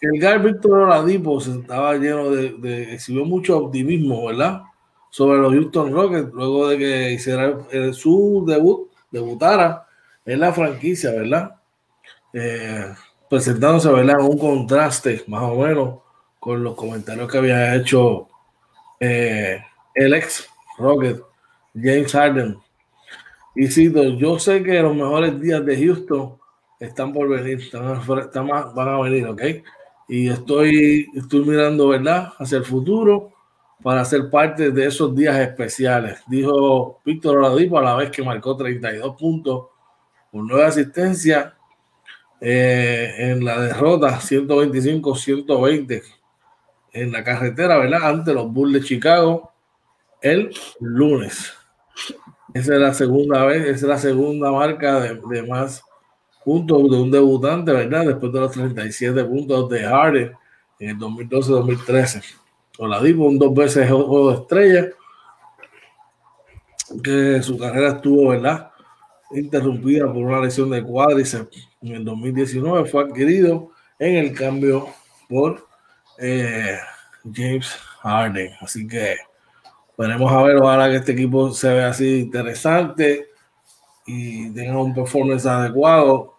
que 0.00 0.06
el 0.08 0.20
Gar 0.20 0.42
Víctor 0.42 0.80
Oladipo 0.80 1.38
estaba 1.38 1.94
lleno 1.94 2.30
de, 2.30 2.94
exhibió 2.94 3.24
mucho 3.24 3.56
optimismo, 3.58 4.26
¿verdad? 4.26 4.62
Sobre 5.10 5.38
los 5.38 5.52
Houston 5.52 5.92
Rockets, 5.92 6.32
luego 6.32 6.68
de 6.68 6.78
que 6.78 7.12
hiciera 7.12 7.56
su 7.92 8.44
debut, 8.46 8.90
debutara 9.10 9.86
en 10.24 10.40
la 10.40 10.52
franquicia, 10.52 11.10
¿verdad? 11.10 11.56
Eh, 12.32 12.94
presentándose, 13.28 13.90
¿verdad? 13.90 14.20
Un 14.20 14.38
contraste 14.38 15.24
más 15.26 15.42
o 15.42 15.56
menos 15.56 15.98
con 16.38 16.62
los 16.62 16.74
comentarios 16.74 17.30
que 17.30 17.38
había 17.38 17.74
hecho 17.74 18.28
eh, 19.00 19.62
el 19.94 20.14
ex 20.14 20.48
Rocket, 20.78 21.20
James 21.74 22.12
Harden. 22.12 22.58
Y 23.54 23.68
cito, 23.68 24.02
yo 24.02 24.38
sé 24.38 24.62
que 24.62 24.80
los 24.80 24.94
mejores 24.94 25.38
días 25.40 25.64
de 25.64 25.76
Houston 25.84 26.38
están 26.80 27.12
por 27.12 27.28
venir, 27.28 27.58
están, 27.60 28.48
van 28.74 28.88
a 28.88 29.00
venir, 29.00 29.26
¿ok? 29.26 29.42
Y 30.08 30.28
estoy, 30.28 31.06
estoy 31.14 31.44
mirando, 31.44 31.88
¿verdad? 31.88 32.32
Hacia 32.38 32.58
el 32.58 32.64
futuro 32.64 33.30
para 33.82 34.04
ser 34.04 34.30
parte 34.30 34.70
de 34.70 34.86
esos 34.86 35.14
días 35.14 35.38
especiales, 35.38 36.20
dijo 36.28 37.00
Víctor 37.04 37.38
Oladipo 37.38 37.78
a 37.78 37.82
la 37.82 37.96
vez 37.96 38.10
que 38.10 38.22
marcó 38.22 38.56
32 38.56 39.16
puntos 39.16 39.66
con 40.32 40.46
nueva 40.46 40.68
asistencia 40.68 41.54
eh, 42.40 43.14
en 43.18 43.44
la 43.44 43.60
derrota 43.60 44.18
125-120 44.18 46.02
en 46.94 47.12
la 47.12 47.22
carretera, 47.22 47.78
¿verdad? 47.78 48.08
Ante 48.08 48.34
los 48.34 48.52
Bulls 48.52 48.72
de 48.74 48.80
Chicago 48.82 49.52
el 50.20 50.52
lunes. 50.80 51.52
Esa 52.54 52.74
es 52.74 52.80
la 52.80 52.94
segunda 52.94 53.44
vez, 53.44 53.62
esa 53.62 53.72
es 53.72 53.82
la 53.82 53.98
segunda 53.98 54.50
marca 54.50 55.00
de, 55.00 55.42
más 55.42 55.82
puntos 56.44 56.90
de 56.90 56.96
un 56.96 57.10
debutante, 57.10 57.72
¿verdad? 57.72 58.06
Después 58.06 58.32
de 58.32 58.40
los 58.40 58.52
37 58.52 59.24
puntos 59.24 59.68
de 59.68 59.84
Harden 59.84 60.32
en 60.78 60.88
el 60.90 60.98
2012-2013. 60.98 62.22
Oladipo 62.78 63.24
un 63.24 63.38
dos 63.38 63.54
veces 63.54 63.88
juego 63.88 64.30
de 64.30 64.36
estrella, 64.38 64.88
que 67.02 67.42
su 67.42 67.58
carrera 67.58 67.90
estuvo, 67.92 68.30
¿verdad? 68.30 68.71
Interrumpida 69.34 70.06
por 70.06 70.22
una 70.22 70.40
lesión 70.40 70.70
de 70.70 70.82
cuádriceps 70.82 71.68
en 71.80 71.96
el 71.96 72.04
2019, 72.04 72.88
fue 72.88 73.04
adquirido 73.04 73.70
en 73.98 74.16
el 74.16 74.34
cambio 74.34 74.88
por 75.28 75.66
eh, 76.18 76.78
James 77.32 77.68
Harden. 78.02 78.52
Así 78.60 78.86
que 78.86 79.16
veremos 79.96 80.32
a 80.32 80.42
ver, 80.42 80.56
ojalá 80.56 80.88
que 80.88 80.96
este 80.96 81.12
equipo 81.12 81.50
se 81.52 81.72
vea 81.72 81.88
así 81.88 82.20
interesante 82.20 83.28
y 84.06 84.52
tenga 84.52 84.80
un 84.80 84.94
performance 84.94 85.46
adecuado. 85.46 86.34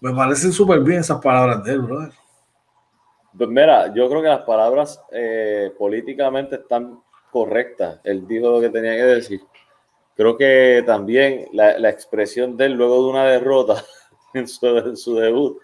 Me 0.00 0.12
parecen 0.14 0.52
súper 0.52 0.80
bien 0.80 1.00
esas 1.00 1.20
palabras 1.20 1.62
de 1.64 1.72
él, 1.72 1.80
brother. 1.80 2.12
Pues 3.36 3.48
mira, 3.48 3.92
yo 3.94 4.08
creo 4.08 4.22
que 4.22 4.28
las 4.28 4.42
palabras 4.42 5.02
eh, 5.10 5.72
políticamente 5.78 6.56
están 6.56 7.00
correctas. 7.30 7.98
Él 8.04 8.26
dijo 8.26 8.50
lo 8.50 8.60
que 8.60 8.68
tenía 8.68 8.92
que 8.92 9.04
decir 9.04 9.40
creo 10.16 10.36
que 10.36 10.82
también 10.86 11.48
la, 11.52 11.78
la, 11.78 11.90
expresión 11.90 12.56
de 12.56 12.66
él 12.66 12.72
luego 12.74 13.02
de 13.04 13.10
una 13.10 13.24
derrota 13.26 13.84
en 14.34 14.46
su, 14.48 15.14
debut 15.16 15.60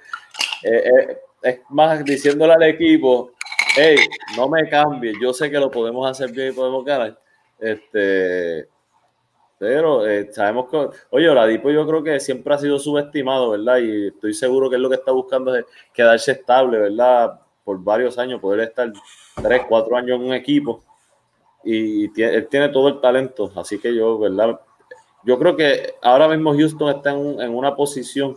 eh, 0.63 0.91
eh, 1.01 1.19
es 1.43 1.61
más 1.71 2.05
diciéndole 2.05 2.53
al 2.55 2.63
equipo, 2.65 3.33
hey, 3.77 3.97
no 4.37 4.49
me 4.49 4.69
cambie, 4.69 5.13
yo 5.21 5.33
sé 5.33 5.51
que 5.51 5.59
lo 5.59 5.71
podemos 5.71 6.09
hacer 6.11 6.33
bien 6.33 6.49
y 6.49 6.53
podemos 6.53 6.85
ganar. 6.85 7.19
Este, 7.61 8.69
pero 9.59 10.07
eh, 10.07 10.33
sabemos 10.33 10.69
que, 10.69 10.89
oye, 11.11 11.29
Oladipo 11.29 11.71
yo 11.71 11.87
creo 11.87 12.03
que 12.03 12.21
siempre 12.21 12.55
ha 12.55 12.59
sido 12.59 12.79
subestimado, 12.79 13.51
¿verdad? 13.51 13.79
Y 13.79 14.09
estoy 14.09 14.35
seguro 14.35 14.69
que 14.69 14.77
es 14.77 14.83
lo 14.83 14.89
que 14.89 14.97
está 14.97 15.13
buscando 15.13 15.55
es 15.55 15.65
quedarse 15.93 16.33
estable, 16.33 16.79
¿verdad? 16.79 17.41
Por 17.65 17.83
varios 17.83 18.19
años, 18.19 18.41
poder 18.41 18.61
estar 18.61 18.93
tres, 19.43 19.63
cuatro 19.69 19.97
años 19.97 20.19
en 20.19 20.27
un 20.27 20.35
equipo 20.35 20.83
y 21.65 22.09
tiene, 22.11 22.35
él 22.35 22.49
tiene 22.49 22.69
todo 22.69 22.89
el 22.89 23.01
talento, 23.01 23.53
así 23.57 23.79
que 23.79 23.95
yo, 23.95 24.19
¿verdad? 24.19 24.61
Yo 25.25 25.39
creo 25.39 25.57
que 25.57 25.95
ahora 26.03 26.29
mismo 26.29 26.55
Houston 26.55 26.97
está 26.97 27.11
en, 27.11 27.55
una 27.55 27.75
posición 27.75 28.37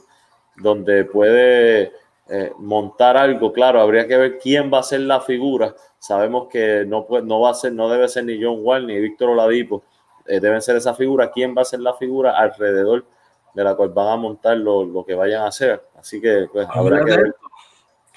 donde 0.57 1.05
puede 1.05 1.93
eh, 2.27 2.51
montar 2.59 3.17
algo, 3.17 3.53
claro, 3.53 3.79
habría 3.79 4.07
que 4.07 4.17
ver 4.17 4.39
quién 4.39 4.71
va 4.73 4.79
a 4.79 4.83
ser 4.83 5.01
la 5.01 5.21
figura. 5.21 5.75
Sabemos 5.99 6.47
que 6.49 6.83
no, 6.87 7.05
no 7.23 7.41
va 7.41 7.51
a 7.51 7.53
ser, 7.53 7.73
no 7.73 7.87
debe 7.87 8.07
ser 8.07 8.25
ni 8.25 8.41
John 8.41 8.59
Wall 8.61 8.87
ni 8.87 8.99
Víctor 8.99 9.29
Oladipo, 9.29 9.83
eh, 10.25 10.39
deben 10.39 10.61
ser 10.61 10.75
esa 10.75 10.93
figura. 10.95 11.31
¿Quién 11.31 11.55
va 11.55 11.61
a 11.61 11.65
ser 11.65 11.79
la 11.79 11.93
figura 11.93 12.37
alrededor 12.37 13.05
de 13.53 13.63
la 13.63 13.75
cual 13.75 13.89
van 13.89 14.07
a 14.07 14.15
montar 14.17 14.57
lo, 14.57 15.05
que 15.05 15.13
vayan 15.13 15.43
a 15.43 15.47
hacer? 15.47 15.81
Así 15.95 16.19
que 16.19 16.47
pues, 16.51 16.67
habrá 16.69 17.05
que 17.05 17.11
ver. 17.11 17.35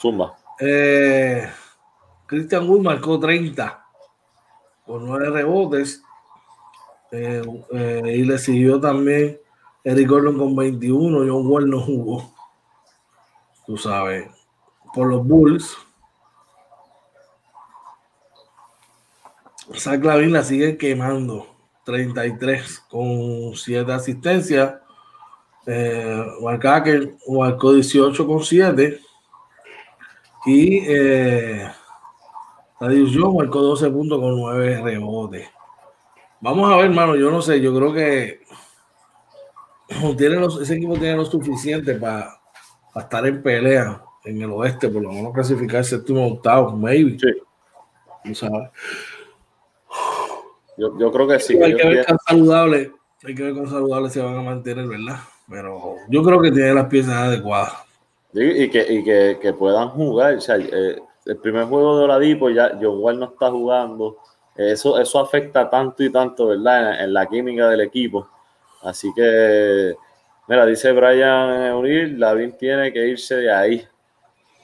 Zumba. 0.01 0.35
Eh, 0.59 1.47
Christian 2.27 2.69
Wood 2.69 2.81
marcó 2.81 3.21
30 3.21 3.84
con 4.87 5.07
nueve 5.07 5.31
rebotes. 5.31 6.03
Eh, 7.11 7.43
eh, 7.73 8.03
y 8.17 8.25
le 8.25 8.39
siguió 8.39 8.81
también 8.81 9.39
Eric 9.85 10.09
Gordon 10.09 10.39
con 10.39 10.57
21. 10.57 11.19
John 11.19 11.47
Wall 11.47 11.71
no 11.71 11.81
jugó. 11.81 12.35
Tú 13.67 13.77
sabes. 13.77 14.29
Por 14.95 15.09
los 15.09 15.27
Bulls. 15.27 15.77
Zach 19.77 20.03
Lavin 20.05 20.33
la 20.33 20.43
sigue 20.43 20.77
quemando. 20.77 21.47
33 21.85 22.81
con 22.89 23.55
7 23.55 23.93
asistencias. 23.93 24.75
Eh, 25.67 26.25
marcó 27.29 27.73
18 27.73 28.27
con 28.27 28.43
7. 28.43 29.01
Y 30.47 30.79
eh, 30.87 31.71
Adiós, 32.85 33.17
marcó 33.35 33.63
12 33.63 33.91
puntos 33.91 34.21
con 34.21 34.37
9 34.37 34.83
rebotes. 34.83 35.49
Vamos 36.41 36.71
a 36.71 36.77
ver, 36.77 36.87
hermano. 36.87 37.17
Yo 37.17 37.31
no 37.31 37.41
sé, 37.41 37.61
yo 37.61 37.75
creo 37.75 37.95
que 37.95 38.41
tiene 40.19 40.45
ese 40.45 40.75
equipo 40.75 40.93
tiene 40.95 41.17
lo 41.17 41.25
suficiente 41.25 41.95
para, 41.95 42.39
estar 42.95 43.27
en 43.27 43.43
pelea 43.43 44.03
en 44.25 44.43
el 44.43 44.51
oeste, 44.51 44.89
por 44.89 45.03
lo 45.03 45.11
menos 45.11 45.33
clasificar 45.33 45.85
séptimo 45.85 46.27
octavo, 46.27 46.77
maybe. 46.77 47.19
Sí. 47.19 48.35
sabes? 48.35 48.71
Yo, 50.77 50.99
yo, 50.99 51.11
creo 51.11 51.29
que 51.29 51.41
sí. 51.41 51.57
Hay 51.63 51.77
que, 51.77 51.89
ver 51.89 52.05
cuán 52.05 52.19
saludable, 52.27 52.93
hay 53.23 53.35
que 53.35 53.43
ver 53.43 53.55
cuán 53.55 53.69
saludable 53.69 54.11
se 54.11 54.21
van 54.21 54.37
a 54.37 54.43
mantener, 54.43 54.87
¿verdad? 54.87 55.21
pero 55.49 55.97
yo 56.09 56.23
creo 56.23 56.41
que 56.41 56.51
tiene 56.51 56.75
las 56.75 56.87
piezas 56.87 57.15
adecuadas. 57.15 57.73
Y, 58.33 58.69
que, 58.69 59.39
que, 59.41 59.53
puedan 59.53 59.91
jugar. 59.91 60.35
O 60.35 60.41
sea, 60.41 60.57
eh, 60.57 61.01
el 61.27 61.37
primer 61.39 61.65
juego 61.65 61.99
de 61.99 62.05
Oladipo, 62.05 62.51
ya 62.51 62.77
John 62.81 62.99
Wall 62.99 63.19
no 63.19 63.27
está 63.27 63.51
jugando. 63.51 64.19
Eso, 64.57 64.99
eso 65.01 65.19
afecta 65.19 65.69
tanto 65.69 66.03
y 66.03 66.11
tanto, 66.11 66.49
¿verdad? 66.49 67.03
En, 67.03 67.13
la 67.13 67.27
química 67.27 67.69
del 67.69 67.81
equipo. 67.81 68.29
Así 68.83 69.13
que, 69.15 69.95
mira, 70.47 70.67
dice 70.67 70.93
Brian 70.93 71.75
Uriel, 71.75 72.21
Lavin 72.21 72.57
tiene 72.57 72.93
que 72.93 73.09
irse 73.09 73.37
de 73.37 73.53
ahí. 73.53 73.89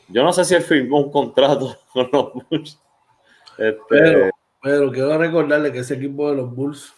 Yo 0.09 0.23
no 0.23 0.33
sé 0.33 0.45
si 0.45 0.55
él 0.55 0.63
firmó 0.63 0.99
un 0.99 1.11
contrato 1.11 1.77
con 1.93 2.09
los 2.13 2.33
Bulls. 2.35 2.79
Este, 3.57 3.79
pero, 3.89 4.31
pero 4.63 4.93
quiero 4.93 5.19
recordarle 5.19 5.73
que 5.73 5.81
ese 5.81 5.95
equipo 5.95 6.31
de 6.31 6.37
los 6.37 6.55
Bulls 6.55 6.95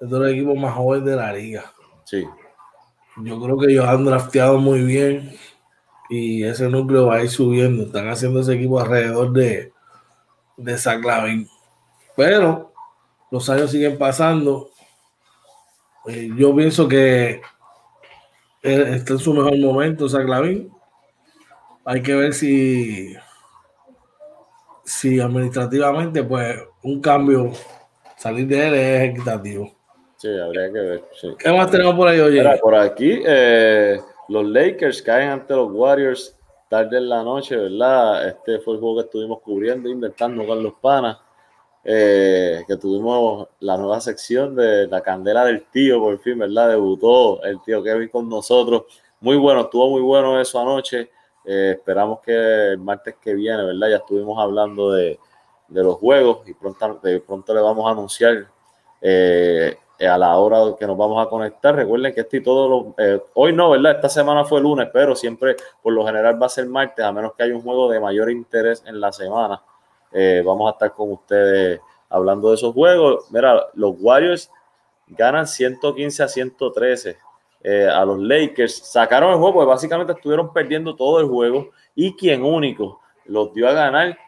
es 0.00 0.10
de 0.10 0.18
los 0.18 0.30
equipos 0.30 0.56
más 0.56 0.74
jóvenes 0.74 1.06
de 1.06 1.16
la 1.16 1.32
liga. 1.32 1.72
Sí. 2.04 2.26
Yo 3.18 3.40
creo 3.40 3.58
que 3.58 3.66
ellos 3.66 3.86
han 3.86 4.04
drafteado 4.04 4.58
muy 4.58 4.82
bien 4.82 5.32
y 6.12 6.44
ese 6.44 6.68
núcleo 6.68 7.06
va 7.06 7.16
a 7.16 7.22
ir 7.22 7.30
subiendo. 7.30 7.84
Están 7.84 8.06
haciendo 8.06 8.40
ese 8.40 8.52
equipo 8.52 8.78
alrededor 8.78 9.32
de, 9.32 9.72
de 10.58 10.76
Zach 10.76 11.00
Pero 12.14 12.70
los 13.30 13.48
años 13.48 13.70
siguen 13.70 13.96
pasando. 13.96 14.68
Eh, 16.06 16.28
yo 16.36 16.54
pienso 16.54 16.86
que 16.86 17.40
está 18.60 19.14
en 19.14 19.18
su 19.18 19.32
mejor 19.32 19.56
momento 19.56 20.06
Zach 20.06 20.26
Hay 21.86 22.02
que 22.02 22.14
ver 22.14 22.34
si, 22.34 23.14
si 24.84 25.18
administrativamente, 25.18 26.22
pues 26.24 26.60
un 26.82 27.00
cambio, 27.00 27.52
salir 28.18 28.46
de 28.48 28.68
él 28.68 28.74
es 28.74 29.10
equitativo. 29.12 29.72
Sí, 30.18 30.28
habría 30.28 30.70
que 30.70 30.78
ver. 30.78 31.04
¿Qué 31.38 31.52
más 31.52 31.70
tenemos 31.70 31.94
por 31.94 32.06
ahí, 32.06 32.20
oye? 32.20 32.44
por 32.60 32.74
aquí, 32.74 33.22
eh, 33.26 33.98
los 34.32 34.46
Lakers 34.46 35.02
caen 35.02 35.28
ante 35.28 35.54
los 35.54 35.70
Warriors 35.70 36.38
tarde 36.68 36.96
en 36.96 37.08
la 37.08 37.22
noche, 37.22 37.54
¿verdad? 37.54 38.28
Este 38.28 38.58
fue 38.60 38.74
el 38.74 38.80
juego 38.80 38.96
que 38.96 39.04
estuvimos 39.04 39.40
cubriendo, 39.40 39.90
inventando 39.90 40.46
con 40.46 40.62
los 40.62 40.72
panas. 40.74 41.18
Eh, 41.84 42.62
que 42.66 42.76
tuvimos 42.76 43.48
la 43.60 43.76
nueva 43.76 44.00
sección 44.00 44.54
de 44.54 44.86
la 44.86 45.00
candela 45.02 45.44
del 45.44 45.64
tío, 45.64 45.98
por 45.98 46.18
fin, 46.20 46.38
¿verdad? 46.38 46.70
Debutó 46.70 47.42
el 47.42 47.60
tío 47.60 47.82
Kevin 47.82 48.08
con 48.08 48.28
nosotros. 48.28 48.84
Muy 49.20 49.36
bueno, 49.36 49.62
estuvo 49.62 49.90
muy 49.90 50.00
bueno 50.00 50.40
eso 50.40 50.60
anoche. 50.60 51.10
Eh, 51.44 51.74
esperamos 51.76 52.20
que 52.20 52.32
el 52.32 52.78
martes 52.78 53.16
que 53.20 53.34
viene, 53.34 53.64
¿verdad? 53.64 53.88
Ya 53.90 53.96
estuvimos 53.96 54.38
hablando 54.38 54.92
de, 54.92 55.18
los 55.68 55.96
juegos 55.96 56.46
y 56.46 56.54
pronto, 56.54 57.00
de 57.02 57.20
pronto 57.20 57.54
le 57.54 57.60
vamos 57.60 57.86
a 57.86 57.90
anunciar 57.90 58.46
eh, 59.00 59.76
a 60.06 60.18
la 60.18 60.36
hora 60.36 60.76
que 60.78 60.86
nos 60.86 60.96
vamos 60.96 61.24
a 61.24 61.28
conectar. 61.28 61.74
Recuerden 61.74 62.14
que 62.14 62.22
este 62.22 62.38
y 62.38 62.42
todos 62.42 62.68
los, 62.68 62.94
eh, 62.98 63.20
hoy 63.34 63.52
no, 63.52 63.70
¿verdad? 63.70 63.92
Esta 63.96 64.08
semana 64.08 64.44
fue 64.44 64.60
lunes, 64.60 64.88
pero 64.92 65.14
siempre 65.14 65.56
por 65.82 65.92
lo 65.92 66.04
general 66.04 66.40
va 66.40 66.46
a 66.46 66.50
ser 66.50 66.66
martes, 66.66 67.04
a 67.04 67.12
menos 67.12 67.34
que 67.34 67.44
haya 67.44 67.54
un 67.54 67.62
juego 67.62 67.88
de 67.90 68.00
mayor 68.00 68.30
interés 68.30 68.82
en 68.86 69.00
la 69.00 69.12
semana. 69.12 69.62
Eh, 70.10 70.42
vamos 70.44 70.68
a 70.68 70.72
estar 70.72 70.92
con 70.92 71.12
ustedes 71.12 71.80
hablando 72.08 72.48
de 72.48 72.56
esos 72.56 72.74
juegos. 72.74 73.26
Mira, 73.30 73.66
los 73.74 73.94
Warriors 74.00 74.50
ganan 75.08 75.46
115 75.46 76.22
a 76.22 76.28
113 76.28 77.18
a 77.94 78.04
los 78.04 78.18
Lakers. 78.18 78.74
Sacaron 78.74 79.30
el 79.32 79.38
juego 79.38 79.64
básicamente 79.64 80.12
estuvieron 80.12 80.52
perdiendo 80.52 80.96
todo 80.96 81.20
el 81.20 81.28
juego 81.28 81.70
y 81.94 82.16
quien 82.16 82.42
único 82.42 83.00
los 83.26 83.54
dio 83.54 83.68
a 83.68 83.72
ganar 83.72 84.18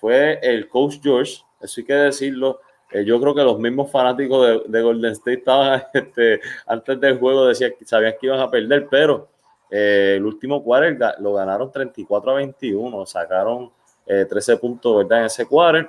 fue 0.00 0.38
el 0.40 0.68
coach 0.68 1.00
George. 1.02 1.42
Eso 1.60 1.80
hay 1.80 1.84
que 1.84 1.94
decirlo 1.94 2.60
eh, 2.92 3.04
yo 3.04 3.20
creo 3.20 3.34
que 3.34 3.42
los 3.42 3.58
mismos 3.58 3.90
fanáticos 3.90 4.62
de, 4.66 4.82
Golden 4.82 5.12
State 5.12 5.38
estaban 5.38 5.82
este, 5.94 6.40
antes 6.66 7.00
del 7.00 7.18
juego, 7.18 7.46
decían, 7.46 7.72
sabían 7.84 8.14
que 8.20 8.26
iban 8.26 8.40
a 8.40 8.50
perder, 8.50 8.86
pero 8.90 9.28
eh, 9.70 10.14
el 10.16 10.26
último 10.26 10.62
quarter 10.62 10.98
lo 11.20 11.34
ganaron 11.34 11.72
34 11.72 12.30
a 12.30 12.34
21, 12.34 13.06
sacaron 13.06 13.70
13 14.06 14.52
eh, 14.52 14.56
puntos 14.56 14.96
¿verdad? 14.98 15.20
en 15.20 15.24
ese 15.26 15.46
quarter 15.46 15.88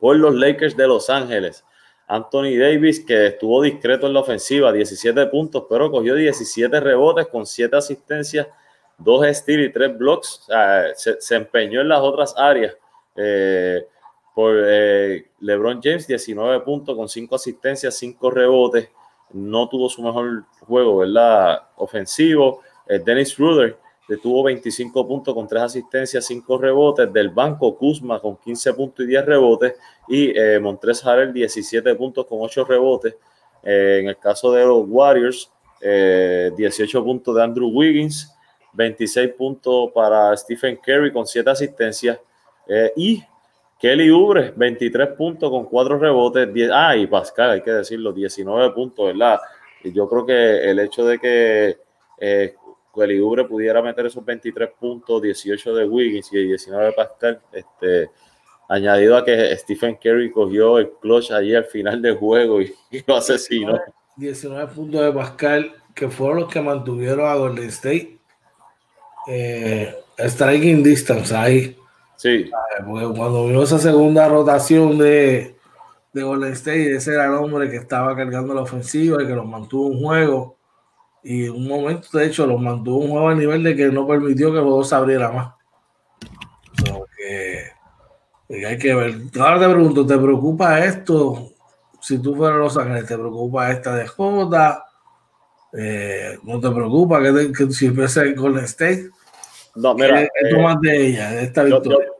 por 0.00 0.16
los 0.16 0.34
Lakers 0.34 0.76
de 0.76 0.88
Los 0.88 1.08
Ángeles. 1.08 1.64
Anthony 2.08 2.58
Davis, 2.58 3.04
que 3.04 3.28
estuvo 3.28 3.62
discreto 3.62 4.06
en 4.06 4.14
la 4.14 4.20
ofensiva, 4.20 4.72
17 4.72 5.26
puntos, 5.26 5.64
pero 5.70 5.90
cogió 5.90 6.14
17 6.14 6.80
rebotes 6.80 7.28
con 7.28 7.46
7 7.46 7.76
asistencias, 7.76 8.48
2 8.98 9.26
steals 9.36 9.68
y 9.68 9.72
3 9.72 9.96
blocks. 9.96 10.46
se, 10.96 11.36
empeñó 11.36 11.80
en 11.80 11.88
las 11.88 12.00
otras 12.00 12.34
áreas. 12.36 12.76
Eh, 13.14 13.86
por 14.34 14.54
eh, 14.66 15.26
LeBron 15.42 15.80
James, 15.82 16.06
19 16.06 16.60
puntos 16.60 16.96
con 16.96 17.08
5 17.08 17.34
asistencias, 17.34 17.96
5 17.96 18.30
rebotes. 18.30 18.88
No 19.32 19.68
tuvo 19.68 19.88
su 19.88 20.02
mejor 20.02 20.44
juego, 20.60 20.98
¿verdad? 20.98 21.62
Ofensivo. 21.76 22.60
Eh, 22.86 23.00
Dennis 23.04 23.36
Ruder 23.36 23.76
tuvo 24.22 24.44
25 24.44 25.08
puntos 25.08 25.34
con 25.34 25.48
3 25.48 25.62
asistencias, 25.62 26.24
5 26.26 26.58
rebotes. 26.58 27.12
Del 27.12 27.30
banco, 27.30 27.76
Kuzma 27.76 28.20
con 28.20 28.36
15 28.36 28.74
puntos 28.74 29.04
y 29.04 29.08
10 29.08 29.26
rebotes. 29.26 29.74
Y 30.06 30.30
eh, 30.38 30.60
Harrell, 31.04 31.32
17 31.32 31.94
puntos 31.96 32.26
con 32.26 32.38
8 32.40 32.64
rebotes. 32.64 33.16
Eh, 33.64 33.98
en 34.02 34.08
el 34.08 34.18
caso 34.18 34.52
de 34.52 34.64
los 34.64 34.84
Warriors, 34.86 35.50
18 35.80 37.02
puntos 37.02 37.34
de 37.34 37.42
Andrew 37.42 37.68
Wiggins, 37.68 38.32
26 38.72 39.32
puntos 39.32 39.90
para 39.92 40.36
Stephen 40.36 40.76
Curry 40.76 41.12
con 41.12 41.26
7 41.26 41.50
asistencias. 41.50 42.20
y 42.94 43.24
Kelly 43.82 44.12
Ubre, 44.12 44.52
23 44.54 45.08
puntos 45.08 45.50
con 45.50 45.64
4 45.64 45.98
rebotes. 45.98 46.54
10, 46.54 46.70
ah, 46.72 46.96
y 46.96 47.08
Pascal, 47.08 47.50
hay 47.50 47.62
que 47.62 47.72
decirlo, 47.72 48.12
19 48.12 48.70
puntos, 48.70 49.06
¿verdad? 49.06 49.40
Y 49.82 49.92
yo 49.92 50.08
creo 50.08 50.24
que 50.24 50.70
el 50.70 50.78
hecho 50.78 51.04
de 51.04 51.18
que 51.18 51.78
eh, 52.18 52.54
Kelly 52.94 53.20
Ubre 53.20 53.44
pudiera 53.44 53.82
meter 53.82 54.06
esos 54.06 54.24
23 54.24 54.70
puntos, 54.78 55.20
18 55.20 55.74
de 55.74 55.84
Wiggins 55.84 56.32
y 56.32 56.44
19 56.44 56.86
de 56.86 56.92
Pascal, 56.92 57.40
este, 57.50 58.08
añadido 58.68 59.16
a 59.16 59.24
que 59.24 59.56
Stephen 59.56 59.96
Curry 59.96 60.30
cogió 60.30 60.78
el 60.78 60.92
clutch 61.00 61.32
allí 61.32 61.52
al 61.52 61.64
final 61.64 62.00
del 62.00 62.14
juego 62.14 62.62
y, 62.62 62.72
lo 63.08 63.16
asesinó. 63.16 63.80
19 64.14 64.72
puntos 64.72 65.00
de 65.00 65.10
Pascal, 65.10 65.74
que 65.92 66.08
fueron 66.08 66.42
los 66.42 66.52
que 66.52 66.60
mantuvieron 66.60 67.28
a 67.28 67.34
Golden 67.34 67.68
State. 67.68 68.16
Eh, 69.26 69.92
striking 70.18 70.84
distance 70.84 71.34
ahí 71.34 71.76
Sí. 72.22 72.48
Porque 72.86 73.18
cuando 73.18 73.48
vio 73.48 73.64
esa 73.64 73.80
segunda 73.80 74.28
rotación 74.28 74.96
de, 74.96 75.56
de 76.12 76.22
Golden 76.22 76.52
State, 76.52 76.94
ese 76.94 77.14
era 77.14 77.26
el 77.26 77.32
hombre 77.32 77.68
que 77.68 77.78
estaba 77.78 78.14
cargando 78.14 78.54
la 78.54 78.60
ofensiva 78.60 79.20
y 79.20 79.26
que 79.26 79.34
los 79.34 79.44
mantuvo 79.44 79.92
en 79.92 79.98
juego. 79.98 80.56
Y 81.24 81.46
en 81.46 81.50
un 81.50 81.66
momento, 81.66 82.16
de 82.16 82.26
hecho, 82.26 82.46
los 82.46 82.60
mantuvo 82.60 83.02
en 83.02 83.10
juego 83.10 83.28
a 83.28 83.34
nivel 83.34 83.64
de 83.64 83.74
que 83.74 83.86
no 83.86 84.06
permitió 84.06 84.52
que 84.52 84.58
el 84.58 84.62
juego 84.62 84.84
se 84.84 84.94
abriera 84.94 85.32
más. 85.32 85.54
que, 87.16 88.66
hay 88.66 88.78
que 88.78 88.94
ver. 88.94 89.14
Ahora 89.40 89.58
te 89.58 89.72
pregunto, 89.72 90.06
¿te 90.06 90.16
preocupa 90.16 90.78
esto? 90.84 91.50
Si 92.00 92.22
tú 92.22 92.36
fueras 92.36 92.60
Los 92.60 92.78
Ángeles, 92.78 93.06
¿te 93.06 93.18
preocupa 93.18 93.68
esta 93.72 93.96
de 93.96 94.06
Jota? 94.06 94.84
Eh, 95.72 96.38
¿No 96.44 96.60
te 96.60 96.70
preocupa 96.70 97.20
que, 97.20 97.50
que 97.50 97.72
si 97.72 97.90
fuese 97.90 98.32
Golden 98.34 98.64
State? 98.66 99.10
No, 99.74 99.94
mira. 99.94 100.22
Eh, 100.22 100.28
de 100.82 101.06
ella, 101.06 101.30
de 101.30 101.44
esta 101.44 101.64
victoria? 101.64 102.06
Yo, 102.06 102.11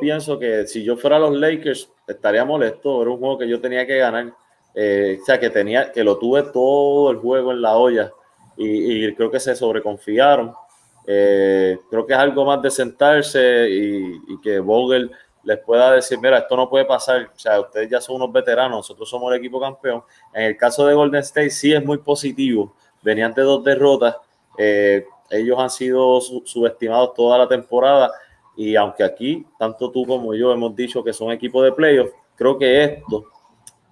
pienso 0.00 0.38
que 0.38 0.66
si 0.66 0.84
yo 0.84 0.96
fuera 0.96 1.18
los 1.18 1.34
Lakers, 1.34 1.90
estaría 2.06 2.44
molesto. 2.44 3.02
Era 3.02 3.10
un 3.10 3.18
juego 3.18 3.38
que 3.38 3.48
yo 3.48 3.60
tenía 3.60 3.86
que 3.86 3.98
ganar. 3.98 4.34
Eh, 4.74 5.18
o 5.20 5.24
sea, 5.24 5.38
que 5.38 5.50
tenía, 5.50 5.92
que 5.92 6.04
lo 6.04 6.18
tuve 6.18 6.42
todo 6.44 7.10
el 7.10 7.18
juego 7.18 7.52
en 7.52 7.62
la 7.62 7.76
olla. 7.76 8.12
Y, 8.56 9.12
creo 9.14 9.30
que 9.30 9.40
se 9.40 9.54
sobreconfiaron. 9.54 10.54
Eh, 11.06 11.78
creo 11.90 12.06
que 12.06 12.12
es 12.12 12.18
algo 12.18 12.44
más 12.44 12.62
de 12.62 12.70
sentarse 12.70 13.68
y, 13.68 14.40
que 14.40 14.60
Vogel 14.60 15.10
les 15.44 15.58
pueda 15.58 15.92
decir, 15.92 16.18
mira, 16.20 16.38
esto 16.38 16.56
no 16.56 16.68
puede 16.68 16.84
pasar, 16.84 17.30
o 17.34 17.38
sea, 17.38 17.60
ustedes 17.60 17.90
ya 17.90 18.00
son 18.00 18.16
unos 18.16 18.32
veteranos, 18.32 18.78
nosotros 18.78 19.08
somos 19.08 19.32
el 19.32 19.38
equipo 19.38 19.60
campeón. 19.60 20.02
En 20.32 20.44
el 20.44 20.56
caso 20.56 20.86
de 20.86 20.94
Golden 20.94 21.20
State 21.20 21.50
sí 21.50 21.72
es 21.72 21.84
muy 21.84 21.98
positivo, 21.98 22.76
venían 23.02 23.34
de 23.34 23.42
dos 23.42 23.64
derrotas, 23.64 24.16
eh, 24.56 25.04
ellos 25.30 25.58
han 25.58 25.70
sido 25.70 26.20
subestimados 26.20 27.14
toda 27.14 27.38
la 27.38 27.48
temporada 27.48 28.12
y 28.56 28.76
aunque 28.76 29.04
aquí, 29.04 29.46
tanto 29.58 29.90
tú 29.90 30.04
como 30.06 30.34
yo 30.34 30.52
hemos 30.52 30.74
dicho 30.76 31.02
que 31.02 31.12
son 31.12 31.32
equipos 31.32 31.64
de 31.64 31.72
playoffs, 31.72 32.12
creo 32.36 32.58
que 32.58 32.84
esto 32.84 33.26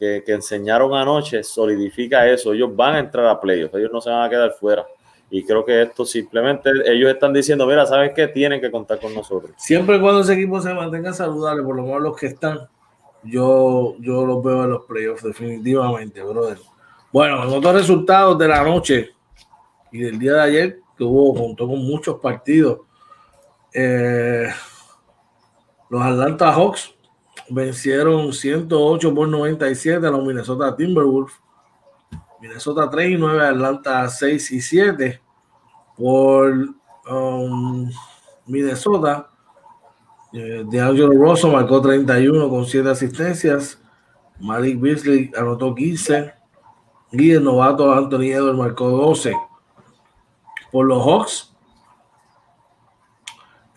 que, 0.01 0.23
enseñaron 0.27 0.95
anoche 0.95 1.43
solidifica 1.43 2.27
eso. 2.29 2.53
Ellos 2.53 2.75
van 2.75 2.95
a 2.95 2.99
entrar 3.01 3.27
a 3.27 3.41
playoffs, 3.41 3.75
ellos 3.75 3.91
no 3.93 4.01
se 4.01 4.11
van 4.11 4.25
a 4.25 4.31
quedar 4.31 4.53
fuera. 4.53 4.87
Y 5.31 5.45
creo 5.45 5.65
que 5.65 5.83
esto 5.83 6.05
simplemente 6.05 6.71
ellos 6.87 7.11
están 7.11 7.33
diciendo, 7.33 7.67
mira, 7.67 7.87
¿sabes 7.87 8.13
qué? 8.15 8.27
Tienen 8.27 8.61
que 8.61 8.71
contar 8.71 8.99
con 8.99 9.15
nosotros. 9.15 9.53
Siempre 9.59 9.97
y 9.97 10.01
cuando 10.01 10.23
ese 10.23 10.35
equipo 10.35 10.61
se 10.61 10.75
mantenga 10.75 11.13
saludable, 11.13 11.63
por 11.63 11.77
lo 11.77 11.85
menos 11.85 12.03
los 12.03 12.17
que 12.17 12.27
están, 12.27 12.69
yo, 13.23 13.95
yo 14.01 14.25
los 14.27 14.43
veo 14.43 14.65
en 14.65 14.71
los 14.71 14.85
playoffs, 14.87 15.23
definitivamente, 15.23 16.23
brother. 16.23 16.59
Bueno, 17.13 17.45
en 17.45 17.51
otros 17.51 17.75
resultados 17.75 18.39
de 18.39 18.49
la 18.49 18.65
noche 18.65 19.11
y 19.93 20.01
del 20.01 20.19
día 20.19 20.35
de 20.35 20.41
ayer, 20.41 20.81
tuvo, 20.97 21.35
contó 21.35 21.69
con 21.69 21.79
muchos 21.79 22.19
partidos. 22.19 22.81
Eh, 23.73 24.49
los 25.89 26.03
Atlanta 26.03 26.53
Hawks 26.53 26.95
vencieron 27.49 28.33
108 28.33 29.14
por 29.14 29.29
97 29.29 30.07
a 30.07 30.11
los 30.11 30.25
Minnesota 30.25 30.75
Timberwolves. 30.77 31.35
Minnesota 32.41 32.89
3 32.89 33.11
y 33.11 33.16
9, 33.16 33.47
Atlanta 33.47 34.09
6 34.09 34.51
y 34.53 34.61
7. 34.61 35.21
Por 35.97 36.75
um, 37.11 37.91
Minnesota, 38.47 39.29
eh, 40.33 40.64
DeAngelo 40.66 41.12
Rosso 41.12 41.51
marcó 41.51 41.83
31 41.83 42.49
con 42.49 42.64
7 42.64 42.89
asistencias. 42.89 43.79
Malik 44.39 44.81
Beasley 44.81 45.31
anotó 45.37 45.75
15. 45.75 46.33
Y 47.12 47.33
el 47.33 47.45
novato 47.45 47.93
Anthony 47.93 48.33
Edwards 48.33 48.59
marcó 48.59 48.89
12. 48.89 49.35
Por 50.73 50.87
los 50.87 51.05
Hawks, 51.05 51.55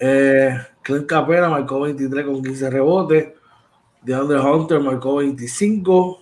eh, 0.05 0.57
Clint 0.81 1.07
Capela 1.07 1.47
marcó 1.47 1.79
23 1.79 2.25
con 2.25 2.43
15 2.43 2.69
rebotes. 2.69 3.33
DeAndre 4.01 4.39
Hunter 4.39 4.81
marcó 4.81 5.15
25. 5.15 6.19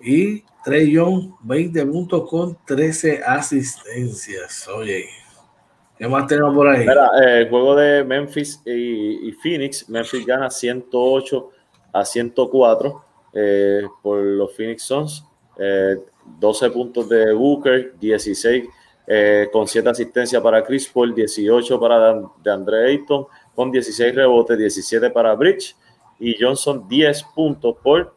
Y 0.00 0.44
Trey 0.62 0.92
Young 0.92 1.32
20 1.40 1.86
puntos 1.86 2.28
con 2.28 2.58
13 2.66 3.22
asistencias. 3.24 4.68
Oye, 4.68 5.06
¿qué 5.96 6.06
más 6.06 6.26
tenemos 6.26 6.54
por 6.54 6.68
ahí? 6.68 6.80
Mira, 6.80 7.10
eh, 7.24 7.40
el 7.40 7.48
juego 7.48 7.74
de 7.74 8.04
Memphis 8.04 8.60
y, 8.66 9.28
y, 9.28 9.32
Phoenix. 9.32 9.88
Memphis 9.88 10.26
gana 10.26 10.50
108 10.50 11.50
a 11.94 12.04
104 12.04 13.04
eh, 13.32 13.82
por 14.02 14.22
los 14.22 14.54
Phoenix 14.54 14.82
Suns. 14.82 15.24
12 16.38 16.66
eh, 16.66 16.70
puntos 16.70 17.08
de 17.08 17.32
Booker, 17.32 17.94
16 17.98 18.68
eh, 19.10 19.48
con 19.50 19.66
7 19.66 19.88
asistencias 19.88 20.42
para 20.42 20.62
Chris 20.62 20.86
Paul, 20.86 21.14
18 21.14 21.80
para 21.80 22.12
de 22.12 22.50
Andre 22.50 22.90
Ayton, 22.90 23.26
con 23.54 23.72
16 23.72 24.14
rebotes, 24.14 24.58
17 24.58 25.08
para 25.08 25.34
Bridge 25.34 25.74
y 26.18 26.36
Johnson 26.38 26.86
10 26.86 27.22
puntos 27.34 27.76
por 27.82 28.14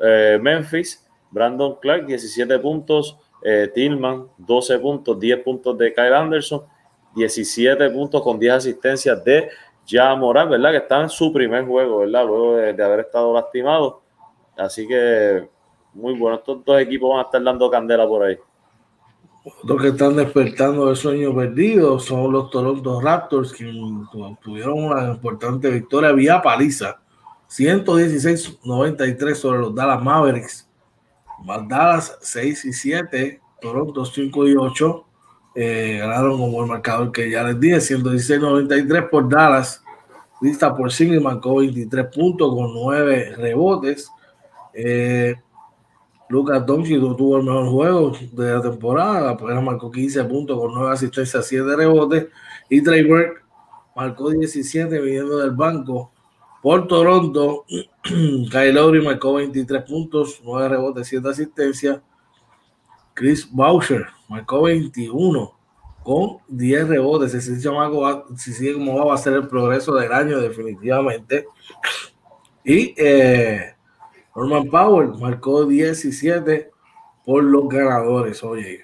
eh, 0.00 0.40
Memphis, 0.42 1.08
Brandon 1.30 1.76
Clark 1.80 2.06
17 2.06 2.58
puntos, 2.58 3.16
eh, 3.44 3.70
Tillman 3.72 4.26
12 4.36 4.78
puntos, 4.80 5.20
10 5.20 5.44
puntos 5.44 5.78
de 5.78 5.94
Kyle 5.94 6.12
Anderson, 6.12 6.64
17 7.14 7.90
puntos 7.90 8.20
con 8.20 8.36
10 8.36 8.54
asistencias 8.54 9.22
de 9.24 9.48
Ja 9.88 10.12
Morán, 10.16 10.50
¿verdad? 10.50 10.72
Que 10.72 10.78
está 10.78 11.02
en 11.02 11.08
su 11.08 11.32
primer 11.32 11.64
juego, 11.66 11.98
¿verdad? 11.98 12.26
Luego 12.26 12.56
de 12.56 12.82
haber 12.82 13.00
estado 13.00 13.32
lastimado. 13.32 14.02
Así 14.56 14.88
que 14.88 15.48
muy 15.94 16.14
bueno, 16.14 16.36
estos 16.38 16.64
dos 16.64 16.80
equipos 16.80 17.10
van 17.10 17.20
a 17.20 17.22
estar 17.22 17.42
dando 17.42 17.70
candela 17.70 18.08
por 18.08 18.24
ahí. 18.24 18.36
Los 19.64 19.82
que 19.82 19.88
están 19.88 20.14
despertando 20.14 20.88
el 20.88 20.96
sueño 20.96 21.34
perdido 21.34 21.98
son 21.98 22.32
los 22.32 22.50
Toronto 22.50 23.00
Raptors, 23.00 23.52
que 23.52 23.72
tuvieron 24.40 24.84
una 24.84 25.10
importante 25.10 25.68
victoria 25.68 26.12
vía 26.12 26.40
paliza. 26.40 27.00
116-93 27.48 29.34
sobre 29.34 29.58
los 29.58 29.74
Dallas 29.74 30.02
Mavericks. 30.02 30.68
Más 31.44 31.68
Dallas 31.68 32.18
6 32.20 32.64
y 32.66 32.72
7, 32.72 33.40
Toronto 33.60 34.04
5 34.04 34.48
y 34.48 34.56
8. 34.56 35.04
Eh, 35.54 35.98
ganaron 36.00 36.38
como 36.38 36.62
el 36.62 36.68
marcador 36.68 37.10
que 37.10 37.28
ya 37.28 37.42
les 37.42 37.58
dije, 37.58 37.76
116-93 37.76 39.10
por 39.10 39.28
Dallas. 39.28 39.82
Lista 40.40 40.74
por 40.74 40.92
Single 40.92 41.20
marcó 41.20 41.56
23 41.56 42.06
puntos 42.14 42.54
con 42.54 42.72
9 42.74 43.34
rebotes. 43.36 44.08
Eh, 44.72 45.34
Lucas 46.32 46.64
Doncic 46.64 46.98
tuvo 46.98 47.36
el 47.36 47.42
mejor 47.42 47.68
juego 47.68 48.12
de 48.32 48.54
la 48.54 48.62
temporada, 48.62 49.36
pues 49.36 49.62
marcó 49.62 49.90
15 49.90 50.24
puntos 50.24 50.58
con 50.58 50.72
9 50.72 50.90
asistencias, 50.90 51.46
7 51.46 51.76
rebotes. 51.76 52.28
Y 52.70 52.82
Trey 52.82 53.04
Burke 53.06 53.42
marcó 53.94 54.30
17 54.30 54.98
viniendo 54.98 55.36
del 55.36 55.50
banco. 55.50 56.10
Por 56.62 56.88
Toronto, 56.88 57.66
Kyle 58.02 58.72
Lowry 58.72 59.02
marcó 59.02 59.34
23 59.34 59.82
puntos, 59.82 60.40
9 60.42 60.70
rebotes, 60.70 61.06
7 61.06 61.28
asistencias. 61.28 62.00
Chris 63.12 63.46
Boucher 63.52 64.06
marcó 64.26 64.62
21 64.62 65.54
con 66.02 66.38
10 66.48 66.88
rebotes. 66.88 67.32
Si 67.32 68.52
sigue 68.54 68.72
como 68.72 68.96
va, 68.96 69.04
va 69.04 69.14
a 69.14 69.18
ser 69.18 69.34
el 69.34 69.48
progreso 69.48 69.94
del 69.96 70.10
año, 70.10 70.40
definitivamente. 70.40 71.44
Y 72.64 72.94
eh, 72.96 73.71
Norman 74.34 74.70
Powell 74.70 75.18
marcó 75.18 75.64
17 75.64 76.70
por 77.24 77.44
los 77.44 77.68
ganadores, 77.68 78.42
oye. 78.42 78.80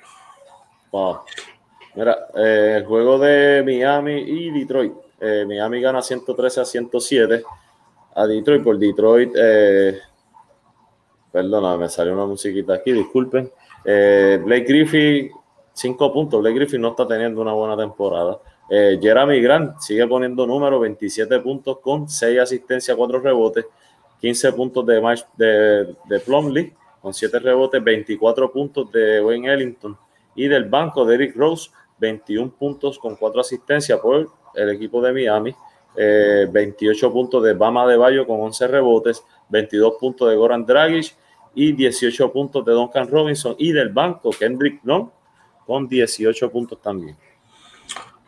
Mira, 1.94 2.28
eh, 2.34 2.74
el 2.76 2.86
juego 2.86 3.18
de 3.18 3.62
Miami 3.64 4.20
y 4.20 4.50
Detroit. 4.50 4.92
Eh, 5.20 5.44
Miami 5.46 5.80
gana 5.80 6.02
113 6.02 6.60
a 6.60 6.64
107 6.64 7.42
a 8.14 8.26
Detroit. 8.26 8.62
Por 8.62 8.78
Detroit, 8.78 9.32
eh, 9.36 9.98
perdona, 11.32 11.76
me 11.76 11.88
salió 11.88 12.12
una 12.12 12.26
musiquita 12.26 12.74
aquí, 12.74 12.92
disculpen. 12.92 13.50
Blake 13.84 14.66
Griffith, 14.66 15.32
5 15.72 16.12
puntos. 16.12 16.40
Blake 16.40 16.56
Griffith 16.56 16.80
no 16.80 16.88
está 16.90 17.06
teniendo 17.06 17.40
una 17.40 17.52
buena 17.52 17.76
temporada. 17.76 18.38
Jeremy 18.68 19.40
Grant 19.40 19.80
sigue 19.80 20.06
poniendo 20.06 20.46
números, 20.46 20.78
27 20.82 21.40
puntos 21.40 21.78
con 21.78 22.06
6 22.06 22.38
asistencias, 22.38 22.94
4 22.94 23.20
rebotes. 23.20 23.64
15 24.20 24.52
puntos 24.52 24.86
de, 24.86 25.00
de, 25.36 25.94
de 26.08 26.20
Plumlee, 26.20 26.74
con 27.00 27.14
7 27.14 27.38
rebotes, 27.38 27.82
24 27.82 28.52
puntos 28.52 28.90
de 28.92 29.20
Wayne 29.22 29.52
Ellington. 29.52 29.96
Y 30.34 30.48
del 30.48 30.64
banco 30.64 31.04
de 31.04 31.14
Eric 31.14 31.36
Rose, 31.36 31.70
21 31.98 32.52
puntos 32.52 32.98
con 32.98 33.16
4 33.16 33.40
asistencias 33.40 33.98
por 34.00 34.28
el 34.54 34.70
equipo 34.70 35.00
de 35.00 35.12
Miami. 35.12 35.54
28 35.94 37.06
eh, 37.06 37.10
puntos 37.10 37.42
de 37.42 37.54
Bama 37.54 37.86
de 37.86 37.96
Bayo 37.96 38.26
con 38.26 38.40
11 38.40 38.68
rebotes, 38.68 39.24
22 39.48 39.94
puntos 39.98 40.28
de 40.28 40.36
Goran 40.36 40.64
Dragic 40.64 41.14
y 41.54 41.72
18 41.72 42.32
puntos 42.32 42.64
de 42.64 42.72
Duncan 42.72 43.08
Robinson. 43.08 43.56
Y 43.58 43.72
del 43.72 43.88
banco 43.88 44.30
Kendrick 44.30 44.80
Long 44.84 45.08
con 45.66 45.88
18 45.88 46.50
puntos 46.50 46.80
también. 46.80 47.16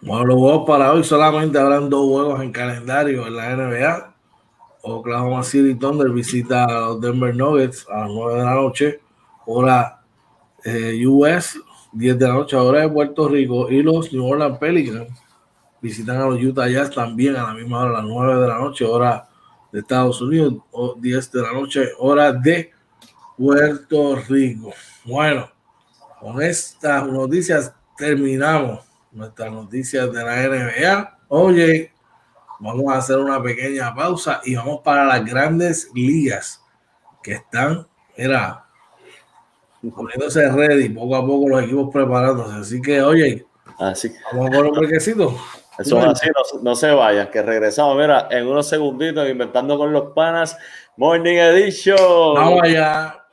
Bueno, 0.02 0.24
los 0.24 0.38
juegos 0.38 0.66
para 0.66 0.92
hoy 0.92 1.04
solamente 1.04 1.58
habrán 1.58 1.90
dos 1.90 2.06
juegos 2.08 2.42
en 2.42 2.52
calendario 2.52 3.26
en 3.26 3.36
la 3.36 3.54
NBA. 3.54 4.09
Oklahoma 4.82 5.42
City 5.42 5.74
Thunder 5.74 6.10
visita 6.10 6.64
a 6.64 6.80
los 6.80 7.00
Denver 7.00 7.34
Nuggets 7.34 7.86
a 7.88 8.00
las 8.00 8.10
9 8.10 8.38
de 8.38 8.44
la 8.44 8.54
noche, 8.54 9.00
hora 9.46 10.02
eh, 10.64 11.06
US, 11.06 11.58
10 11.92 12.18
de 12.18 12.28
la 12.28 12.34
noche, 12.34 12.56
hora 12.56 12.80
de 12.80 12.88
Puerto 12.88 13.28
Rico, 13.28 13.70
y 13.70 13.82
los 13.82 14.12
New 14.12 14.26
Orleans 14.26 14.58
Pelicans 14.58 15.08
visitan 15.80 16.20
a 16.20 16.26
los 16.26 16.42
Utah 16.42 16.68
Jazz 16.68 16.90
también 16.90 17.36
a 17.36 17.44
la 17.44 17.54
misma 17.54 17.80
hora, 17.80 17.90
a 17.90 18.02
las 18.02 18.04
9 18.04 18.40
de 18.40 18.48
la 18.48 18.58
noche, 18.58 18.84
hora 18.84 19.28
de 19.72 19.80
Estados 19.80 20.20
Unidos, 20.20 20.54
o 20.70 20.94
10 20.94 21.32
de 21.32 21.42
la 21.42 21.52
noche, 21.52 21.88
hora 21.98 22.32
de 22.32 22.70
Puerto 23.36 24.16
Rico. 24.28 24.72
Bueno, 25.04 25.48
con 26.20 26.42
estas 26.42 27.06
noticias 27.06 27.74
terminamos 27.96 28.80
nuestras 29.12 29.50
noticias 29.50 30.12
de 30.12 30.24
la 30.24 30.48
NBA. 30.48 31.18
Oye, 31.28 31.92
Vamos 32.60 32.92
a 32.92 32.98
hacer 32.98 33.18
una 33.18 33.42
pequeña 33.42 33.94
pausa 33.94 34.40
y 34.44 34.54
vamos 34.54 34.80
para 34.84 35.04
las 35.04 35.24
grandes 35.24 35.90
ligas 35.94 36.62
que 37.22 37.32
están, 37.32 37.86
mira, 38.16 38.66
poniéndose 39.94 40.50
ready, 40.50 40.90
poco 40.90 41.16
a 41.16 41.26
poco 41.26 41.48
los 41.48 41.62
equipos 41.62 41.88
preparándose. 41.92 42.54
Así 42.54 42.82
que, 42.82 43.00
oye, 43.02 43.46
así. 43.78 44.12
vamos 44.32 44.48
a 44.48 44.50
poner 44.50 44.72
un 44.72 44.78
brequecito. 44.78 45.34
Eso 45.78 45.98
es 46.00 46.06
así, 46.06 46.26
no, 46.28 46.60
no, 46.62 46.76
se 46.76 46.90
vayan, 46.90 47.30
que 47.30 47.40
regresamos, 47.40 47.96
mira, 47.96 48.28
en 48.30 48.46
unos 48.46 48.68
segunditos, 48.68 49.26
inventando 49.26 49.78
con 49.78 49.90
los 49.92 50.12
panas, 50.12 50.58
Morning 50.98 51.36
Edition. 51.36 52.34
Vamos 52.34 52.60
allá. 52.64 53.24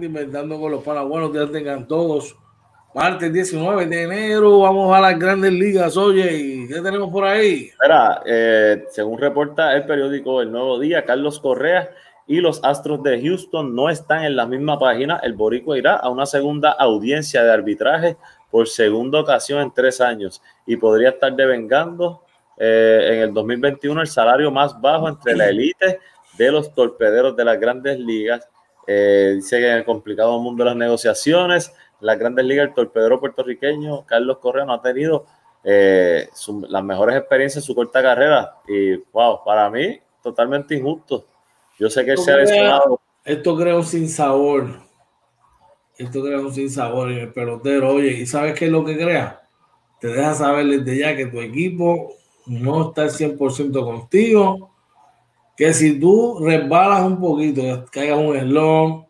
Nuevamente 0.00 0.06
inventando 0.06 0.60
con 0.60 0.72
los 0.72 0.82
para 0.82 1.02
buenos 1.02 1.32
días 1.32 1.50
tengan 1.50 1.86
todos. 1.86 2.36
Martes 2.94 3.32
19 3.32 3.86
de 3.86 4.02
enero, 4.02 4.60
vamos 4.60 4.94
a 4.96 5.00
las 5.00 5.18
grandes 5.18 5.52
ligas. 5.52 5.96
Oye, 5.96 6.36
¿y 6.36 6.66
qué 6.66 6.80
tenemos 6.80 7.10
por 7.10 7.24
ahí? 7.24 7.68
Espera, 7.70 8.20
eh, 8.26 8.84
según 8.90 9.18
reporta 9.18 9.76
el 9.76 9.86
periódico 9.86 10.40
El 10.40 10.50
Nuevo 10.50 10.80
Día, 10.80 11.04
Carlos 11.04 11.38
Correa 11.38 11.90
y 12.26 12.40
los 12.40 12.62
Astros 12.64 13.02
de 13.02 13.20
Houston 13.22 13.74
no 13.74 13.90
están 13.90 14.24
en 14.24 14.34
la 14.34 14.46
misma 14.46 14.78
página. 14.78 15.20
El 15.22 15.34
Boricua 15.34 15.78
irá 15.78 15.96
a 15.96 16.08
una 16.08 16.26
segunda 16.26 16.72
audiencia 16.72 17.44
de 17.44 17.52
arbitraje 17.52 18.16
por 18.50 18.66
segunda 18.66 19.20
ocasión 19.20 19.60
en 19.60 19.72
tres 19.72 20.00
años 20.00 20.42
y 20.66 20.76
podría 20.76 21.10
estar 21.10 21.34
devengando 21.34 22.24
eh, 22.56 23.10
en 23.12 23.18
el 23.20 23.34
2021 23.34 24.00
el 24.00 24.08
salario 24.08 24.50
más 24.50 24.78
bajo 24.80 25.08
entre 25.08 25.36
la 25.36 25.48
élite 25.48 26.00
de 26.36 26.50
los 26.50 26.74
torpederos 26.74 27.36
de 27.36 27.44
las 27.44 27.60
grandes 27.60 27.98
ligas 28.00 28.49
eh, 28.86 29.32
dice 29.36 29.58
que 29.58 29.68
en 29.70 29.76
el 29.78 29.84
complicado 29.84 30.38
mundo 30.38 30.64
de 30.64 30.70
las 30.70 30.76
negociaciones, 30.76 31.72
las 32.00 32.18
grandes 32.18 32.44
ligas, 32.44 32.68
el 32.68 32.74
torpedero 32.74 33.20
puertorriqueño 33.20 34.04
Carlos 34.06 34.38
Correa 34.38 34.64
no 34.64 34.72
ha 34.72 34.82
tenido 34.82 35.26
eh, 35.62 36.28
las 36.68 36.84
mejores 36.84 37.16
experiencias 37.16 37.62
en 37.62 37.66
su 37.66 37.74
corta 37.74 38.02
carrera. 38.02 38.56
Y 38.66 38.96
wow, 39.12 39.44
para 39.44 39.70
mí, 39.70 39.98
totalmente 40.22 40.74
injusto. 40.74 41.24
Yo 41.78 41.88
sé 41.90 42.04
que 42.04 42.12
él 42.12 42.18
se 42.18 42.32
ha 42.32 42.36
lesionado. 42.36 43.00
Esto 43.24 43.56
crea 43.56 43.76
un 43.76 43.84
sinsabor. 43.84 44.80
Esto 45.96 46.22
crea 46.22 46.38
un 46.38 46.52
sinsabor 46.52 47.10
en 47.10 47.18
el 47.18 47.32
pelotero. 47.32 47.90
Oye, 47.90 48.12
¿y 48.12 48.26
sabes 48.26 48.58
qué 48.58 48.66
es 48.66 48.70
lo 48.70 48.84
que 48.84 48.96
crea? 48.96 49.42
Te 50.00 50.08
deja 50.08 50.34
saber 50.34 50.66
desde 50.66 50.98
ya 50.98 51.14
que 51.14 51.26
tu 51.26 51.40
equipo 51.40 52.14
no 52.46 52.88
está 52.88 53.02
al 53.02 53.10
100% 53.10 53.84
contigo 53.84 54.70
que 55.60 55.74
si 55.74 56.00
tú 56.00 56.38
resbalas 56.40 57.02
un 57.02 57.20
poquito, 57.20 57.84
caigas 57.92 58.18
un 58.18 58.34
eslón, 58.34 59.04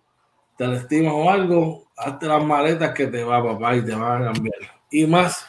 te 0.56 0.66
lastimas 0.66 1.12
o 1.14 1.30
algo, 1.30 1.84
hazte 1.96 2.26
las 2.26 2.44
maletas 2.44 2.92
que 2.92 3.06
te 3.06 3.22
va, 3.22 3.40
papá, 3.40 3.76
y 3.76 3.84
te 3.84 3.94
van 3.94 4.22
a 4.22 4.32
cambiar. 4.32 4.56
Y 4.90 5.06
más, 5.06 5.46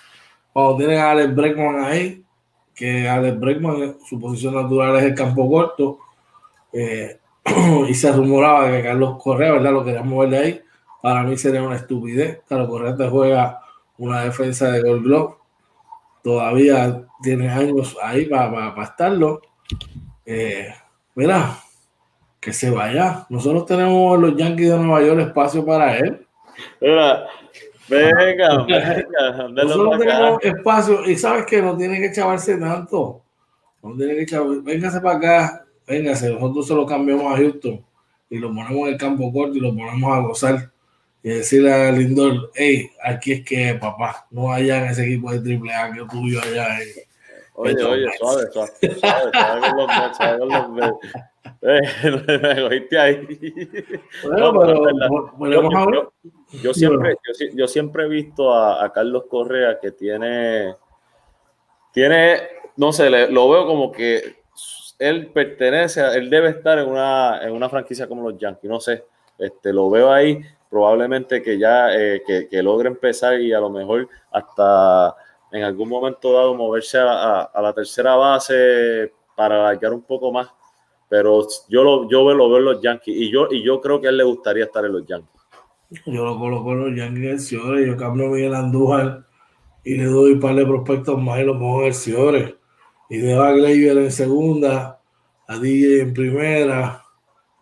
cuando 0.54 0.78
tienes 0.78 0.99
a 0.99 1.10
Alex 1.10 1.36
Breckman 1.36 1.84
ahí, 1.84 2.24
que 2.76 3.10
Alex 3.10 3.39
Breckman, 3.39 3.97
su 4.08 4.20
posición 4.20 4.54
natural 4.54 4.95
es 4.97 5.06
el 5.06 5.16
campo 5.16 5.49
corto, 5.49 5.97
eh, 6.72 7.20
y 7.89 7.95
se 7.95 8.12
rumoraba 8.12 8.70
que 8.70 8.84
Carlos 8.84 9.18
Correa, 9.24 9.54
¿verdad? 9.54 9.72
Lo 9.72 9.84
queríamos 9.84 10.20
ver 10.20 10.30
de 10.30 10.38
ahí. 10.38 10.62
Para 11.02 11.24
mí 11.24 11.36
sería 11.36 11.64
una 11.64 11.78
estupidez. 11.78 12.41
Carlos 12.47 12.70
Correa 12.70 12.95
te 12.95 13.10
juega 13.10 13.60
una 13.97 14.22
defensa 14.22 14.70
de 14.70 14.84
Gold 14.84 15.04
Glove. 15.04 15.34
Todavía 16.22 17.08
tiene 17.24 17.49
años 17.49 17.97
ahí 18.04 18.28
para, 18.28 18.76
para, 18.76 18.84
estarlo. 18.84 19.41
Eh, 20.28 20.72
mira, 21.16 21.57
que 22.39 22.51
se 22.51 22.70
vaya. 22.70 23.26
Nosotros 23.30 23.66
tenemos 23.66 24.20
los 24.20 24.36
Yankees 24.36 24.70
de 24.70 24.78
Nueva 24.78 25.05
York 25.05 25.20
espacio 25.22 25.66
para 25.66 25.97
él. 25.97 26.26
Mira, 26.82 27.28
venga, 27.88 28.64
venga. 28.68 29.47
Nosotros 29.49 29.99
tenemos 29.99 30.43
espacio 30.43 31.09
y 31.09 31.16
sabes 31.16 31.45
que 31.45 31.62
no 31.62 31.78
tiene 31.78 31.99
que 32.01 32.12
chavarse 32.12 32.57
tanto. 32.57 33.22
No 33.84 33.95
tiene 33.95 34.16
que 34.16 34.26
chavarse. 34.26 34.62
Véngase 34.62 35.01
para 35.01 35.18
acá, 35.18 35.66
véngase. 35.88 36.34
Nosotros 36.34 36.68
se 36.68 36.74
lo 36.74 36.86
cambiamos 36.86 37.34
a 37.34 37.38
Houston 37.38 37.86
y 38.30 38.39
lo 38.39 38.47
ponemos 38.47 38.88
en 38.88 38.93
el 38.93 38.97
campo 38.97 39.32
corto 39.32 39.57
y 39.57 39.59
lo 39.59 39.76
ponemos 39.76 40.12
a 40.12 40.20
gozar. 40.20 40.72
Y 41.24 41.30
decirle 41.30 41.72
a 41.72 41.91
Lindor, 41.91 42.49
hey, 42.55 42.89
aquí 43.03 43.34
es 43.34 43.45
que 43.45 43.76
papá, 43.76 44.26
no 44.32 44.51
allá 44.51 44.80
en 44.80 44.86
ese 44.86 45.05
equipo 45.05 45.32
de 45.32 45.39
triple 45.39 45.72
A 45.72 45.91
que 45.91 46.03
tuyo 46.09 46.41
allá 46.41 46.82
en, 46.82 46.88
Oye, 47.62 47.84
oye, 47.84 48.07
suave, 48.18 48.51
suave, 48.51 48.72
suave, 48.80 49.32
suave 49.34 49.62
con 49.70 49.78
los 49.78 49.88
Mets, 49.88 50.18
suave 50.18 50.39
con 50.39 50.49
los 50.49 50.70
Mets. 50.70 50.97
Eh, 51.62 51.82
me 52.41 52.62
cogiste 52.64 52.99
ahí. 52.99 53.28
Bueno, 54.24 54.51
no, 54.51 54.59
pero, 54.59 55.51
yo, 55.51 55.91
yo, 55.91 56.14
yo, 56.64 56.74
siempre, 56.74 57.16
yo, 57.16 57.47
yo, 57.53 57.68
siempre 57.68 58.05
he 58.05 58.09
visto 58.09 58.51
a, 58.51 58.84
a, 58.84 58.91
Carlos 58.91 59.26
Correa 59.30 59.80
que 59.80 59.91
tiene, 59.91 60.76
tiene, 61.93 62.39
no 62.78 62.91
sé, 62.91 63.12
le, 63.12 63.30
lo 63.30 63.47
veo 63.49 63.68
como 63.68 63.91
que 63.91 64.38
él 64.97 65.28
pertenece, 65.28 66.01
a, 66.01 66.16
él 66.16 66.32
debe 66.32 66.49
estar 66.49 66.80
en 66.80 66.89
una, 66.89 67.41
en 67.43 67.51
una 67.51 67.70
franquicia 67.70 68.07
como 68.07 68.28
los 68.28 68.39
Yankees, 68.39 68.70
no 68.70 68.80
sé, 68.80 69.05
este, 69.38 69.72
lo 69.72 69.91
veo 69.91 70.12
ahí, 70.12 70.41
probablemente 70.68 71.43
que 71.43 71.59
ya, 71.59 71.95
eh, 71.95 72.24
que, 72.26 72.47
que 72.47 72.64
logre 72.64 72.88
empezar 72.88 73.39
y 73.39 73.53
a 73.53 73.59
lo 73.59 73.70
mejor 73.70 74.09
hasta 74.32 75.16
en 75.52 75.64
algún 75.64 75.89
momento 75.89 76.34
dado 76.34 76.56
moverse 76.56 76.97
a, 76.97 77.41
a, 77.43 77.62
la 77.62 77.74
tercera 77.74 78.16
base 78.16 79.12
para 79.36 79.56
alargar 79.56 79.93
un 79.93 80.04
poco 80.04 80.32
más. 80.32 80.47
Pero 81.10 81.45
yo 81.68 81.84
lo, 81.84 82.10
yo 82.10 82.26
veo 82.26 82.58
en 82.58 82.66
los 82.66 82.82
Yankees 82.82 83.16
y 83.16 83.32
yo, 83.32 83.47
y 83.52 83.62
yo 83.64 83.82
creo 83.82 83.99
que 83.99 84.08
a 84.08 84.10
él 84.12 84.18
le 84.18 84.24
gustaría 84.24 84.66
estar 84.66 84.86
en 84.86 84.93
los 84.93 85.06
Yankees. 85.06 85.41
Yo 86.06 86.24
lo 86.24 86.39
coloco 86.39 86.72
en 86.72 86.80
los 86.80 86.97
Yankees 86.97 87.47
Ciores, 87.47 87.86
yo 87.86 87.97
cambio 87.97 88.28
a 88.28 88.30
Miguel 88.30 88.56
Andújar 88.56 89.26
y 89.84 89.95
le 89.95 90.06
doy 90.06 90.34
un 90.34 90.39
par 90.39 90.56
de 90.56 90.66
prospectos 90.66 91.22
más 91.22 91.39
y 91.39 91.43
los 91.43 91.58
pongo 91.58 91.84
en. 91.84 92.56
Y 93.10 93.18
dejo 93.18 93.41
a 93.41 93.52
Gleyber 93.52 93.97
en 93.97 94.12
segunda, 94.12 95.02
a 95.47 95.58
DJ 95.58 96.02
en 96.02 96.14
primera, 96.14 97.04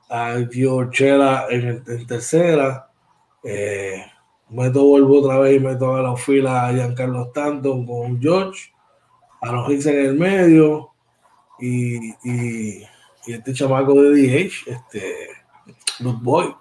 a 0.10 0.36
Giorgela 0.52 1.48
en, 1.50 1.84
en 1.88 2.06
tercera. 2.06 2.92
Eh, 3.44 4.06
meto 4.50 4.84
vuelvo 4.84 5.20
otra 5.20 5.40
vez 5.40 5.58
y 5.58 5.60
meto 5.60 5.96
a 5.96 6.02
la 6.02 6.16
fila 6.16 6.68
a 6.68 6.74
Giancarlo 6.74 7.28
Stanton 7.28 7.86
con 7.86 8.20
George, 8.22 8.72
a 9.42 9.52
los 9.52 9.70
Hicks 9.70 9.86
en 9.86 10.06
el 10.06 10.16
medio 10.16 10.92
y, 11.60 12.10
y, 12.24 12.84
y, 13.26 13.34
este 13.34 13.54
chamaco 13.54 13.94
de 14.02 14.10
DH, 14.10 14.72
este, 14.72 15.28
los 16.00 16.22
voy. 16.22 16.56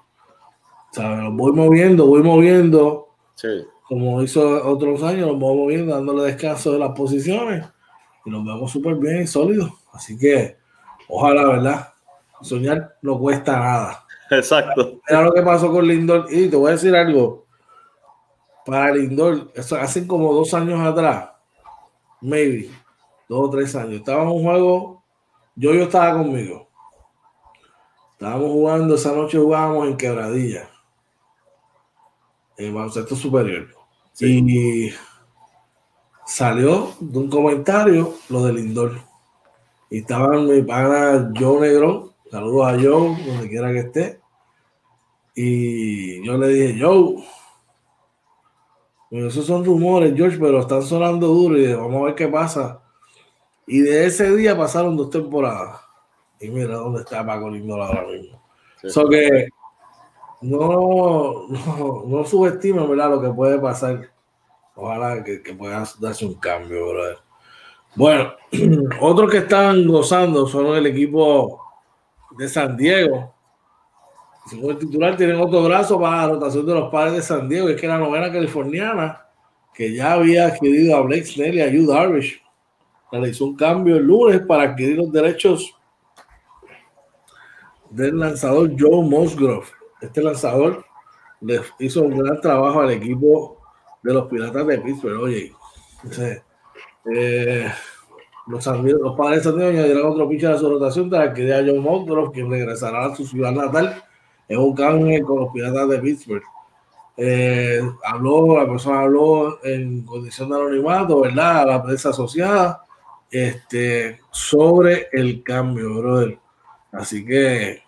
¿sabes? 0.93 1.25
Los 1.25 1.35
voy 1.35 1.53
moviendo, 1.53 2.07
voy 2.07 2.23
moviendo. 2.23 3.09
Sí. 3.35 3.49
Como 3.85 4.23
hizo 4.23 4.69
otros 4.69 5.03
años, 5.03 5.29
los 5.29 5.39
voy 5.39 5.57
moviendo, 5.57 5.95
dándole 5.95 6.25
descanso 6.25 6.73
de 6.73 6.79
las 6.79 6.91
posiciones 6.91 7.67
y 8.25 8.31
los 8.31 8.45
vemos 8.45 8.71
súper 8.71 8.97
bien 8.97 9.23
y 9.23 9.27
sólidos. 9.27 9.73
Así 9.93 10.19
que, 10.19 10.59
ojalá, 11.09 11.47
¿verdad? 11.47 11.89
Soñar 12.43 12.97
no 13.01 13.19
cuesta 13.19 13.59
nada. 13.59 14.05
Exacto. 14.31 15.01
Era 15.09 15.23
lo 15.23 15.33
que 15.33 15.43
pasó 15.43 15.73
con 15.73 15.89
Lindor. 15.89 16.27
Y 16.31 16.49
te 16.49 16.57
voy 16.57 16.69
a 16.69 16.73
decir 16.73 16.95
algo 16.95 17.48
para 18.69 18.93
Lindor, 18.93 19.51
eso 19.55 19.77
hace 19.77 20.07
como 20.07 20.31
dos 20.35 20.53
años 20.53 20.79
atrás, 20.81 21.31
maybe, 22.21 22.69
dos 23.27 23.49
o 23.49 23.51
tres 23.51 23.75
años, 23.75 23.95
estaba 23.95 24.25
en 24.25 24.29
un 24.29 24.43
juego, 24.43 25.03
yo 25.57 25.73
yo 25.73 25.85
estaba 25.85 26.19
conmigo. 26.19 26.69
Estábamos 28.13 28.51
jugando, 28.51 28.95
esa 28.95 29.13
noche 29.13 29.39
jugábamos 29.39 29.89
en 29.89 29.97
quebradilla, 29.97 30.69
en 32.59 32.75
baloncesto 32.75 33.17
superior. 33.17 33.69
Y 34.21 34.91
salió 36.27 36.93
de 37.01 37.19
un 37.21 37.31
comentario 37.31 38.17
lo 38.29 38.45
de 38.45 38.53
Lindor. 38.53 39.01
Y 39.89 40.01
estaba 40.01 40.39
mi 40.39 40.61
pana 40.61 41.33
Joe 41.35 41.61
Negro, 41.61 42.13
saludos 42.31 42.67
a 42.67 42.73
Joe, 42.73 43.17
donde 43.25 43.49
quiera 43.49 43.73
que 43.73 43.79
esté. 43.79 44.21
Y 45.35 46.23
yo 46.27 46.37
le 46.37 46.49
dije, 46.49 46.79
Joe, 46.79 47.25
esos 49.11 49.47
son 49.47 49.65
rumores, 49.65 50.15
George, 50.15 50.39
pero 50.39 50.61
están 50.61 50.83
sonando 50.83 51.29
duro 51.29 51.57
y 51.59 51.73
vamos 51.73 52.03
a 52.03 52.05
ver 52.07 52.15
qué 52.15 52.29
pasa. 52.29 52.83
Y 53.67 53.81
de 53.81 54.07
ese 54.07 54.35
día 54.37 54.57
pasaron 54.57 54.97
dos 54.97 55.11
temporadas. 55.11 55.81
Y 56.41 56.49
mira 56.49 56.77
dónde 56.77 57.01
está 57.01 57.25
Paco 57.25 57.51
Lindor 57.51 57.81
ahora 57.81 58.07
mismo. 58.07 58.41
Eso 58.83 59.09
que 59.09 59.49
no, 60.43 61.49
no, 61.49 62.05
no 62.07 62.25
subestimen 62.25 62.97
lo 62.97 63.21
que 63.21 63.31
puede 63.31 63.59
pasar. 63.59 64.11
Ojalá 64.75 65.25
que, 65.25 65.43
que 65.43 65.55
pueda 65.55 65.85
darse 66.01 66.25
un 66.25 66.35
cambio, 66.35 66.91
brother. 66.91 67.19
Bueno, 67.97 68.33
otros 69.01 69.31
que 69.31 69.39
están 69.39 69.87
gozando 69.89 70.47
son 70.47 70.77
el 70.77 70.87
equipo 70.87 71.61
de 72.39 72.49
San 72.49 72.77
Diego 72.77 73.35
según 74.49 74.71
el 74.71 74.79
titular, 74.79 75.17
tienen 75.17 75.41
otro 75.41 75.63
brazo 75.63 76.01
para 76.01 76.27
la 76.27 76.29
rotación 76.35 76.67
de 76.67 76.75
los 76.75 76.91
padres 76.91 77.15
de 77.15 77.23
San 77.23 77.49
Diego. 77.49 77.69
Es 77.69 77.81
que 77.81 77.87
la 77.87 77.99
novena 77.99 78.33
californiana, 78.33 79.27
que 79.75 79.95
ya 79.95 80.15
había 80.15 80.47
adquirido 80.47 80.97
a 80.97 81.03
Blake 81.03 81.27
Snell 81.27 81.55
y 81.57 81.61
a 81.61 81.67
Hugh 81.67 81.87
Darvish, 81.87 82.43
realizó 83.13 83.47
un 83.47 83.57
cambio 83.57 83.97
el 83.97 84.05
lunes 84.05 84.41
para 84.41 84.65
adquirir 84.65 84.97
los 84.97 85.13
derechos 85.13 85.75
del 87.91 88.19
lanzador 88.19 88.71
Joe 88.79 89.03
Musgrove. 89.03 89.67
Este 90.01 90.23
lanzador 90.23 90.85
le 91.41 91.61
hizo 91.79 92.03
un 92.03 92.19
gran 92.19 92.41
trabajo 92.41 92.81
al 92.81 92.91
equipo 92.91 93.61
de 94.03 94.15
los 94.15 94.29
Piratas 94.29 94.67
de 94.67 94.79
Pittsburgh. 94.79 95.21
Oye, 95.21 95.53
eh, 97.15 97.71
los, 98.47 98.67
los, 98.67 99.17
padres 99.17 99.39
de 99.39 99.51
San 99.51 99.57
Diego 99.57 99.71
añadieron 99.71 100.13
otro 100.13 100.29
pitcher 100.29 100.53
a 100.53 100.59
su 100.59 100.69
rotación 100.69 101.11
para 101.11 101.25
adquirir 101.25 101.55
a 101.55 101.65
Joe 101.65 101.81
Musgrove, 101.81 102.33
quien 102.33 102.51
regresará 102.51 103.07
a 103.07 103.17
su 103.17 103.27
ciudad 103.27 103.53
natal 103.53 104.03
es 104.49 104.57
un 104.57 104.75
cambio 104.75 105.25
con 105.27 105.41
los 105.41 105.53
piratas 105.53 105.89
de 105.89 105.99
Pittsburgh. 105.99 106.43
Eh, 107.17 107.83
habló, 108.05 108.57
la 108.57 108.67
persona 108.67 109.01
habló 109.01 109.63
en 109.65 110.03
condición 110.03 110.49
de 110.49 110.57
anonimato, 110.57 111.21
¿verdad? 111.21 111.63
A 111.63 111.67
la 111.67 111.83
prensa 111.83 112.11
asociada, 112.11 112.85
este, 113.31 114.21
sobre 114.31 115.09
el 115.13 115.43
cambio, 115.43 115.99
brother. 115.99 116.39
Así 116.93 117.27
que 117.27 117.83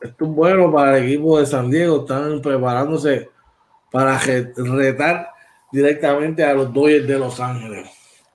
esto 0.00 0.24
es 0.24 0.30
bueno 0.30 0.70
para 0.70 0.98
el 0.98 1.04
equipo 1.04 1.40
de 1.40 1.46
San 1.46 1.70
Diego. 1.70 2.00
Están 2.00 2.40
preparándose 2.40 3.30
para 3.90 4.18
retar 4.18 5.30
directamente 5.72 6.44
a 6.44 6.54
los 6.54 6.72
Dodgers 6.72 7.08
de 7.08 7.18
Los 7.18 7.40
Ángeles. 7.40 7.88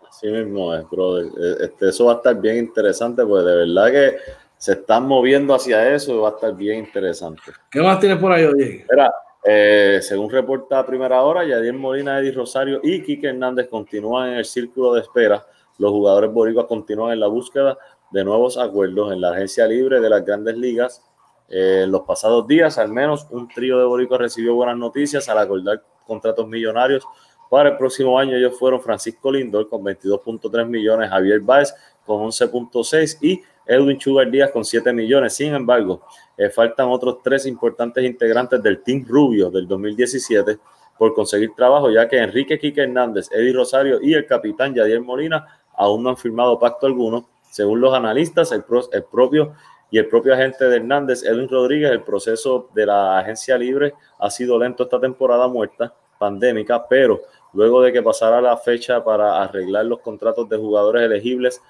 Así 0.10 0.28
mismo 0.28 0.74
es, 0.74 0.90
brother. 0.90 1.26
E, 1.26 1.66
este, 1.66 1.90
eso 1.90 2.06
va 2.06 2.14
a 2.14 2.16
estar 2.16 2.42
bien 2.42 2.58
interesante, 2.58 3.24
pues 3.26 3.46
de 3.46 3.56
verdad 3.56 3.92
que 3.92 4.18
se 4.58 4.74
están 4.74 5.08
moviendo 5.08 5.54
hacia 5.54 5.94
eso 5.94 6.14
y 6.14 6.18
va 6.18 6.30
a 6.30 6.32
estar 6.32 6.56
bien 6.56 6.80
interesante. 6.80 7.42
¿Qué 7.70 7.82
más 7.82 8.00
tienes 8.00 8.18
por 8.18 8.32
ahí, 8.32 8.46
oye? 8.46 8.86
Mira, 8.90 9.14
eh, 9.44 10.00
según 10.02 10.30
reporta 10.30 10.80
a 10.80 10.86
primera 10.86 11.22
hora, 11.22 11.46
Yadier 11.46 11.74
Molina, 11.74 12.20
Eddie 12.20 12.32
Rosario 12.32 12.80
y 12.84 13.04
Quique 13.04 13.28
Hernández 13.28 13.68
continúan 13.70 14.32
en 14.32 14.38
el 14.40 14.46
círculo 14.46 14.94
de 14.94 15.02
espera. 15.02 15.46
Los 15.78 15.92
jugadores 15.92 16.32
boricuas 16.32 16.66
continúan 16.66 17.14
en 17.14 17.20
la 17.20 17.28
búsqueda 17.28 17.78
de 18.10 18.24
nuevos 18.24 18.58
acuerdos 18.58 19.14
en 19.14 19.22
la 19.22 19.32
agencia 19.32 19.68
libre 19.68 20.00
de 20.00 20.10
las 20.10 20.26
grandes 20.26 20.58
ligas. 20.58 21.04
Eh, 21.50 21.82
en 21.84 21.92
los 21.92 22.02
pasados 22.02 22.48
días, 22.48 22.78
al 22.78 22.90
menos 22.90 23.28
un 23.30 23.48
trío 23.48 23.78
de 23.80 23.86
boricuas 23.86 24.20
recibió 24.22 24.56
buenas 24.56 24.78
noticias 24.78 25.30
al 25.30 25.38
acordar 25.38 25.84
contratos 26.06 26.48
millonarios 26.48 27.06
para 27.50 27.70
el 27.70 27.78
próximo 27.78 28.18
año. 28.18 28.36
Ellos 28.36 28.58
fueron 28.58 28.82
Francisco 28.82 29.32
Lindor 29.32 29.70
con 29.70 29.82
22.3 29.84 30.66
millones, 30.66 31.10
Javier 31.10 31.42
Báez 31.42 31.74
con 32.06 32.22
11.6 32.26 33.18
y 33.22 33.42
Edwin 33.68 33.98
Chugar 33.98 34.30
Díaz 34.30 34.52
con 34.52 34.64
7 34.64 34.94
millones. 34.94 35.34
Sin 35.34 35.54
embargo, 35.54 36.02
eh, 36.38 36.50
faltan 36.50 36.88
otros 36.90 37.18
tres 37.24 37.46
importantes 37.46 38.04
integrantes 38.04 38.62
del 38.62 38.82
Team 38.82 39.06
Rubio 39.08 39.50
del 39.50 39.68
2017 39.68 40.58
por 40.98 41.14
conseguir 41.14 41.54
trabajo, 41.56 41.92
ya 41.92 42.08
que 42.08 42.18
Enrique 42.18 42.58
Quique 42.58 42.82
Hernández, 42.82 43.30
Eddie 43.32 43.54
Rosario 43.54 44.00
y 44.02 44.14
el 44.14 44.26
capitán 44.26 44.74
Yadier 44.74 45.02
Molina 45.02 45.46
aún 45.74 46.04
no 46.04 46.10
han 46.10 46.18
firmado 46.18 46.58
pacto 46.58 46.88
alguno. 46.88 47.28
Según 47.52 47.82
los 47.82 47.94
analistas, 47.94 48.52
el, 48.52 48.64
el 48.92 49.04
propio 49.04 49.54
y 49.90 49.98
el 49.98 50.08
propio 50.08 50.34
agente 50.34 50.66
de 50.66 50.78
Hernández, 50.78 51.24
Edwin 51.24 51.48
Rodríguez, 51.48 51.92
el 51.92 52.02
proceso 52.02 52.70
de 52.74 52.86
la 52.86 53.20
agencia 53.20 53.58
libre 53.58 53.94
ha 54.20 54.30
sido 54.30 54.60
lento 54.60 54.84
esta 54.84 55.00
temporada 55.00 55.48
muerta 55.48 55.94
pandémica, 56.18 56.88
pero 56.88 57.22
luego 57.54 57.82
de 57.82 57.94
que 57.94 58.02
pasara 58.02 58.42
la 58.42 58.58
fecha 58.58 59.04
para 59.04 59.42
arreglar 59.42 59.86
los 59.86 60.00
contratos 60.00 60.50
de 60.50 60.58
jugadores 60.58 61.04
elegibles 61.04 61.62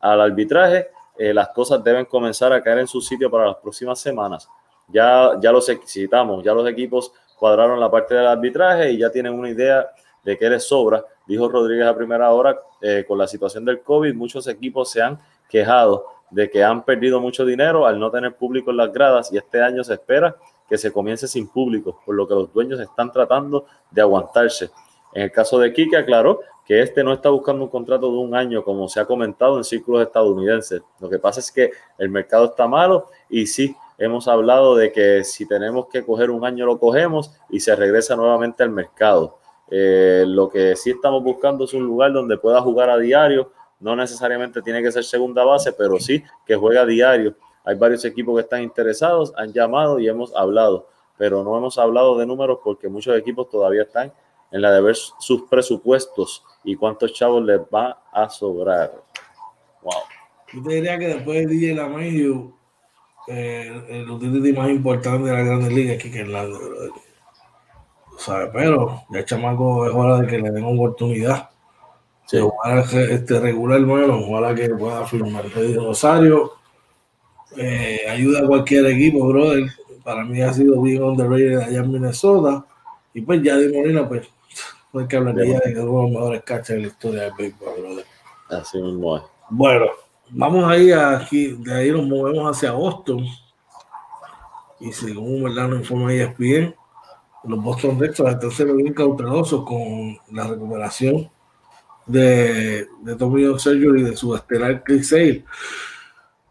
al 0.00 0.20
arbitraje, 0.20 0.88
eh, 1.16 1.32
las 1.32 1.48
cosas 1.50 1.82
deben 1.82 2.04
comenzar 2.06 2.52
a 2.52 2.62
caer 2.62 2.78
en 2.80 2.86
su 2.86 3.00
sitio 3.00 3.30
para 3.30 3.46
las 3.46 3.56
próximas 3.56 4.00
semanas. 4.00 4.48
Ya, 4.88 5.32
ya 5.40 5.52
los 5.52 5.70
citamos, 5.86 6.44
ya 6.44 6.52
los 6.52 6.68
equipos 6.68 7.12
cuadraron 7.38 7.80
la 7.80 7.90
parte 7.90 8.14
del 8.14 8.26
arbitraje 8.26 8.92
y 8.92 8.98
ya 8.98 9.10
tienen 9.10 9.32
una 9.32 9.48
idea 9.48 9.88
de 10.22 10.38
qué 10.38 10.48
les 10.50 10.64
sobra. 10.64 11.04
Dijo 11.26 11.48
Rodríguez 11.48 11.86
a 11.86 11.96
primera 11.96 12.30
hora, 12.32 12.58
eh, 12.80 13.04
con 13.06 13.18
la 13.18 13.26
situación 13.26 13.64
del 13.64 13.80
COVID, 13.80 14.14
muchos 14.14 14.46
equipos 14.46 14.90
se 14.90 15.02
han 15.02 15.18
quejado 15.48 16.06
de 16.30 16.50
que 16.50 16.64
han 16.64 16.84
perdido 16.84 17.20
mucho 17.20 17.44
dinero 17.44 17.86
al 17.86 17.98
no 17.98 18.10
tener 18.10 18.34
público 18.34 18.70
en 18.70 18.78
las 18.78 18.92
gradas 18.92 19.32
y 19.32 19.36
este 19.36 19.62
año 19.62 19.84
se 19.84 19.94
espera 19.94 20.36
que 20.68 20.78
se 20.78 20.92
comience 20.92 21.28
sin 21.28 21.48
público, 21.48 22.00
por 22.04 22.14
lo 22.14 22.26
que 22.26 22.34
los 22.34 22.52
dueños 22.52 22.80
están 22.80 23.12
tratando 23.12 23.66
de 23.90 24.00
aguantarse. 24.02 24.70
En 25.12 25.22
el 25.24 25.32
caso 25.32 25.58
de 25.58 25.72
Kike 25.72 25.96
aclaró 25.96 26.40
que 26.64 26.80
este 26.80 27.04
no 27.04 27.12
está 27.12 27.28
buscando 27.30 27.64
un 27.64 27.70
contrato 27.70 28.10
de 28.10 28.18
un 28.18 28.34
año, 28.34 28.64
como 28.64 28.88
se 28.88 29.00
ha 29.00 29.04
comentado 29.04 29.58
en 29.58 29.64
círculos 29.64 30.02
estadounidenses. 30.02 30.82
Lo 30.98 31.10
que 31.10 31.18
pasa 31.18 31.40
es 31.40 31.52
que 31.52 31.70
el 31.98 32.08
mercado 32.08 32.46
está 32.46 32.66
malo 32.66 33.06
y 33.28 33.46
sí, 33.46 33.76
hemos 33.98 34.28
hablado 34.28 34.74
de 34.74 34.90
que 34.90 35.24
si 35.24 35.46
tenemos 35.46 35.86
que 35.88 36.04
coger 36.04 36.30
un 36.30 36.44
año 36.44 36.66
lo 36.66 36.78
cogemos 36.78 37.32
y 37.50 37.60
se 37.60 37.76
regresa 37.76 38.16
nuevamente 38.16 38.62
al 38.62 38.70
mercado. 38.70 39.38
Eh, 39.70 40.24
lo 40.26 40.48
que 40.48 40.76
sí 40.76 40.90
estamos 40.90 41.22
buscando 41.22 41.64
es 41.64 41.74
un 41.74 41.84
lugar 41.84 42.12
donde 42.12 42.38
pueda 42.38 42.60
jugar 42.60 42.90
a 42.90 42.98
diario, 42.98 43.50
no 43.80 43.94
necesariamente 43.96 44.62
tiene 44.62 44.82
que 44.82 44.92
ser 44.92 45.04
segunda 45.04 45.44
base, 45.44 45.72
pero 45.72 45.98
sí 45.98 46.22
que 46.46 46.56
juegue 46.56 46.78
a 46.78 46.86
diario. 46.86 47.34
Hay 47.64 47.76
varios 47.76 48.04
equipos 48.04 48.34
que 48.36 48.42
están 48.42 48.62
interesados, 48.62 49.32
han 49.36 49.52
llamado 49.52 49.98
y 49.98 50.08
hemos 50.08 50.34
hablado, 50.34 50.88
pero 51.16 51.42
no 51.42 51.56
hemos 51.56 51.78
hablado 51.78 52.16
de 52.18 52.26
números 52.26 52.58
porque 52.62 52.88
muchos 52.88 53.16
equipos 53.16 53.48
todavía 53.48 53.82
están 53.82 54.12
en 54.54 54.62
la 54.62 54.70
de 54.70 54.80
ver 54.80 54.94
sus 54.94 55.42
presupuestos 55.50 56.44
y 56.62 56.76
cuántos 56.76 57.12
chavos 57.12 57.44
les 57.44 57.58
va 57.58 58.04
a 58.12 58.30
sobrar. 58.30 58.92
Wow. 59.82 59.92
Yo 60.52 60.62
te 60.62 60.74
diría 60.76 60.96
que 60.96 61.08
después 61.08 61.38
de 61.38 61.46
DJ 61.46 61.74
Lamayo, 61.74 62.52
eh, 63.26 63.84
el 63.88 64.08
utility 64.08 64.52
más 64.52 64.70
importante 64.70 65.28
de 65.28 65.32
la 65.32 65.42
Grandes 65.42 65.72
Ligas 65.72 65.96
es 65.96 66.02
Kike 66.04 66.20
Hernández, 66.20 66.56
¿sabes? 68.16 68.50
Pero 68.52 69.02
ya 69.10 69.18
el 69.18 69.24
chamaco 69.24 69.86
es 69.86 69.92
hora 69.92 70.20
de 70.20 70.26
que 70.28 70.38
le 70.38 70.52
den 70.52 70.64
oportunidad. 70.64 71.50
Sí. 72.26 72.38
este, 73.10 73.40
regular, 73.40 73.80
bueno, 73.80 74.20
ojalá 74.20 74.54
que 74.54 74.68
pueda 74.68 75.04
firmar. 75.04 75.46
Pedro 75.46 75.86
Rosario 75.86 76.52
eh, 77.56 78.02
ayuda 78.08 78.38
a 78.38 78.46
cualquier 78.46 78.86
equipo, 78.86 79.26
brother. 79.26 79.64
Para 80.04 80.24
mí 80.24 80.40
ha 80.42 80.52
sido 80.52 80.80
bien 80.80 81.02
underrated 81.02 81.58
allá 81.58 81.80
en 81.80 81.90
Minnesota. 81.90 82.64
Y 83.12 83.20
pues 83.20 83.42
ya 83.42 83.56
de 83.56 83.72
Molina, 83.72 84.08
pues 84.08 84.28
no 84.94 85.08
que 85.08 85.16
hablaría 85.16 85.60
de 85.60 85.74
que 85.74 85.80
uno 85.80 85.98
de 85.98 86.02
los 86.02 86.10
mejores 86.12 86.42
catchers 86.44 86.68
de 86.68 86.80
la 86.80 86.86
historia 86.86 87.22
del 87.22 87.32
béisbol, 87.36 87.80
brother. 87.80 88.06
Así 88.48 88.80
mismo 88.80 89.16
es. 89.16 89.22
Bueno, 89.50 89.86
vamos 90.30 90.64
ahí 90.70 90.92
aquí, 90.92 91.48
de 91.58 91.74
ahí 91.74 91.90
nos 91.90 92.06
movemos 92.06 92.56
hacia 92.56 92.72
Boston. 92.72 93.26
Y 94.80 94.92
según 94.92 95.44
verdad 95.44 95.68
nos 95.68 95.80
informa 95.80 96.12
ESPN, 96.12 96.74
los 97.44 97.62
Boston 97.62 97.98
Red 97.98 98.14
Sox 98.14 98.30
están 98.30 98.50
siendo 98.50 98.76
bien 98.76 98.94
cautelosos 98.94 99.64
con 99.64 100.16
la 100.30 100.46
recuperación 100.46 101.28
de, 102.06 102.86
de 103.02 103.16
Tommy 103.16 103.44
John 103.46 103.98
y 103.98 104.02
de 104.02 104.16
su 104.16 104.34
estelar 104.34 104.82
Chris 104.84 105.08
Sale. 105.08 105.44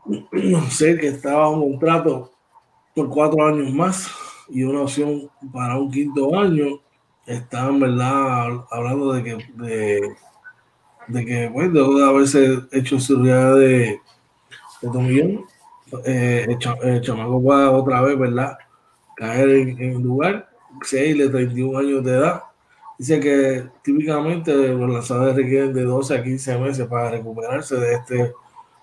Sale 0.69 0.97
que 0.97 1.07
estaba 1.07 1.49
un 1.49 1.71
contrato 1.71 2.31
por 2.93 3.09
cuatro 3.09 3.45
años 3.45 3.71
más 3.73 4.11
y 4.49 4.63
una 4.63 4.81
opción 4.81 5.29
para 5.53 5.77
un 5.77 5.89
quinto 5.89 6.37
año 6.37 6.82
estaban, 7.26 7.80
¿verdad? 7.80 8.65
Hablando 8.71 9.13
de 9.13 9.24
que, 9.24 9.38
de, 9.55 10.15
de 11.07 11.26
que 11.26 11.47
bueno, 11.49 11.93
de 11.93 12.05
haberse 12.05 12.59
hecho 12.71 12.99
cirugía 12.99 13.53
de, 13.55 13.99
de 14.82 14.89
tomillón, 14.91 15.45
eh, 16.05 16.47
el, 16.49 17.01
chamaco 17.01 17.38
otra 17.38 18.01
vez, 18.01 18.17
¿verdad? 18.17 18.57
Caer 19.15 19.49
en, 19.49 19.82
en 19.82 20.03
lugar, 20.03 20.49
6 20.82 21.17
de 21.17 21.30
31 21.30 21.78
años 21.78 22.03
de 22.03 22.11
edad. 22.11 22.43
Dice 22.97 23.19
que 23.19 23.65
típicamente 23.84 24.53
los 24.53 24.89
lanzadores 24.89 25.36
requieren 25.36 25.74
de 25.74 25.84
12 25.84 26.15
a 26.15 26.24
15 26.24 26.57
meses 26.59 26.88
para 26.88 27.11
recuperarse 27.11 27.76
de 27.76 27.93
este 27.95 28.34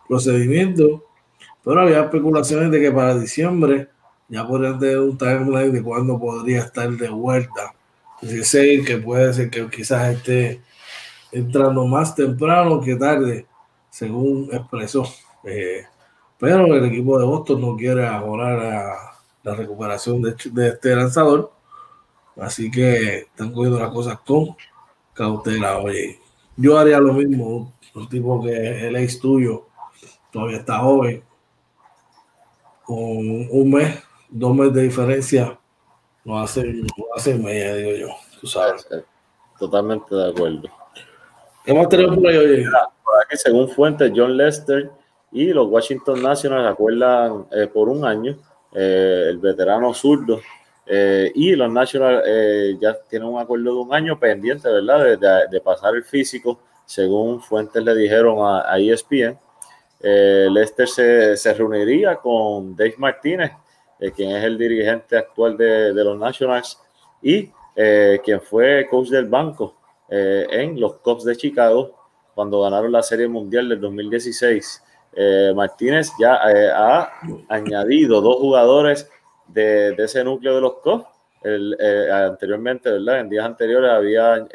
procedimiento, 0.09 1.05
pero 1.64 1.80
había 1.80 2.03
especulaciones 2.03 2.70
de 2.70 2.80
que 2.80 2.91
para 2.91 3.18
diciembre 3.18 3.88
ya 4.28 4.47
podrían 4.47 4.78
tener 4.78 4.99
un 4.99 5.16
timeline 5.16 5.72
de 5.72 5.82
cuándo 5.82 6.18
podría 6.18 6.61
estar 6.61 6.91
de 6.91 7.09
vuelta 7.09 7.74
decir 8.20 8.84
que 8.84 8.98
puede 8.98 9.32
ser 9.32 9.50
que 9.50 9.68
quizás 9.68 10.14
esté 10.14 10.60
entrando 11.32 11.86
más 11.86 12.14
temprano 12.14 12.80
que 12.80 12.96
tarde, 12.96 13.46
según 13.90 14.48
expresó. 14.52 15.04
Eh, 15.44 15.84
pero 16.38 16.66
el 16.74 16.84
equipo 16.86 17.18
de 17.18 17.26
Boston 17.26 17.60
no 17.60 17.76
quiere 17.76 18.06
ahorrar 18.06 18.96
la 19.42 19.54
recuperación 19.54 20.22
de, 20.22 20.34
este 20.68 20.96
lanzador. 20.96 21.52
Así 22.36 22.70
que 22.70 23.18
están 23.18 23.52
cogiendo 23.52 23.78
las 23.78 23.90
cosas 23.90 24.18
con 24.20 24.56
cautela. 25.12 25.78
Oye, 25.78 26.18
yo 26.56 26.78
haría 26.78 26.98
lo 26.98 27.12
mismo. 27.12 27.74
Un 27.94 28.08
tipo 28.08 28.42
que 28.42 28.88
el 28.88 28.96
ex 28.96 29.18
tuyo 29.20 29.66
todavía 30.32 30.58
está 30.58 30.78
joven. 30.78 31.22
Con 32.84 32.98
un 33.50 33.70
mes, 33.70 34.02
dos 34.30 34.54
meses 34.54 34.74
de 34.74 34.82
diferencia, 34.82 35.59
no 36.24 36.38
hace, 36.38 36.64
no 36.64 36.86
hace 37.14 37.34
media, 37.34 37.74
digo 37.74 37.92
yo, 37.92 38.08
tú 38.40 38.46
sabes. 38.46 38.86
Totalmente 39.58 40.14
de 40.14 40.30
acuerdo. 40.30 40.62
¿Qué 41.64 41.74
más 41.74 41.88
tenemos 41.88 42.16
por 42.16 42.28
ahí, 42.28 42.36
oye? 42.36 42.64
Por 42.64 43.14
aquí, 43.22 43.36
según 43.36 43.68
fuentes, 43.68 44.10
John 44.14 44.36
Lester 44.36 44.90
y 45.32 45.46
los 45.52 45.68
Washington 45.68 46.22
Nationals 46.22 46.72
acuerdan 46.72 47.46
eh, 47.52 47.66
por 47.66 47.88
un 47.88 48.04
año 48.04 48.36
eh, 48.72 49.26
el 49.28 49.38
veterano 49.38 49.92
zurdo 49.94 50.40
eh, 50.86 51.30
y 51.34 51.54
los 51.54 51.70
Nationals 51.70 52.24
ya 52.80 52.96
tienen 53.08 53.28
un 53.28 53.38
acuerdo 53.38 53.74
de 53.74 53.80
un 53.80 53.94
año 53.94 54.18
pendiente, 54.18 54.68
¿verdad? 54.68 55.04
De, 55.04 55.48
de, 55.50 55.60
pasar 55.60 55.94
el 55.94 56.02
físico, 56.02 56.58
según 56.84 57.40
fuentes 57.40 57.84
le 57.84 57.94
dijeron 57.94 58.38
a, 58.40 58.72
a 58.72 58.78
ESPN. 58.78 59.38
Lester 60.02 60.88
se, 60.88 61.36
se, 61.36 61.54
reuniría 61.54 62.16
con 62.16 62.74
Dave 62.74 62.94
Martínez, 62.96 63.52
eh, 64.01 64.12
quien 64.12 64.30
es 64.30 64.42
el 64.44 64.57
dirigente 64.57 65.16
actual 65.18 65.57
de, 65.57 65.92
de 65.92 66.05
los 66.05 66.18
Nationals 66.18 66.80
y 67.22 67.51
eh, 67.76 68.18
quien 68.24 68.40
fue 68.40 68.86
coach 68.90 69.09
del 69.09 69.26
banco 69.26 69.76
eh, 70.09 70.46
en 70.51 70.80
los 70.80 70.94
Cubs 70.96 71.24
de 71.24 71.36
Chicago 71.36 71.94
cuando 72.34 72.62
ganaron 72.62 72.90
la 72.90 73.03
Serie 73.03 73.28
Mundial 73.28 73.68
del 73.68 73.80
2016. 73.80 74.84
Martínez 75.57 76.12
ya 76.20 76.38
ha 76.40 77.12
añadido 77.48 78.20
dos 78.20 78.36
jugadores 78.36 79.11
de, 79.48 79.92
de, 79.96 80.05
ese 80.05 80.22
núcleo 80.22 80.55
de 80.55 80.61
los 80.61 80.74
Cubs. 80.74 81.05
El, 81.42 81.76
anteriormente, 82.12 82.92
¿verdad? 82.92 83.18
En 83.18 83.28
días 83.28 83.44
anteriores 83.44 83.90
había 83.90 84.46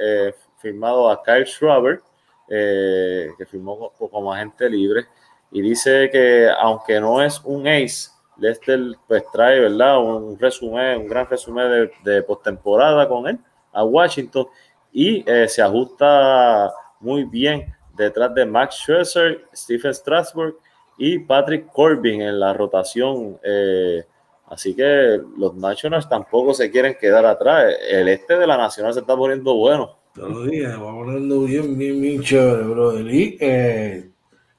firmado 0.58 1.10
a 1.10 1.22
Kyle 1.22 1.46
Schraber, 1.46 2.00
que 2.48 3.46
firmó 3.46 3.92
como 3.98 4.34
agente 4.34 4.70
libre 4.70 5.08
y 5.52 5.62
dice 5.62 6.10
que 6.10 6.50
aunque 6.58 7.02
no 7.02 7.22
es 7.22 7.42
un 7.44 7.68
ace, 7.68 8.15
Lester 8.38 8.80
pues 9.08 9.24
trae, 9.32 9.60
¿verdad? 9.60 10.00
Un 10.00 10.38
resumen, 10.38 11.02
un 11.02 11.08
gran 11.08 11.28
resumen 11.28 11.92
de, 12.04 12.12
de 12.12 12.24
postemporada 12.24 13.08
con 13.08 13.28
él 13.28 13.40
a 13.72 13.84
Washington 13.84 14.48
y 14.92 15.30
eh, 15.30 15.48
se 15.48 15.62
ajusta 15.62 16.72
muy 17.02 17.26
bien 17.26 17.76
detrás 17.96 18.34
de 18.34 18.46
Max 18.46 18.76
Scherzer, 18.76 19.46
Stephen 19.54 19.94
Strasburg 19.94 20.56
y 20.98 21.20
Patrick 21.20 21.70
Corbin 21.72 22.22
en 22.22 22.40
la 22.40 22.54
rotación. 22.54 23.38
Eh, 23.44 24.06
así 24.48 24.74
que 24.74 25.20
los 25.38 25.54
Nationals 25.56 26.08
tampoco 26.08 26.54
se 26.54 26.72
quieren 26.72 26.96
quedar 27.00 27.26
atrás. 27.26 27.76
El 27.90 28.08
este 28.08 28.38
de 28.38 28.48
la 28.48 28.58
Nacional 28.58 28.94
se 28.94 29.02
está 29.02 29.16
poniendo 29.18 29.54
bueno. 29.56 29.98
Todos 30.14 30.32
los 30.32 30.48
días, 30.50 30.80
va 30.80 30.94
poniendo 30.94 31.42
bien, 31.42 31.78
bien, 31.78 32.02
bien 32.02 32.22
chévere, 32.22 32.64
brother. 32.64 33.06
Y 33.14 33.38
eh, 33.42 34.10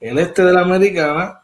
el 0.01 0.19
este 0.19 0.45
de 0.45 0.53
la 0.53 0.61
Americana, 0.61 1.41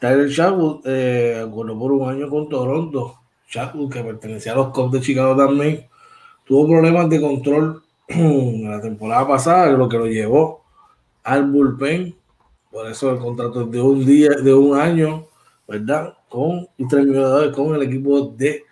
Tyler 0.00 0.30
Chatwood, 0.30 0.80
eh, 0.86 1.46
por 1.52 1.70
un 1.70 2.08
año 2.08 2.28
con 2.30 2.48
Toronto. 2.48 3.16
Chatwood, 3.48 3.92
que 3.92 4.02
pertenecía 4.02 4.52
a 4.52 4.56
los 4.56 4.68
Cubs 4.68 4.92
de 4.92 5.00
Chicago 5.00 5.36
también, 5.36 5.86
tuvo 6.44 6.68
problemas 6.68 7.08
de 7.10 7.20
control 7.20 7.82
en 8.08 8.70
la 8.70 8.80
temporada 8.80 9.28
pasada, 9.28 9.70
lo 9.72 9.88
que 9.88 9.98
lo 9.98 10.06
llevó 10.06 10.64
al 11.22 11.50
bullpen. 11.50 12.14
Por 12.70 12.86
eso 12.86 13.10
el 13.10 13.18
contrato 13.18 13.66
de 13.66 13.80
un 13.80 14.06
día, 14.06 14.30
de 14.30 14.54
un 14.54 14.78
año, 14.78 15.26
¿verdad? 15.68 16.14
Con 16.28 16.66
y 16.78 16.86
con 17.52 17.74
el 17.74 17.82
equipo 17.82 18.32
de 18.36 18.64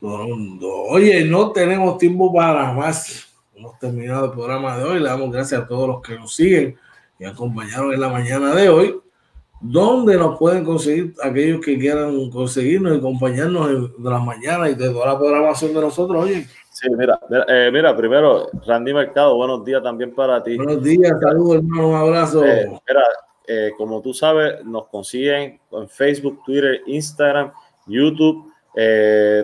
Toronto. 0.00 0.66
Oye, 0.88 1.24
no 1.24 1.52
tenemos 1.52 1.98
tiempo 1.98 2.32
para 2.32 2.72
más. 2.72 3.28
Hemos 3.54 3.78
terminado 3.78 4.26
el 4.26 4.32
programa 4.32 4.76
de 4.78 4.84
hoy. 4.84 4.98
Le 4.98 5.08
damos 5.08 5.30
gracias 5.30 5.62
a 5.62 5.66
todos 5.68 5.86
los 5.86 6.02
que 6.02 6.18
nos 6.18 6.34
siguen 6.34 6.76
y 7.18 7.24
acompañaron 7.24 7.92
en 7.92 8.00
la 8.00 8.08
mañana 8.08 8.54
de 8.54 8.68
hoy. 8.68 9.03
¿Dónde 9.66 10.18
nos 10.18 10.38
pueden 10.38 10.62
conseguir 10.62 11.14
aquellos 11.22 11.64
que 11.64 11.78
quieran 11.78 12.28
conseguirnos 12.28 12.94
y 12.94 12.98
acompañarnos 12.98 13.96
de 13.96 14.10
la 14.10 14.18
mañana 14.18 14.68
y 14.68 14.74
de 14.74 14.90
toda 14.90 15.06
la 15.06 15.18
programación 15.18 15.72
de 15.72 15.80
nosotros? 15.80 16.22
Oye. 16.22 16.46
Sí, 16.70 16.86
mira, 16.98 17.18
mira, 17.30 17.90
eh, 17.90 17.94
primero, 17.96 18.48
Randy 18.66 18.92
Mercado, 18.92 19.36
buenos 19.36 19.64
días 19.64 19.82
también 19.82 20.14
para 20.14 20.42
ti. 20.42 20.58
Buenos 20.58 20.82
días, 20.82 21.18
saludos 21.18 21.56
hermano, 21.56 21.88
un 21.88 21.94
abrazo. 21.94 22.44
Eh, 22.44 22.66
mira, 22.86 23.02
eh, 23.46 23.70
como 23.78 24.02
tú 24.02 24.12
sabes, 24.12 24.62
nos 24.66 24.88
consiguen 24.88 25.58
en 25.70 25.88
Facebook, 25.88 26.42
Twitter, 26.44 26.82
Instagram, 26.86 27.50
YouTube, 27.86 28.52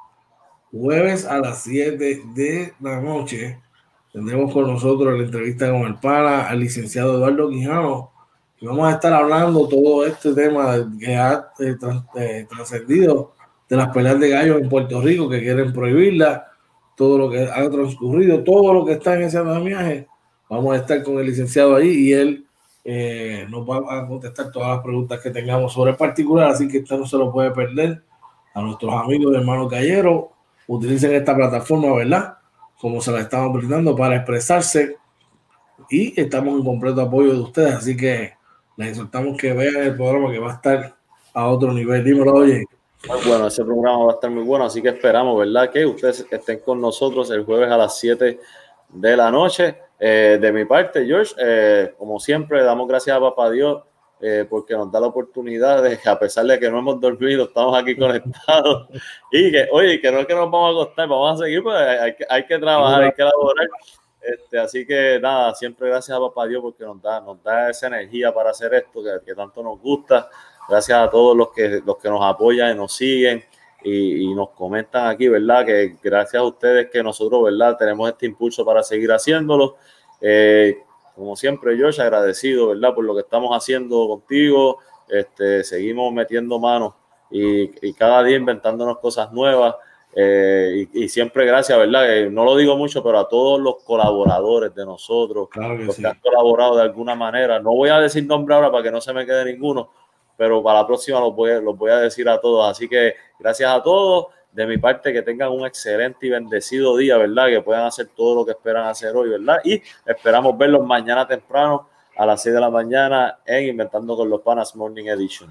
jueves 0.71 1.25
a 1.25 1.37
las 1.37 1.61
7 1.61 2.23
de 2.33 2.73
la 2.81 2.99
noche, 2.99 3.61
tendremos 4.11 4.51
con 4.51 4.65
nosotros 4.65 5.15
la 5.15 5.23
entrevista 5.23 5.69
con 5.69 5.83
el 5.83 5.99
pana, 5.99 6.49
al 6.49 6.59
licenciado 6.59 7.17
Eduardo 7.17 7.51
Quijano, 7.51 8.09
y 8.59 8.65
vamos 8.65 8.91
a 8.91 8.95
estar 8.95 9.13
hablando 9.13 9.67
todo 9.67 10.07
este 10.07 10.33
tema 10.33 10.89
que 10.99 11.15
ha 11.15 11.51
eh, 11.59 11.77
eh, 12.15 12.47
trascendido 12.49 13.33
de 13.69 13.77
las 13.77 13.93
peleas 13.93 14.19
de 14.19 14.29
gallos 14.29 14.59
en 14.59 14.69
Puerto 14.69 14.99
Rico 15.01 15.29
que 15.29 15.39
quieren 15.39 15.71
prohibirla, 15.71 16.50
todo 17.01 17.17
lo 17.17 17.31
que 17.31 17.41
ha 17.41 17.67
transcurrido, 17.67 18.43
todo 18.43 18.71
lo 18.75 18.85
que 18.85 18.91
está 18.91 19.15
en 19.15 19.23
ese 19.23 19.39
andamiaje. 19.39 20.07
Vamos 20.47 20.75
a 20.75 20.77
estar 20.77 21.01
con 21.01 21.17
el 21.17 21.25
licenciado 21.25 21.75
ahí 21.75 21.89
y 21.89 22.13
él 22.13 22.45
eh, 22.85 23.47
nos 23.49 23.67
va 23.67 23.97
a 23.97 24.07
contestar 24.07 24.51
todas 24.51 24.69
las 24.69 24.83
preguntas 24.83 25.19
que 25.19 25.31
tengamos 25.31 25.73
sobre 25.73 25.93
el 25.93 25.97
particular, 25.97 26.51
así 26.51 26.67
que 26.67 26.77
esto 26.77 26.95
no 26.99 27.07
se 27.07 27.17
lo 27.17 27.31
puede 27.31 27.49
perder. 27.49 28.03
A 28.53 28.61
nuestros 28.61 28.93
amigos 28.93 29.31
de 29.31 29.39
hermano 29.39 29.67
Gallero, 29.67 30.31
utilicen 30.67 31.15
esta 31.15 31.35
plataforma, 31.35 31.91
¿verdad? 31.91 32.37
Como 32.79 33.01
se 33.01 33.11
la 33.11 33.21
estamos 33.21 33.51
brindando 33.51 33.95
para 33.95 34.17
expresarse 34.17 34.97
y 35.89 36.13
estamos 36.21 36.53
en 36.53 36.63
completo 36.63 37.01
apoyo 37.01 37.33
de 37.33 37.39
ustedes, 37.39 37.73
así 37.73 37.97
que 37.97 38.33
les 38.77 38.89
exhortamos 38.89 39.35
que 39.39 39.53
vean 39.53 39.87
el 39.87 39.95
programa 39.95 40.31
que 40.31 40.37
va 40.37 40.51
a 40.51 40.53
estar 40.53 40.95
a 41.33 41.47
otro 41.47 41.73
nivel. 41.73 42.03
Dímelo, 42.03 42.33
oye. 42.33 42.63
Bueno, 43.07 43.47
ese 43.47 43.63
programa 43.63 44.05
va 44.05 44.11
a 44.11 44.15
estar 44.15 44.29
muy 44.29 44.43
bueno, 44.43 44.65
así 44.65 44.81
que 44.81 44.89
esperamos, 44.89 45.37
¿verdad? 45.37 45.69
Que 45.71 45.85
ustedes 45.85 46.25
estén 46.29 46.59
con 46.59 46.79
nosotros 46.79 47.31
el 47.31 47.43
jueves 47.43 47.69
a 47.71 47.77
las 47.77 47.97
7 47.97 48.39
de 48.89 49.17
la 49.17 49.31
noche. 49.31 49.75
Eh, 49.99 50.37
de 50.39 50.51
mi 50.51 50.65
parte, 50.65 51.05
George, 51.05 51.33
eh, 51.37 51.93
como 51.97 52.19
siempre, 52.19 52.63
damos 52.63 52.87
gracias 52.87 53.15
a 53.15 53.19
Papá 53.19 53.49
Dios 53.51 53.83
eh, 54.19 54.45
porque 54.47 54.75
nos 54.75 54.91
da 54.91 54.99
la 54.99 55.07
oportunidad 55.07 55.81
de 55.81 55.97
que 55.97 56.09
a 56.09 56.17
pesar 56.17 56.45
de 56.45 56.59
que 56.59 56.69
no 56.69 56.79
hemos 56.79 56.99
dormido, 56.99 57.45
estamos 57.45 57.77
aquí 57.77 57.95
conectados. 57.95 58.87
y 59.31 59.51
que, 59.51 59.67
oye, 59.71 59.99
que 59.99 60.11
no 60.11 60.19
es 60.19 60.27
que 60.27 60.35
nos 60.35 60.49
vamos 60.51 60.69
a 60.69 60.81
acostar, 60.81 61.07
vamos 61.07 61.39
a 61.39 61.43
seguir, 61.43 61.63
pues 61.63 61.75
hay, 61.75 62.13
hay 62.29 62.45
que 62.45 62.59
trabajar, 62.59 63.03
hay 63.03 63.11
que 63.13 63.21
elaborar. 63.21 63.67
Este, 64.21 64.59
así 64.59 64.85
que 64.85 65.19
nada, 65.19 65.55
siempre 65.55 65.89
gracias 65.89 66.15
a 66.15 66.21
Papá 66.21 66.45
Dios 66.45 66.61
porque 66.61 66.83
nos 66.83 67.01
da, 67.01 67.19
nos 67.19 67.41
da 67.41 67.71
esa 67.71 67.87
energía 67.87 68.31
para 68.31 68.51
hacer 68.51 68.71
esto 68.75 69.01
que, 69.25 69.33
tanto 69.33 69.63
nos 69.63 69.79
gusta. 69.79 70.29
Gracias 70.71 70.97
a 70.97 71.09
todos 71.09 71.35
los 71.35 71.51
que, 71.51 71.81
los 71.85 71.97
que 71.97 72.07
nos 72.07 72.23
apoyan 72.23 72.71
y 72.71 72.75
nos 72.75 72.93
siguen 72.93 73.43
y, 73.83 74.33
nos 74.33 74.51
comentan 74.51 75.07
aquí, 75.07 75.27
¿verdad? 75.27 75.65
Que 75.65 75.97
gracias 76.01 76.39
a 76.41 76.45
ustedes 76.45 76.89
que 76.89 77.03
nosotros, 77.03 77.43
¿verdad? 77.43 77.75
Tenemos 77.77 78.09
este 78.09 78.25
impulso 78.25 78.63
para 78.63 78.81
seguir 78.81 79.11
haciéndolo. 79.11 79.75
Eh, 80.21 80.77
como 81.13 81.35
siempre, 81.35 81.77
yo 81.77 81.89
agradecido, 81.89 82.69
¿verdad? 82.69 82.95
Por 82.95 83.03
lo 83.03 83.13
que 83.13 83.19
estamos 83.19 83.51
haciendo 83.53 84.07
contigo. 84.07 84.77
Este, 85.09 85.65
seguimos 85.65 86.13
metiendo 86.13 86.57
manos 86.57 86.93
y, 87.29 87.63
y 87.85 87.93
cada 87.93 88.23
día 88.23 88.37
inventándonos 88.37 88.99
cosas 88.99 89.29
nuevas. 89.33 89.75
Eh, 90.13 90.87
y, 90.93 91.07
siempre 91.07 91.45
gracias, 91.45 91.77
¿verdad? 91.77 92.17
Eh, 92.17 92.29
no 92.29 92.43
lo 92.43 92.55
digo 92.57 92.75
mucho, 92.77 93.01
pero 93.01 93.19
a 93.19 93.29
todos 93.29 93.59
los 93.61 93.83
colaboradores 93.83 94.75
de 94.75 94.85
nosotros, 94.85 95.47
los 95.55 95.95
que 95.95 96.07
han 96.07 96.19
colaborado 96.19 96.75
de 96.75 96.83
alguna 96.83 97.15
manera. 97.15 97.59
No 97.59 97.71
voy 97.71 97.89
a 97.89 97.99
decir 97.99 98.25
nombre 98.25 98.53
ahora 98.55 98.71
para 98.71 98.83
que 98.83 98.91
no 98.91 98.99
se 98.99 99.13
me 99.13 99.25
quede 99.25 99.53
ninguno, 99.53 99.89
pero 100.37 100.63
para 100.63 100.79
la 100.79 100.87
próxima 100.87 101.19
los 101.19 101.35
voy, 101.35 101.61
los 101.63 101.77
voy 101.77 101.91
a 101.91 101.97
decir 101.97 102.27
a 102.29 102.39
todos. 102.39 102.69
Así 102.69 102.87
que 102.87 103.15
gracias 103.39 103.71
a 103.71 103.81
todos. 103.81 104.27
De 104.51 104.67
mi 104.67 104.77
parte, 104.77 105.13
que 105.13 105.21
tengan 105.21 105.49
un 105.49 105.65
excelente 105.65 106.27
y 106.27 106.29
bendecido 106.29 106.97
día, 106.97 107.15
¿verdad? 107.15 107.47
Que 107.47 107.61
puedan 107.61 107.85
hacer 107.85 108.09
todo 108.13 108.35
lo 108.35 108.45
que 108.45 108.51
esperan 108.51 108.85
hacer 108.85 109.15
hoy, 109.15 109.29
¿verdad? 109.29 109.59
Y 109.63 109.81
esperamos 110.05 110.57
verlos 110.57 110.85
mañana 110.85 111.25
temprano 111.25 111.87
a 112.17 112.25
las 112.25 112.43
6 112.43 112.55
de 112.55 112.59
la 112.59 112.69
mañana 112.69 113.39
en 113.45 113.69
Inventando 113.69 114.17
con 114.17 114.29
los 114.29 114.41
Panas 114.41 114.75
Morning 114.75 115.05
Edition. 115.05 115.49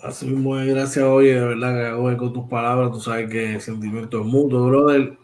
Así 0.00 0.26
mismo, 0.26 0.54
gracias, 0.54 1.04
oye, 1.04 1.34
de 1.34 1.44
verdad 1.44 1.96
que 1.96 2.16
con 2.16 2.32
tus 2.32 2.48
palabras, 2.48 2.92
tú 2.92 3.00
sabes 3.00 3.28
que 3.28 3.54
el 3.54 3.60
sentimiento 3.60 4.20
es 4.20 4.26
mutuo, 4.26 4.68
brother. 4.68 5.18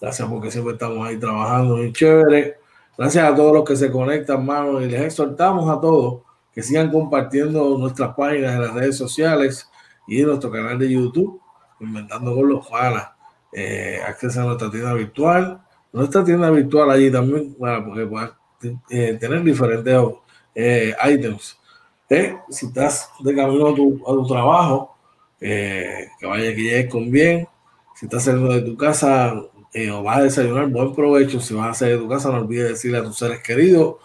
Gracias 0.00 0.28
porque 0.28 0.50
siempre 0.52 0.74
estamos 0.74 1.04
ahí 1.04 1.18
trabajando 1.18 1.78
muy 1.78 1.92
chévere. 1.92 2.58
Gracias 2.96 3.24
a 3.24 3.34
todos 3.34 3.52
los 3.54 3.64
que 3.64 3.74
se 3.74 3.90
conectan, 3.90 4.46
mano, 4.46 4.80
y 4.80 4.86
les 4.86 5.00
exhortamos 5.00 5.68
a 5.68 5.80
todos 5.80 6.22
que 6.58 6.64
sigan 6.64 6.90
compartiendo 6.90 7.78
nuestras 7.78 8.16
páginas 8.16 8.56
en 8.56 8.62
las 8.62 8.74
redes 8.74 8.96
sociales 8.96 9.70
y 10.08 10.22
en 10.22 10.26
nuestro 10.26 10.50
canal 10.50 10.76
de 10.76 10.90
YouTube, 10.90 11.40
Inventando 11.78 12.34
con 12.34 12.48
los 12.48 12.66
Panas. 12.66 13.10
Eh, 13.52 14.00
acceso 14.04 14.40
a 14.40 14.44
nuestra 14.44 14.68
tienda 14.68 14.92
virtual, 14.92 15.62
nuestra 15.92 16.24
tienda 16.24 16.50
virtual 16.50 16.90
allí 16.90 17.12
también, 17.12 17.54
para 17.54 17.84
porque 17.84 18.04
puedas 18.06 18.32
eh, 18.90 19.16
tener 19.20 19.44
diferentes 19.44 19.96
eh, 20.52 20.96
items 21.08 21.56
eh, 22.10 22.36
si 22.50 22.66
estás 22.66 23.08
de 23.20 23.36
camino 23.36 23.68
a 23.68 23.74
tu, 23.76 24.26
trabajo, 24.26 24.96
eh, 25.40 26.08
que 26.18 26.26
vaya 26.26 26.52
que 26.56 26.60
llegues 26.60 26.90
con 26.90 27.08
bien. 27.08 27.46
Si 27.94 28.06
estás 28.06 28.24
saliendo 28.24 28.52
de 28.52 28.62
tu 28.62 28.76
casa 28.76 29.32
eh, 29.72 29.92
o 29.92 30.02
vas 30.02 30.18
a 30.18 30.22
desayunar, 30.22 30.66
buen 30.66 30.92
provecho. 30.92 31.38
Si 31.38 31.54
vas 31.54 31.68
a 31.68 31.74
salir 31.74 31.98
de 31.98 32.02
tu 32.02 32.08
casa, 32.08 32.30
no 32.30 32.38
olvides 32.38 32.70
decirle 32.70 32.98
a 32.98 33.04
tus 33.04 33.16
seres 33.16 33.44
queridos 33.44 33.98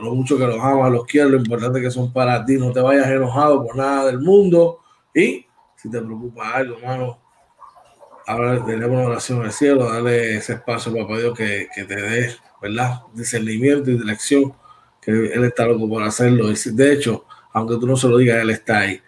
lo 0.00 0.14
mucho 0.14 0.38
que 0.38 0.46
los 0.46 0.60
amas, 0.60 0.90
los 0.90 1.04
quieres, 1.04 1.30
lo 1.30 1.36
importante 1.38 1.80
que 1.80 1.90
son 1.90 2.12
para 2.12 2.44
ti. 2.44 2.56
No 2.56 2.72
te 2.72 2.80
vayas 2.80 3.06
enojado 3.08 3.64
por 3.64 3.76
nada 3.76 4.06
del 4.06 4.20
mundo. 4.20 4.80
Y 5.14 5.46
si 5.76 5.90
te 5.90 6.00
preocupa 6.00 6.54
algo, 6.54 6.78
hermano, 6.78 7.18
habla, 8.26 8.60
de 8.60 8.86
una 8.86 9.06
oración 9.06 9.42
al 9.42 9.52
cielo, 9.52 9.92
dale 9.92 10.36
ese 10.36 10.54
espacio, 10.54 10.94
papá 10.94 11.18
Dios, 11.18 11.36
que, 11.36 11.68
que 11.74 11.84
te 11.84 11.96
dé, 11.96 12.34
¿verdad? 12.60 13.02
Discernimiento 13.14 13.90
y 13.90 13.98
dirección, 13.98 14.54
que 15.00 15.10
Él 15.10 15.44
está 15.44 15.66
loco 15.66 15.88
por 15.88 16.02
hacerlo. 16.02 16.46
De 16.48 16.92
hecho, 16.92 17.26
aunque 17.52 17.76
tú 17.76 17.86
no 17.86 17.96
se 17.96 18.08
lo 18.08 18.16
digas, 18.16 18.38
él 18.38 18.50
está 18.50 18.80
ahí. 18.80 19.00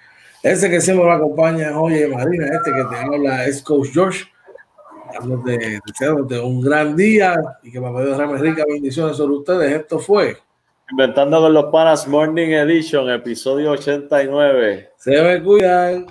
Ese 0.43 0.69
que 0.69 0.81
siempre 0.81 1.07
me 1.07 1.13
acompaña 1.13 1.71
es 1.71 1.75
Oye 1.75 2.07
Marina, 2.07 2.47
este 2.47 2.71
que 2.71 2.85
te 2.85 2.97
habla 2.97 3.47
es 3.47 3.63
Coach 3.63 3.89
George, 3.93 4.25
deseándote 5.87 6.39
un 6.41 6.61
gran 6.61 6.95
día 6.95 7.35
y 7.63 7.73
que 7.73 7.81
papá 7.81 8.03
Dios 8.03 8.19
derrame 8.19 8.39
rica 8.39 8.65
bendiciones 8.69 9.17
sobre 9.17 9.37
ustedes. 9.37 9.73
Esto 9.73 9.99
fue 9.99 10.37
Inventando 10.91 11.41
con 11.41 11.55
los 11.55 11.65
Panas 11.73 12.07
Morning 12.07 12.49
Edition, 12.49 13.09
episodio 13.09 13.71
89. 13.71 14.91
Se 14.99 15.23
me 15.23 15.43
cuidan. 15.43 16.07